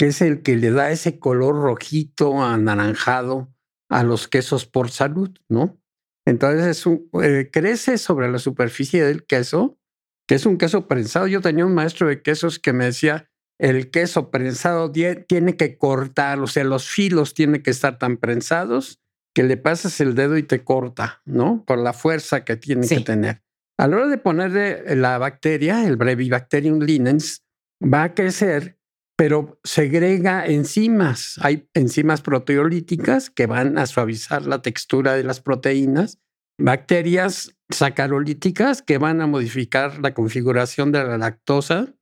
que 0.00 0.06
es 0.06 0.22
el 0.22 0.40
que 0.40 0.56
le 0.56 0.70
da 0.70 0.90
ese 0.90 1.18
color 1.18 1.56
rojito, 1.56 2.42
anaranjado 2.42 3.52
a 3.90 4.02
los 4.02 4.28
quesos 4.28 4.64
por 4.64 4.90
salud, 4.90 5.28
¿no? 5.50 5.78
Entonces 6.26 6.82
eh, 7.22 7.50
crece 7.52 7.98
sobre 7.98 8.32
la 8.32 8.38
superficie 8.38 9.04
del 9.04 9.26
queso, 9.26 9.78
que 10.26 10.36
es 10.36 10.46
un 10.46 10.56
queso 10.56 10.88
prensado. 10.88 11.26
Yo 11.26 11.42
tenía 11.42 11.66
un 11.66 11.74
maestro 11.74 12.08
de 12.08 12.22
quesos 12.22 12.58
que 12.58 12.72
me 12.72 12.86
decía, 12.86 13.28
el 13.58 13.90
queso 13.90 14.30
prensado 14.30 14.90
tiene 14.90 15.58
que 15.58 15.76
cortar, 15.76 16.40
o 16.40 16.46
sea, 16.46 16.64
los 16.64 16.88
filos 16.88 17.34
tienen 17.34 17.62
que 17.62 17.70
estar 17.70 17.98
tan 17.98 18.16
prensados 18.16 19.02
que 19.34 19.42
le 19.42 19.58
pasas 19.58 20.00
el 20.00 20.14
dedo 20.14 20.38
y 20.38 20.42
te 20.44 20.64
corta, 20.64 21.20
¿no? 21.26 21.62
Por 21.66 21.78
la 21.78 21.92
fuerza 21.92 22.42
que 22.46 22.56
tiene 22.56 22.88
que 22.88 23.00
tener. 23.00 23.42
A 23.78 23.86
la 23.86 23.96
hora 23.96 24.06
de 24.06 24.16
ponerle 24.16 24.96
la 24.96 25.18
bacteria, 25.18 25.86
el 25.86 25.98
Brevibacterium 25.98 26.78
linens, 26.80 27.44
va 27.82 28.04
a 28.04 28.14
crecer 28.14 28.79
pero 29.20 29.60
segrega 29.64 30.46
enzimas. 30.46 31.38
Hay 31.42 31.68
enzimas 31.74 32.22
proteolíticas 32.22 33.28
que 33.28 33.44
van 33.44 33.76
a 33.76 33.84
suavizar 33.84 34.46
la 34.46 34.62
textura 34.62 35.12
de 35.12 35.24
las 35.24 35.42
proteínas, 35.42 36.18
bacterias 36.58 37.54
sacarolíticas 37.68 38.80
que 38.80 38.96
van 38.96 39.20
a 39.20 39.26
modificar 39.26 40.00
la 40.00 40.14
configuración 40.14 40.90
de 40.90 41.04
la 41.04 41.18
lactosa 41.18 41.94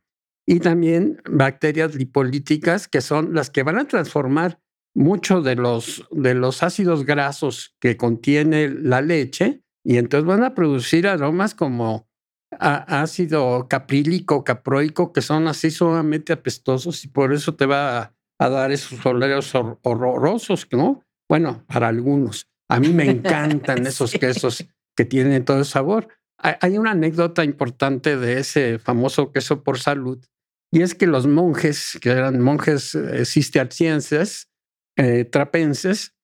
y 0.47 0.61
también 0.61 1.21
bacterias 1.29 1.97
lipolíticas 1.97 2.87
que 2.87 3.01
son 3.01 3.35
las 3.35 3.51
que 3.51 3.65
van 3.65 3.79
a 3.79 3.89
transformar 3.89 4.61
mucho 4.95 5.43
de 5.43 5.57
los, 5.57 6.07
de 6.13 6.35
los 6.35 6.63
ácidos 6.63 7.05
grasos 7.05 7.75
que 7.81 7.97
contiene 7.97 8.69
la 8.69 9.01
leche 9.01 9.65
y 9.83 9.97
entonces 9.97 10.25
van 10.25 10.45
a 10.45 10.55
producir 10.55 11.09
aromas 11.09 11.57
como 11.57 12.08
ácido 12.51 13.67
caprílico, 13.69 14.45
caproico, 14.45 15.13
que 15.13 15.23
son 15.23 15.49
así 15.49 15.71
sumamente 15.71 16.33
apestosos 16.33 17.05
y 17.05 17.09
por 17.09 17.33
eso 17.33 17.55
te 17.55 17.67
va 17.67 18.15
a, 18.39 18.49
dar 18.49 18.73
esos 18.73 19.05
olores 19.05 19.53
horrorosos, 19.55 20.67
¿no? 20.73 21.05
Bueno, 21.29 21.65
para 21.67 21.89
algunos. 21.89 22.49
A 22.69 22.81
mí 22.81 22.89
me 22.89 23.05
encantan 23.11 23.87
esos 23.87 24.13
quesos 24.13 24.67
que 24.97 25.05
tienen 25.05 25.45
todo 25.45 25.59
el 25.59 25.65
sabor. 25.65 26.09
Hay 26.39 26.79
una 26.79 26.93
anécdota 26.93 27.45
importante 27.45 28.17
de 28.17 28.39
ese 28.39 28.79
famoso 28.79 29.33
queso 29.33 29.65
por 29.65 29.79
salud, 29.79 30.25
y 30.71 30.83
es 30.83 30.95
que 30.95 31.07
los 31.07 31.27
monjes, 31.27 31.99
que 32.01 32.11
eran 32.11 32.41
monjes 32.41 32.95
eh, 32.95 33.25
cistercienses, 33.25 34.49
eh, 34.97 35.25
trapenses, 35.25 36.15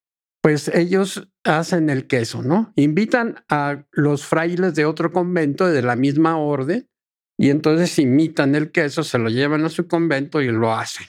pues 0.42 0.68
ellos 0.68 1.28
hacen 1.44 1.90
el 1.90 2.06
queso, 2.06 2.42
¿no? 2.42 2.72
Invitan 2.76 3.44
a 3.48 3.84
los 3.92 4.24
frailes 4.24 4.74
de 4.74 4.86
otro 4.86 5.12
convento 5.12 5.66
de 5.68 5.82
la 5.82 5.96
misma 5.96 6.38
orden 6.38 6.88
y 7.36 7.50
entonces 7.50 7.98
imitan 7.98 8.54
el 8.54 8.70
queso, 8.70 9.04
se 9.04 9.18
lo 9.18 9.28
llevan 9.28 9.64
a 9.64 9.68
su 9.68 9.86
convento 9.86 10.40
y 10.40 10.50
lo 10.50 10.72
hacen, 10.72 11.06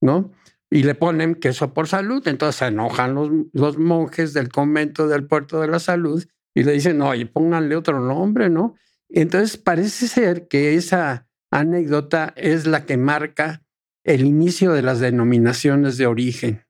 ¿no? 0.00 0.32
Y 0.70 0.82
le 0.82 0.94
ponen 0.94 1.36
queso 1.36 1.72
por 1.72 1.86
salud, 1.86 2.26
entonces 2.26 2.56
se 2.56 2.66
enojan 2.66 3.14
los, 3.52 3.78
monjes 3.78 4.32
del 4.32 4.48
convento 4.48 5.06
del 5.06 5.26
puerto 5.26 5.60
de 5.60 5.68
la 5.68 5.78
salud 5.78 6.24
y 6.54 6.64
le 6.64 6.72
dicen, 6.72 7.00
oye, 7.02 7.26
pónganle 7.26 7.76
otro 7.76 8.00
nombre, 8.00 8.50
¿no? 8.50 8.74
Entonces 9.08 9.56
parece 9.56 10.08
ser 10.08 10.48
que 10.48 10.74
esa 10.74 11.28
anécdota 11.52 12.32
es 12.36 12.66
la 12.66 12.84
que 12.84 12.96
marca 12.96 13.62
el 14.02 14.24
inicio 14.24 14.72
de 14.72 14.82
las 14.82 14.98
denominaciones 14.98 15.96
de 15.98 16.06
origen. 16.06 16.65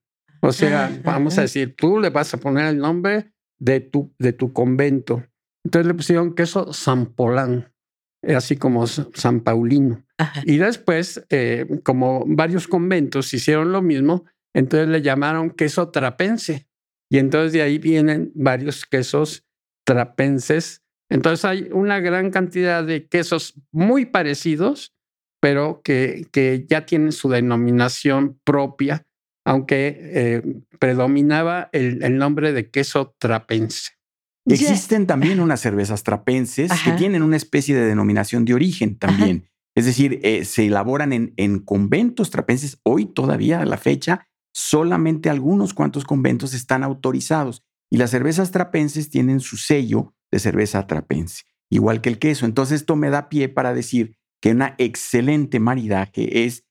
O 0.47 0.53
sea, 0.53 0.89
vamos 1.03 1.37
a 1.37 1.41
decir, 1.41 1.75
tú 1.75 1.99
le 1.99 2.09
vas 2.09 2.33
a 2.33 2.37
poner 2.37 2.67
el 2.67 2.77
nombre 2.77 3.33
de 3.59 3.81
tu, 3.81 4.13
de 4.17 4.31
tu 4.31 4.53
convento. 4.53 5.25
Entonces 5.65 5.87
le 5.87 5.93
pusieron 5.93 6.35
queso 6.35 6.71
San 6.71 7.07
Polán, 7.07 7.73
eh, 8.23 8.33
así 8.33 8.55
como 8.55 8.87
San 8.87 9.41
Paulino. 9.41 10.05
Y 10.45 10.57
después, 10.57 11.21
eh, 11.29 11.65
como 11.83 12.23
varios 12.25 12.69
conventos 12.69 13.33
hicieron 13.33 13.73
lo 13.73 13.81
mismo, 13.81 14.23
entonces 14.55 14.87
le 14.87 15.01
llamaron 15.01 15.49
queso 15.49 15.89
trapense. 15.89 16.69
Y 17.11 17.17
entonces 17.17 17.51
de 17.51 17.61
ahí 17.61 17.77
vienen 17.77 18.31
varios 18.33 18.85
quesos 18.85 19.45
trapenses. 19.85 20.81
Entonces 21.09 21.43
hay 21.43 21.69
una 21.73 21.99
gran 21.99 22.31
cantidad 22.31 22.85
de 22.85 23.07
quesos 23.07 23.53
muy 23.73 24.05
parecidos, 24.05 24.95
pero 25.41 25.81
que, 25.83 26.25
que 26.31 26.65
ya 26.69 26.85
tienen 26.85 27.11
su 27.11 27.27
denominación 27.27 28.39
propia 28.45 29.06
aunque 29.47 29.97
eh, 29.97 30.41
predominaba 30.77 31.69
el, 31.71 32.17
nombre 32.17 32.51
de 32.51 32.69
queso 32.69 33.15
trapense. 33.17 33.91
Existen 34.45 35.07
también 35.07 35.39
unas 35.39 35.61
cervezas 35.61 36.03
trapenses 36.03 36.69
que 36.83 36.91
tienen 36.91 37.23
una 37.23 37.37
especie 37.37 37.73
de 37.73 37.85
denominación 37.85 38.43
de 38.43 38.53
origen 38.53 38.97
también. 38.97 39.47
Es 39.73 39.85
decir, 39.85 40.19
eh, 40.23 40.43
se 40.43 40.65
elaboran 40.65 41.13
en, 41.13 41.33
en, 41.37 41.59
conventos 41.59 42.29
trapenses. 42.29 42.79
Hoy 42.83 43.05
todavía 43.05 43.61
a 43.61 43.65
la 43.65 43.77
fecha, 43.77 44.27
solamente 44.53 45.29
algunos 45.29 45.73
cuantos 45.73 46.03
conventos 46.03 46.53
están 46.53 46.83
autorizados. 46.83 47.63
Y 47.89 47.97
las 47.97 48.11
cervezas 48.11 48.51
trapenses 48.51 49.09
tienen 49.09 49.39
su 49.39 49.55
sello 49.55 50.13
de 50.29 50.39
cerveza 50.39 50.85
trapense, 50.87 51.43
igual 51.69 52.01
que 52.01 52.09
el 52.09 52.19
queso. 52.19 52.45
Entonces 52.45 52.81
esto 52.81 52.97
me 52.97 53.09
da 53.09 53.29
pie 53.29 53.47
para 53.47 53.73
decir 53.73 54.17
que 54.41 54.51
una 54.51 54.75
excelente 54.77 55.61
maridaje 55.61 56.43
es 56.43 56.66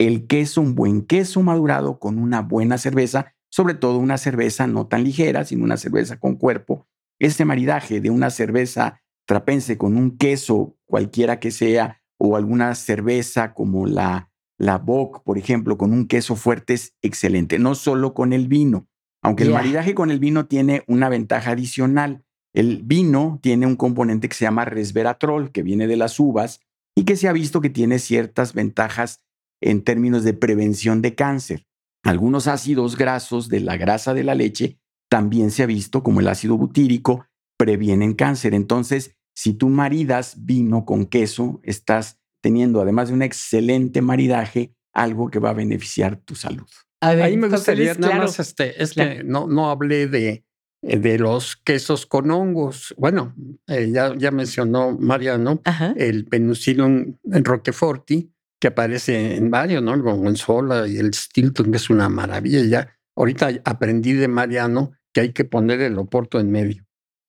el 0.00 0.26
queso, 0.26 0.62
un 0.62 0.74
buen 0.74 1.02
queso 1.02 1.42
madurado 1.42 1.98
con 1.98 2.18
una 2.18 2.40
buena 2.40 2.78
cerveza, 2.78 3.34
sobre 3.50 3.74
todo 3.74 3.98
una 3.98 4.16
cerveza 4.16 4.66
no 4.66 4.86
tan 4.86 5.04
ligera, 5.04 5.44
sino 5.44 5.62
una 5.62 5.76
cerveza 5.76 6.18
con 6.18 6.36
cuerpo. 6.36 6.88
Este 7.18 7.44
maridaje 7.44 8.00
de 8.00 8.08
una 8.08 8.30
cerveza 8.30 9.02
trapense 9.26 9.76
con 9.76 9.98
un 9.98 10.16
queso 10.16 10.74
cualquiera 10.86 11.38
que 11.38 11.50
sea, 11.50 12.00
o 12.16 12.36
alguna 12.36 12.74
cerveza 12.76 13.52
como 13.52 13.86
la, 13.86 14.30
la 14.56 14.78
Bock, 14.78 15.22
por 15.22 15.36
ejemplo, 15.36 15.76
con 15.76 15.92
un 15.92 16.06
queso 16.06 16.34
fuerte 16.34 16.74
es 16.74 16.94
excelente, 17.02 17.58
no 17.58 17.74
solo 17.74 18.14
con 18.14 18.32
el 18.32 18.48
vino, 18.48 18.88
aunque 19.22 19.44
el 19.44 19.52
maridaje 19.52 19.94
con 19.94 20.10
el 20.10 20.18
vino 20.18 20.46
tiene 20.46 20.82
una 20.86 21.10
ventaja 21.10 21.50
adicional. 21.50 22.24
El 22.54 22.82
vino 22.84 23.38
tiene 23.42 23.66
un 23.66 23.76
componente 23.76 24.30
que 24.30 24.34
se 24.34 24.46
llama 24.46 24.64
resveratrol, 24.64 25.52
que 25.52 25.62
viene 25.62 25.86
de 25.86 25.96
las 25.96 26.18
uvas 26.18 26.60
y 26.96 27.04
que 27.04 27.16
se 27.16 27.28
ha 27.28 27.32
visto 27.32 27.60
que 27.60 27.70
tiene 27.70 27.98
ciertas 27.98 28.54
ventajas 28.54 29.22
en 29.60 29.82
términos 29.82 30.24
de 30.24 30.34
prevención 30.34 31.02
de 31.02 31.14
cáncer. 31.14 31.66
Algunos 32.02 32.46
ácidos 32.46 32.96
grasos 32.96 33.48
de 33.48 33.60
la 33.60 33.76
grasa 33.76 34.14
de 34.14 34.24
la 34.24 34.34
leche 34.34 34.78
también 35.10 35.50
se 35.50 35.62
ha 35.62 35.66
visto, 35.66 36.02
como 36.02 36.20
el 36.20 36.28
ácido 36.28 36.56
butírico, 36.56 37.26
previenen 37.58 38.14
cáncer. 38.14 38.54
Entonces, 38.54 39.16
si 39.34 39.52
tú 39.52 39.68
maridas 39.68 40.44
vino 40.44 40.84
con 40.84 41.06
queso, 41.06 41.60
estás 41.62 42.20
teniendo, 42.42 42.80
además 42.80 43.08
de 43.08 43.14
un 43.14 43.22
excelente 43.22 44.00
maridaje, 44.02 44.74
algo 44.92 45.30
que 45.30 45.38
va 45.38 45.50
a 45.50 45.54
beneficiar 45.54 46.16
tu 46.16 46.34
salud. 46.34 46.66
Ahí 47.00 47.36
me 47.36 47.48
gustaría 47.48 47.94
nada 47.94 48.16
más, 48.16 48.38
este, 48.40 48.82
es 48.82 48.92
que 48.92 49.22
no, 49.24 49.46
no 49.46 49.70
hablé 49.70 50.06
de, 50.06 50.44
eh, 50.82 50.98
de 50.98 51.18
los 51.18 51.56
quesos 51.56 52.06
con 52.06 52.30
hongos. 52.30 52.94
Bueno, 52.98 53.34
eh, 53.66 53.90
ya, 53.92 54.14
ya 54.16 54.30
mencionó 54.30 54.96
Mariano 54.98 55.62
el 55.96 56.26
Penicillium 56.26 57.16
roqueforti, 57.24 58.32
que 58.60 58.68
aparece 58.68 59.36
en 59.36 59.50
varios, 59.50 59.82
¿no? 59.82 59.94
El 59.94 60.02
gorgonzola 60.02 60.86
y 60.86 60.98
el 60.98 61.14
Stilton, 61.14 61.70
que 61.70 61.78
es 61.78 61.90
una 61.90 62.08
maravilla. 62.08 62.62
Ya 62.64 62.98
ahorita 63.16 63.50
aprendí 63.64 64.12
de 64.12 64.28
Mariano 64.28 64.92
que 65.12 65.22
hay 65.22 65.32
que 65.32 65.44
poner 65.44 65.80
el 65.80 65.98
oporto 65.98 66.38
en 66.38 66.50
medio. 66.50 66.84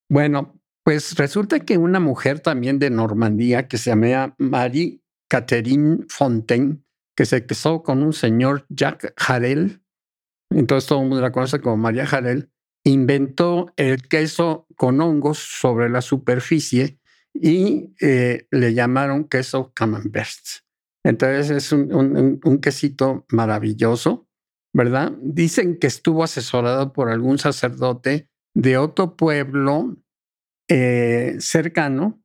Bueno, 0.09 0.61
pues 0.84 1.15
resulta 1.15 1.61
que 1.61 1.77
una 1.77 1.99
mujer 1.99 2.41
también 2.41 2.79
de 2.79 2.89
Normandía 2.89 3.67
que 3.67 3.77
se 3.77 3.91
llama 3.91 4.36
Marie 4.38 5.01
Catherine 5.29 6.05
Fontaine, 6.09 6.84
que 7.15 7.25
se 7.25 7.45
casó 7.45 7.82
con 7.82 8.03
un 8.03 8.13
señor 8.13 8.65
Jacques 8.69 9.13
Harel, 9.15 9.82
entonces 10.49 10.88
todo 10.88 11.01
el 11.01 11.07
mundo 11.07 11.21
la 11.21 11.32
conoce 11.32 11.61
como 11.61 11.77
María 11.77 12.03
Harel, 12.03 12.51
inventó 12.84 13.71
el 13.77 14.01
queso 14.07 14.67
con 14.75 14.99
hongos 14.99 15.38
sobre 15.38 15.89
la 15.89 16.01
superficie 16.01 16.99
y 17.34 17.93
eh, 18.01 18.47
le 18.51 18.73
llamaron 18.73 19.29
queso 19.29 19.71
camembert. 19.73 20.39
Entonces 21.04 21.49
es 21.49 21.72
un, 21.72 22.39
un, 22.43 22.58
quesito 22.60 23.26
maravilloso, 23.30 24.28
¿verdad? 24.74 25.14
Dicen 25.22 25.78
que 25.80 25.88
estuvo 25.88 26.24
asesorado 26.24 26.93
por 26.93 27.10
algún 27.10 27.39
sacerdote 27.39 28.30
de 28.54 28.78
otro 28.78 29.16
pueblo 29.16 29.97
eh, 30.70 31.36
cercano, 31.39 32.22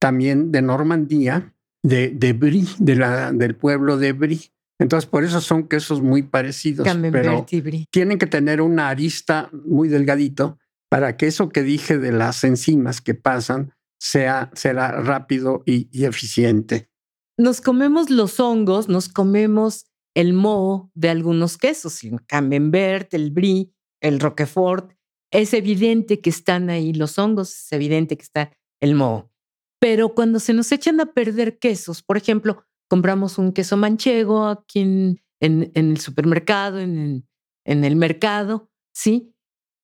también 0.00 0.52
de 0.52 0.62
Normandía, 0.62 1.54
de, 1.82 2.10
de 2.10 2.32
Brie, 2.32 2.66
de 2.78 2.96
la, 2.96 3.32
del 3.32 3.56
pueblo 3.56 3.98
de 3.98 4.12
Brie. 4.12 4.52
Entonces, 4.80 5.08
por 5.08 5.22
eso 5.22 5.40
son 5.40 5.68
quesos 5.68 6.02
muy 6.02 6.22
parecidos. 6.22 6.88
pero 7.12 7.46
tienen 7.90 8.18
que 8.18 8.26
tener 8.26 8.60
una 8.60 8.88
arista 8.88 9.50
muy 9.52 9.88
delgadito 9.88 10.58
para 10.90 11.16
que 11.16 11.26
eso 11.26 11.50
que 11.50 11.62
dije 11.62 11.98
de 11.98 12.12
las 12.12 12.42
enzimas 12.44 13.00
que 13.00 13.14
pasan 13.14 13.72
sea, 13.98 14.50
será 14.54 15.00
rápido 15.00 15.62
y, 15.66 15.88
y 15.92 16.04
eficiente. 16.04 16.88
Nos 17.36 17.60
comemos 17.60 18.10
los 18.10 18.38
hongos, 18.38 18.88
nos 18.88 19.08
comemos 19.08 19.86
el 20.14 20.32
moho 20.32 20.90
de 20.94 21.08
algunos 21.08 21.58
quesos, 21.58 22.04
el 22.04 22.24
camembert, 22.26 23.12
el 23.14 23.30
brie, 23.32 23.72
el 24.00 24.20
roquefort. 24.20 24.92
Es 25.32 25.52
evidente 25.52 26.20
que 26.20 26.30
están 26.30 26.70
ahí 26.70 26.92
los 26.92 27.18
hongos, 27.18 27.52
es 27.52 27.72
evidente 27.72 28.16
que 28.16 28.22
está 28.22 28.52
el 28.80 28.94
moho. 28.94 29.32
Pero 29.80 30.14
cuando 30.14 30.38
se 30.38 30.54
nos 30.54 30.70
echan 30.70 31.00
a 31.00 31.12
perder 31.12 31.58
quesos, 31.58 32.02
por 32.02 32.16
ejemplo, 32.16 32.64
compramos 32.88 33.38
un 33.38 33.52
queso 33.52 33.76
manchego 33.76 34.46
aquí 34.46 34.80
en, 34.80 35.20
en, 35.40 35.72
el 35.74 35.98
supermercado, 35.98 36.78
en, 36.78 37.26
en 37.64 37.84
el 37.84 37.96
mercado, 37.96 38.70
¿sí? 38.94 39.34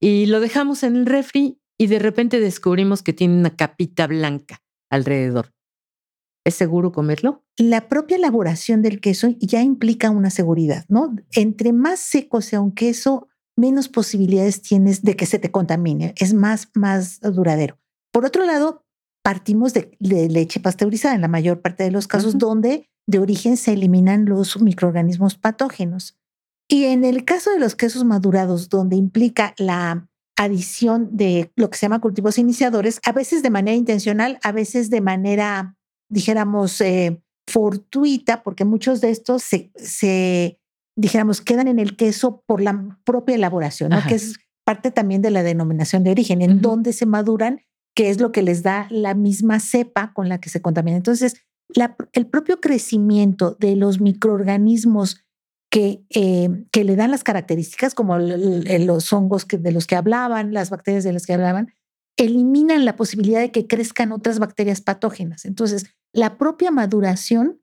Y 0.01 0.27
lo 0.27 0.41
dejamos 0.41 0.85
en 0.85 0.97
el 0.97 1.07
refri 1.07 1.61
y 1.77 1.89
de 1.89 1.99
repente 1.99 2.41
descubrimos 2.41 3.03
que 3.03 3.13
tiene 3.13 3.37
una 3.37 3.57
capita 3.57 4.07
blanca 4.07 4.63
alrededor. 4.91 5.53
¿Es 6.45 6.55
seguro 6.55 6.93
comerlo? 6.93 7.45
La 7.57 7.89
propia 7.89 8.17
elaboración 8.17 8.83
del 8.83 9.01
queso 9.01 9.29
ya 9.39 9.63
implica 9.63 10.11
una 10.11 10.31
seguridad, 10.31 10.85
¿no? 10.89 11.15
Entre 11.33 11.73
más 11.73 12.01
seco 12.01 12.41
sea 12.41 12.61
un 12.61 12.73
queso, 12.73 13.29
menos 13.57 13.89
posibilidades 13.89 14.63
tienes 14.63 15.03
de 15.03 15.17
que 15.17 15.27
se 15.27 15.39
te 15.39 15.51
contamine, 15.51 16.15
es 16.17 16.33
más, 16.33 16.71
más 16.75 17.21
duradero. 17.21 17.79
Por 18.13 18.25
otro 18.25 18.45
lado, 18.45 18.85
partimos 19.23 19.75
de, 19.75 19.97
leche 20.01 20.61
pasteurizada 20.61 21.15
en 21.15 21.21
la 21.21 21.29
mayor 21.29 21.61
parte 21.61 21.85
de 21.85 21.91
los 21.91 22.09
casos, 22.09 22.39
donde 22.39 22.89
de 23.07 23.19
origen 23.19 23.57
se 23.57 23.73
eliminan 23.73 24.25
los 24.25 24.61
microorganismos 24.61 25.37
patógenos. 25.37 26.17
Y 26.69 26.85
en 26.85 27.05
el 27.05 27.25
caso 27.25 27.51
de 27.51 27.59
los 27.59 27.75
quesos 27.75 28.05
madurados, 28.05 28.69
donde 28.69 28.97
implica 28.97 29.55
la 29.59 30.09
adición 30.39 31.09
de 31.13 31.53
lo 31.57 31.69
que 31.69 31.77
se 31.77 31.83
llama 31.83 32.01
cultivos 32.01 32.39
iniciadores, 32.39 33.01
a 33.05 33.13
veces 33.13 33.43
de 33.43 33.51
manera 33.51 33.77
intencional, 33.77 34.39
a 34.43 34.53
veces 34.53 34.89
de 34.89 35.01
manera, 35.01 35.77
dijéramos, 36.11 36.81
eh, 36.81 37.23
fortuita, 37.49 38.43
porque 38.43 38.65
muchos 38.65 39.01
de 39.01 39.11
estos 39.11 39.43
se, 39.43 40.61
dijéramos, 40.97 41.41
quedan 41.41 41.69
en 41.69 41.79
el 41.79 41.97
queso 41.97 42.43
por 42.47 42.61
la 42.61 42.99
propia 43.05 43.35
elaboración, 43.35 43.93
que 44.07 44.15
es 44.15 44.35
parte 44.65 44.91
también 44.91 45.23
de 45.23 45.31
la 45.31 45.43
denominación 45.43 46.05
de 46.05 46.11
origen, 46.11 46.43
en 46.43 46.61
donde 46.61 46.93
se 46.93 47.07
maduran 47.07 47.61
que 47.95 48.11
es 48.11 48.21
lo 48.21 48.31
que 48.33 48.43
les 48.43 48.63
da 48.63 48.87
la 48.91 49.15
misma 49.15 49.59
cepa 49.61 50.13
con 50.13 50.29
la 50.29 50.39
que 50.39 50.49
se 50.49 50.63
contamina. 50.63 50.97
Entonces, 50.97 51.35
el 52.13 52.27
propio 52.27 52.61
crecimiento 52.61 53.57
de 53.59 53.77
los 53.77 54.01
microorganismos 54.01 55.25
que, 55.71 56.05
eh, 56.11 56.49
que 56.73 56.85
le 56.85 56.97
dan 56.97 57.11
las 57.11 57.25
características, 57.25 57.95
como 57.95 58.19
los 58.19 59.13
hongos 59.13 59.45
que, 59.45 59.59
de 59.59 59.73
los 59.73 59.87
que 59.87 59.97
hablaban, 59.97 60.53
las 60.53 60.71
bacterias 60.71 61.05
de 61.05 61.13
las 61.13 61.27
que 61.27 61.35
hablaban, 61.35 61.73
eliminan 62.21 62.85
la 62.85 62.97
posibilidad 62.97 63.41
de 63.41 63.51
que 63.51 63.67
crezcan 63.67 64.13
otras 64.13 64.39
bacterias 64.39 64.83
patógenas. 64.83 65.47
Entonces, 65.47 65.87
la 66.13 66.37
propia 66.37 66.71
maduración 66.71 67.61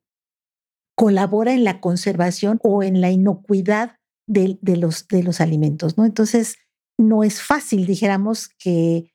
colabora 0.96 1.52
en 1.52 1.62
la 1.62 1.80
conservación 1.80 2.58
o 2.64 2.82
en 2.82 3.00
la 3.00 3.10
inocuidad 3.10 3.96
de, 4.26 4.58
los 4.62 5.40
alimentos, 5.40 5.96
¿no? 5.96 6.04
Entonces, 6.04 6.56
no 6.98 7.22
es 7.22 7.40
fácil, 7.40 7.86
dijéramos, 7.86 8.48
que 8.58 9.12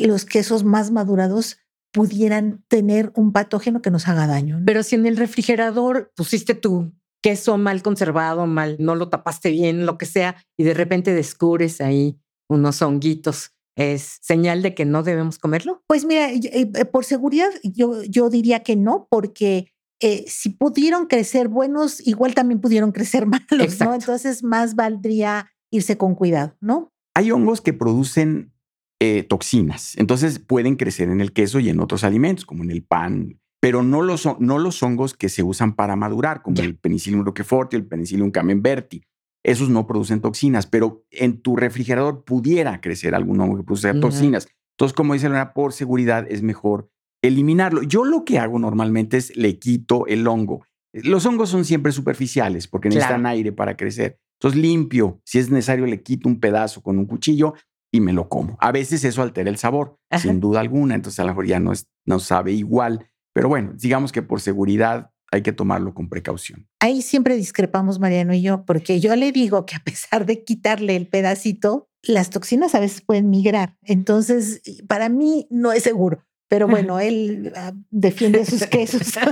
los 0.00 0.24
quesos 0.24 0.64
más 0.64 0.90
madurados 0.90 1.58
pudieran 1.92 2.64
tener 2.68 3.12
un 3.14 3.32
patógeno 3.32 3.82
que 3.82 3.92
nos 3.92 4.08
haga 4.08 4.26
daño. 4.26 4.60
Pero 4.66 4.82
si 4.82 4.96
en 4.96 5.06
el 5.06 5.16
refrigerador 5.16 6.12
pusiste 6.16 6.54
tu 6.54 6.92
queso 7.22 7.58
mal 7.58 7.82
conservado, 7.82 8.46
mal, 8.46 8.76
no 8.80 8.96
lo 8.96 9.08
tapaste 9.08 9.50
bien, 9.50 9.86
lo 9.86 9.98
que 9.98 10.06
sea, 10.06 10.36
y 10.58 10.64
de 10.64 10.74
repente 10.74 11.14
descubres 11.14 11.80
ahí 11.80 12.18
unos 12.48 12.82
honguitos, 12.82 13.52
¿es 13.80 14.18
señal 14.20 14.62
de 14.62 14.74
que 14.74 14.84
no 14.84 15.02
debemos 15.02 15.38
comerlo? 15.38 15.82
Pues 15.86 16.04
mira, 16.04 16.30
eh, 16.30 16.66
por 16.84 17.04
seguridad 17.04 17.48
yo, 17.62 18.02
yo 18.04 18.28
diría 18.28 18.62
que 18.62 18.76
no, 18.76 19.08
porque 19.10 19.72
eh, 20.00 20.24
si 20.26 20.50
pudieron 20.50 21.06
crecer 21.06 21.48
buenos, 21.48 22.06
igual 22.06 22.34
también 22.34 22.60
pudieron 22.60 22.92
crecer 22.92 23.26
malos, 23.50 23.80
¿no? 23.80 23.94
Entonces 23.94 24.44
más 24.44 24.74
valdría 24.74 25.50
irse 25.70 25.96
con 25.96 26.14
cuidado, 26.14 26.56
¿no? 26.60 26.92
Hay 27.14 27.30
hongos 27.30 27.60
que 27.60 27.72
producen 27.72 28.52
eh, 29.00 29.22
toxinas. 29.22 29.96
Entonces 29.96 30.38
pueden 30.38 30.76
crecer 30.76 31.08
en 31.08 31.20
el 31.20 31.32
queso 31.32 31.58
y 31.58 31.70
en 31.70 31.80
otros 31.80 32.04
alimentos, 32.04 32.44
como 32.44 32.62
en 32.64 32.70
el 32.70 32.82
pan, 32.82 33.40
pero 33.60 33.82
no 33.82 34.02
los, 34.02 34.28
no 34.40 34.58
los 34.58 34.82
hongos 34.82 35.14
que 35.14 35.28
se 35.30 35.42
usan 35.42 35.74
para 35.74 35.96
madurar, 35.96 36.42
como 36.42 36.60
el 36.60 36.76
Penicillium 36.76 37.24
roquefort 37.24 37.72
y 37.72 37.76
el 37.76 37.86
Penicillium 37.86 38.30
camemberti. 38.30 39.02
Esos 39.44 39.70
no 39.70 39.86
producen 39.86 40.20
toxinas, 40.20 40.66
pero 40.66 41.04
en 41.10 41.40
tu 41.40 41.56
refrigerador 41.56 42.24
pudiera 42.24 42.80
crecer 42.80 43.14
algún 43.14 43.40
hongo 43.40 43.56
que 43.56 43.62
produce 43.62 43.94
toxinas. 43.94 44.48
Entonces, 44.76 44.94
como 44.94 45.14
dice 45.14 45.28
Lorena, 45.28 45.52
por 45.52 45.72
seguridad 45.72 46.26
es 46.28 46.42
mejor 46.42 46.90
eliminarlo. 47.22 47.82
Yo 47.82 48.04
lo 48.04 48.24
que 48.24 48.38
hago 48.38 48.58
normalmente 48.58 49.16
es 49.16 49.36
le 49.36 49.58
quito 49.58 50.06
el 50.06 50.26
hongo. 50.26 50.64
Los 50.92 51.24
hongos 51.26 51.50
son 51.50 51.64
siempre 51.64 51.92
superficiales 51.92 52.66
porque 52.66 52.88
necesitan 52.88 53.26
aire 53.26 53.52
para 53.52 53.76
crecer. 53.76 54.18
Entonces 54.38 54.60
limpio, 54.60 55.20
si 55.24 55.38
es 55.38 55.50
necesario 55.50 55.86
le 55.86 56.02
quito 56.02 56.28
un 56.28 56.40
pedazo 56.40 56.82
con 56.82 56.98
un 56.98 57.06
cuchillo 57.06 57.54
y 57.92 58.00
me 58.00 58.12
lo 58.12 58.28
como. 58.28 58.56
A 58.60 58.72
veces 58.72 59.04
eso 59.04 59.22
altera 59.22 59.50
el 59.50 59.58
sabor, 59.58 59.98
sin 60.16 60.40
duda 60.40 60.60
alguna, 60.60 60.94
entonces 60.94 61.20
a 61.20 61.24
lo 61.24 61.28
mejor 61.30 61.46
ya 61.46 61.60
no, 61.60 61.72
es, 61.72 61.88
no 62.06 62.18
sabe 62.18 62.52
igual, 62.52 63.06
pero 63.34 63.48
bueno, 63.48 63.72
digamos 63.76 64.12
que 64.12 64.22
por 64.22 64.40
seguridad 64.40 65.10
hay 65.30 65.42
que 65.42 65.52
tomarlo 65.52 65.94
con 65.94 66.08
precaución. 66.08 66.66
Ahí 66.80 67.02
siempre 67.02 67.36
discrepamos 67.36 68.00
Mariano 68.00 68.34
y 68.34 68.42
yo, 68.42 68.64
porque 68.64 69.00
yo 69.00 69.14
le 69.16 69.32
digo 69.32 69.64
que 69.66 69.76
a 69.76 69.84
pesar 69.84 70.26
de 70.26 70.44
quitarle 70.44 70.96
el 70.96 71.06
pedacito, 71.06 71.88
las 72.02 72.30
toxinas 72.30 72.74
a 72.74 72.80
veces 72.80 73.02
pueden 73.02 73.30
migrar. 73.30 73.76
Entonces, 73.82 74.62
para 74.88 75.08
mí 75.08 75.46
no 75.50 75.72
es 75.72 75.82
seguro. 75.82 76.24
Pero 76.48 76.66
bueno, 76.68 77.00
él 77.00 77.52
ah, 77.56 77.72
defiende 77.90 78.44
sus 78.44 78.66
quesos. 78.66 79.14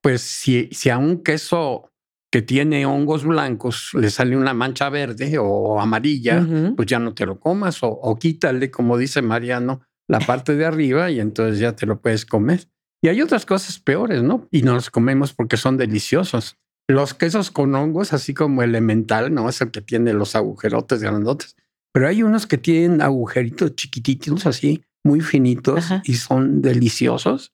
Pues 0.00 0.22
si, 0.22 0.68
si 0.70 0.90
a 0.90 0.96
un 0.96 1.24
queso 1.24 1.90
que 2.30 2.40
tiene 2.40 2.86
hongos 2.86 3.24
blancos, 3.24 3.90
le 3.94 4.10
sale 4.10 4.36
una 4.36 4.54
mancha 4.54 4.88
verde 4.88 5.38
o 5.38 5.80
amarilla, 5.80 6.46
pues 6.76 6.86
ya 6.86 7.00
no 7.00 7.14
te 7.14 7.26
lo 7.26 7.40
comas 7.40 7.78
o, 7.82 8.16
quítale, 8.18 8.70
como 8.70 8.96
dice 8.96 9.22
Mariano, 9.22 9.82
la 10.06 10.20
parte 10.20 10.54
de 10.54 10.64
arriba 10.64 11.10
y 11.10 11.18
entonces 11.20 11.58
ya 11.58 11.74
te 11.74 11.84
lo 11.84 12.00
puedes 12.00 12.24
comer. 12.24 12.68
Y 13.00 13.08
hay 13.08 13.22
otras 13.22 13.46
cosas 13.46 13.78
peores, 13.78 14.22
¿no? 14.22 14.48
Y 14.50 14.62
no 14.62 14.74
los 14.74 14.90
comemos 14.90 15.32
porque 15.32 15.56
son 15.56 15.76
deliciosos. 15.76 16.56
Los 16.88 17.14
quesos 17.14 17.50
con 17.50 17.74
hongos, 17.74 18.12
así 18.12 18.34
como 18.34 18.62
elemental, 18.62 19.32
¿no? 19.32 19.48
Es 19.48 19.60
el 19.60 19.70
que 19.70 19.82
tiene 19.82 20.12
los 20.14 20.34
agujerotes 20.34 21.02
grandotes. 21.02 21.54
Pero 21.92 22.08
hay 22.08 22.22
unos 22.22 22.46
que 22.46 22.58
tienen 22.58 23.02
agujeritos 23.02 23.76
chiquititos 23.76 24.46
así, 24.46 24.84
muy 25.04 25.20
finitos 25.20 25.86
y 26.04 26.14
son 26.14 26.60
deliciosos. 26.60 27.52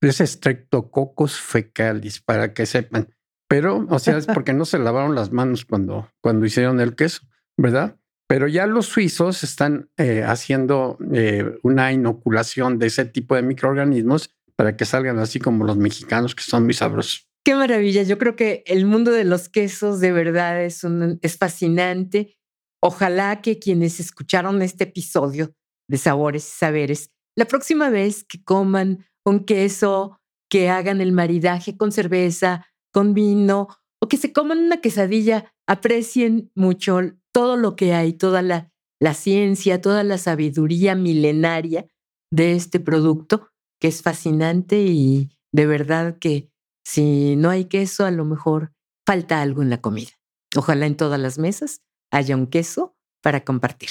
Es 0.00 0.18
Streptococcus 0.18 1.40
fecalis, 1.40 2.20
para 2.20 2.52
que 2.52 2.66
sepan. 2.66 3.08
Pero, 3.48 3.86
o 3.88 3.98
sea, 3.98 4.18
es 4.18 4.26
porque 4.26 4.52
no 4.52 4.64
se 4.64 4.78
lavaron 4.78 5.14
las 5.14 5.32
manos 5.32 5.64
cuando, 5.64 6.10
cuando 6.20 6.44
hicieron 6.44 6.80
el 6.80 6.94
queso, 6.94 7.22
¿verdad? 7.56 7.96
Pero 8.26 8.48
ya 8.48 8.66
los 8.66 8.86
suizos 8.86 9.44
están 9.44 9.90
eh, 9.96 10.24
haciendo 10.26 10.98
eh, 11.12 11.58
una 11.62 11.92
inoculación 11.92 12.78
de 12.78 12.86
ese 12.86 13.04
tipo 13.04 13.34
de 13.34 13.42
microorganismos 13.42 14.30
para 14.56 14.76
que 14.76 14.84
salgan 14.84 15.18
así 15.18 15.38
como 15.38 15.64
los 15.64 15.76
mexicanos, 15.76 16.34
que 16.34 16.42
son 16.42 16.64
muy 16.64 16.74
sabrosos. 16.74 17.28
Qué 17.44 17.54
maravilla. 17.54 18.02
Yo 18.02 18.18
creo 18.18 18.36
que 18.36 18.62
el 18.66 18.86
mundo 18.86 19.10
de 19.10 19.24
los 19.24 19.48
quesos 19.48 20.00
de 20.00 20.12
verdad 20.12 20.62
es, 20.62 20.84
un, 20.84 21.18
es 21.22 21.36
fascinante. 21.36 22.38
ojalá 22.82 23.40
que 23.42 23.58
quienes 23.58 24.00
escucharon 24.00 24.62
este 24.62 24.84
episodio 24.84 25.54
de 25.88 25.98
Sabores 25.98 26.46
y 26.46 26.50
Saberes, 26.58 27.10
la 27.36 27.46
próxima 27.46 27.90
vez 27.90 28.24
que 28.24 28.42
coman 28.42 29.04
un 29.24 29.44
queso, 29.44 30.20
que 30.50 30.68
hagan 30.68 31.00
el 31.00 31.12
maridaje 31.12 31.76
con 31.76 31.92
cerveza, 31.92 32.66
con 32.92 33.12
vino, 33.14 33.68
o 34.00 34.08
que 34.08 34.16
se 34.16 34.32
coman 34.32 34.58
una 34.58 34.80
quesadilla, 34.80 35.52
aprecien 35.66 36.50
mucho 36.54 37.00
todo 37.32 37.56
lo 37.56 37.74
que 37.74 37.92
hay, 37.94 38.12
toda 38.12 38.42
la, 38.42 38.70
la 39.00 39.14
ciencia, 39.14 39.80
toda 39.80 40.04
la 40.04 40.18
sabiduría 40.18 40.94
milenaria 40.94 41.86
de 42.30 42.54
este 42.54 42.80
producto, 42.80 43.48
que 43.84 43.88
es 43.88 44.00
fascinante 44.00 44.80
y 44.80 45.28
de 45.52 45.66
verdad 45.66 46.16
que 46.18 46.50
si 46.86 47.36
no 47.36 47.50
hay 47.50 47.66
queso, 47.66 48.06
a 48.06 48.10
lo 48.10 48.24
mejor 48.24 48.72
falta 49.06 49.42
algo 49.42 49.60
en 49.60 49.68
la 49.68 49.82
comida. 49.82 50.12
Ojalá 50.56 50.86
en 50.86 50.96
todas 50.96 51.20
las 51.20 51.36
mesas 51.36 51.82
haya 52.10 52.34
un 52.34 52.46
queso 52.46 52.96
para 53.22 53.44
compartir. 53.44 53.90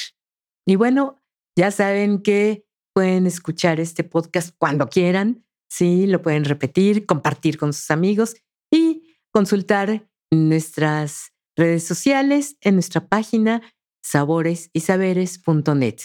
Y 0.66 0.78
bueno, 0.78 1.22
ya 1.56 1.70
saben 1.70 2.24
que 2.24 2.66
pueden 2.96 3.28
escuchar 3.28 3.80
este 3.80 4.04
podcast 4.04 4.56
cuando 4.58 4.90
quieran, 4.90 5.46
sí, 5.70 6.08
lo 6.08 6.24
pueden 6.24 6.46
repetir, 6.46 7.06
compartir 7.06 7.60
con 7.60 7.72
sus 7.72 7.92
amigos 7.92 8.36
y 8.72 9.16
consultar 9.32 10.10
nuestras 10.32 11.34
redes 11.56 11.84
sociales, 11.84 12.58
en 12.62 12.74
nuestra 12.74 13.08
página 13.08 13.62
saboresysaberes.net. 14.04 15.98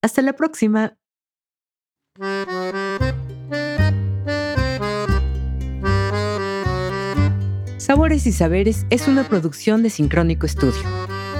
Hasta 0.00 0.22
la 0.22 0.34
próxima. 0.34 0.96
Sabores 7.92 8.26
y 8.26 8.32
Saberes 8.32 8.86
es 8.88 9.06
una 9.06 9.28
producción 9.28 9.82
de 9.82 9.90
Sincrónico 9.90 10.46
Estudio, 10.46 10.80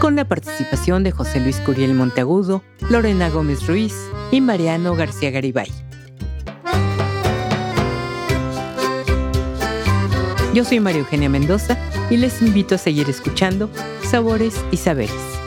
con 0.00 0.16
la 0.16 0.28
participación 0.28 1.02
de 1.02 1.10
José 1.10 1.40
Luis 1.40 1.56
Curiel 1.60 1.94
Monteagudo, 1.94 2.62
Lorena 2.90 3.30
Gómez 3.30 3.66
Ruiz 3.66 3.94
y 4.30 4.42
Mariano 4.42 4.94
García 4.94 5.30
Garibay. 5.30 5.70
Yo 10.52 10.66
soy 10.66 10.80
María 10.80 11.00
Eugenia 11.00 11.30
Mendoza 11.30 11.78
y 12.10 12.18
les 12.18 12.42
invito 12.42 12.74
a 12.74 12.78
seguir 12.78 13.08
escuchando 13.08 13.70
Sabores 14.02 14.62
y 14.70 14.76
Saberes. 14.76 15.41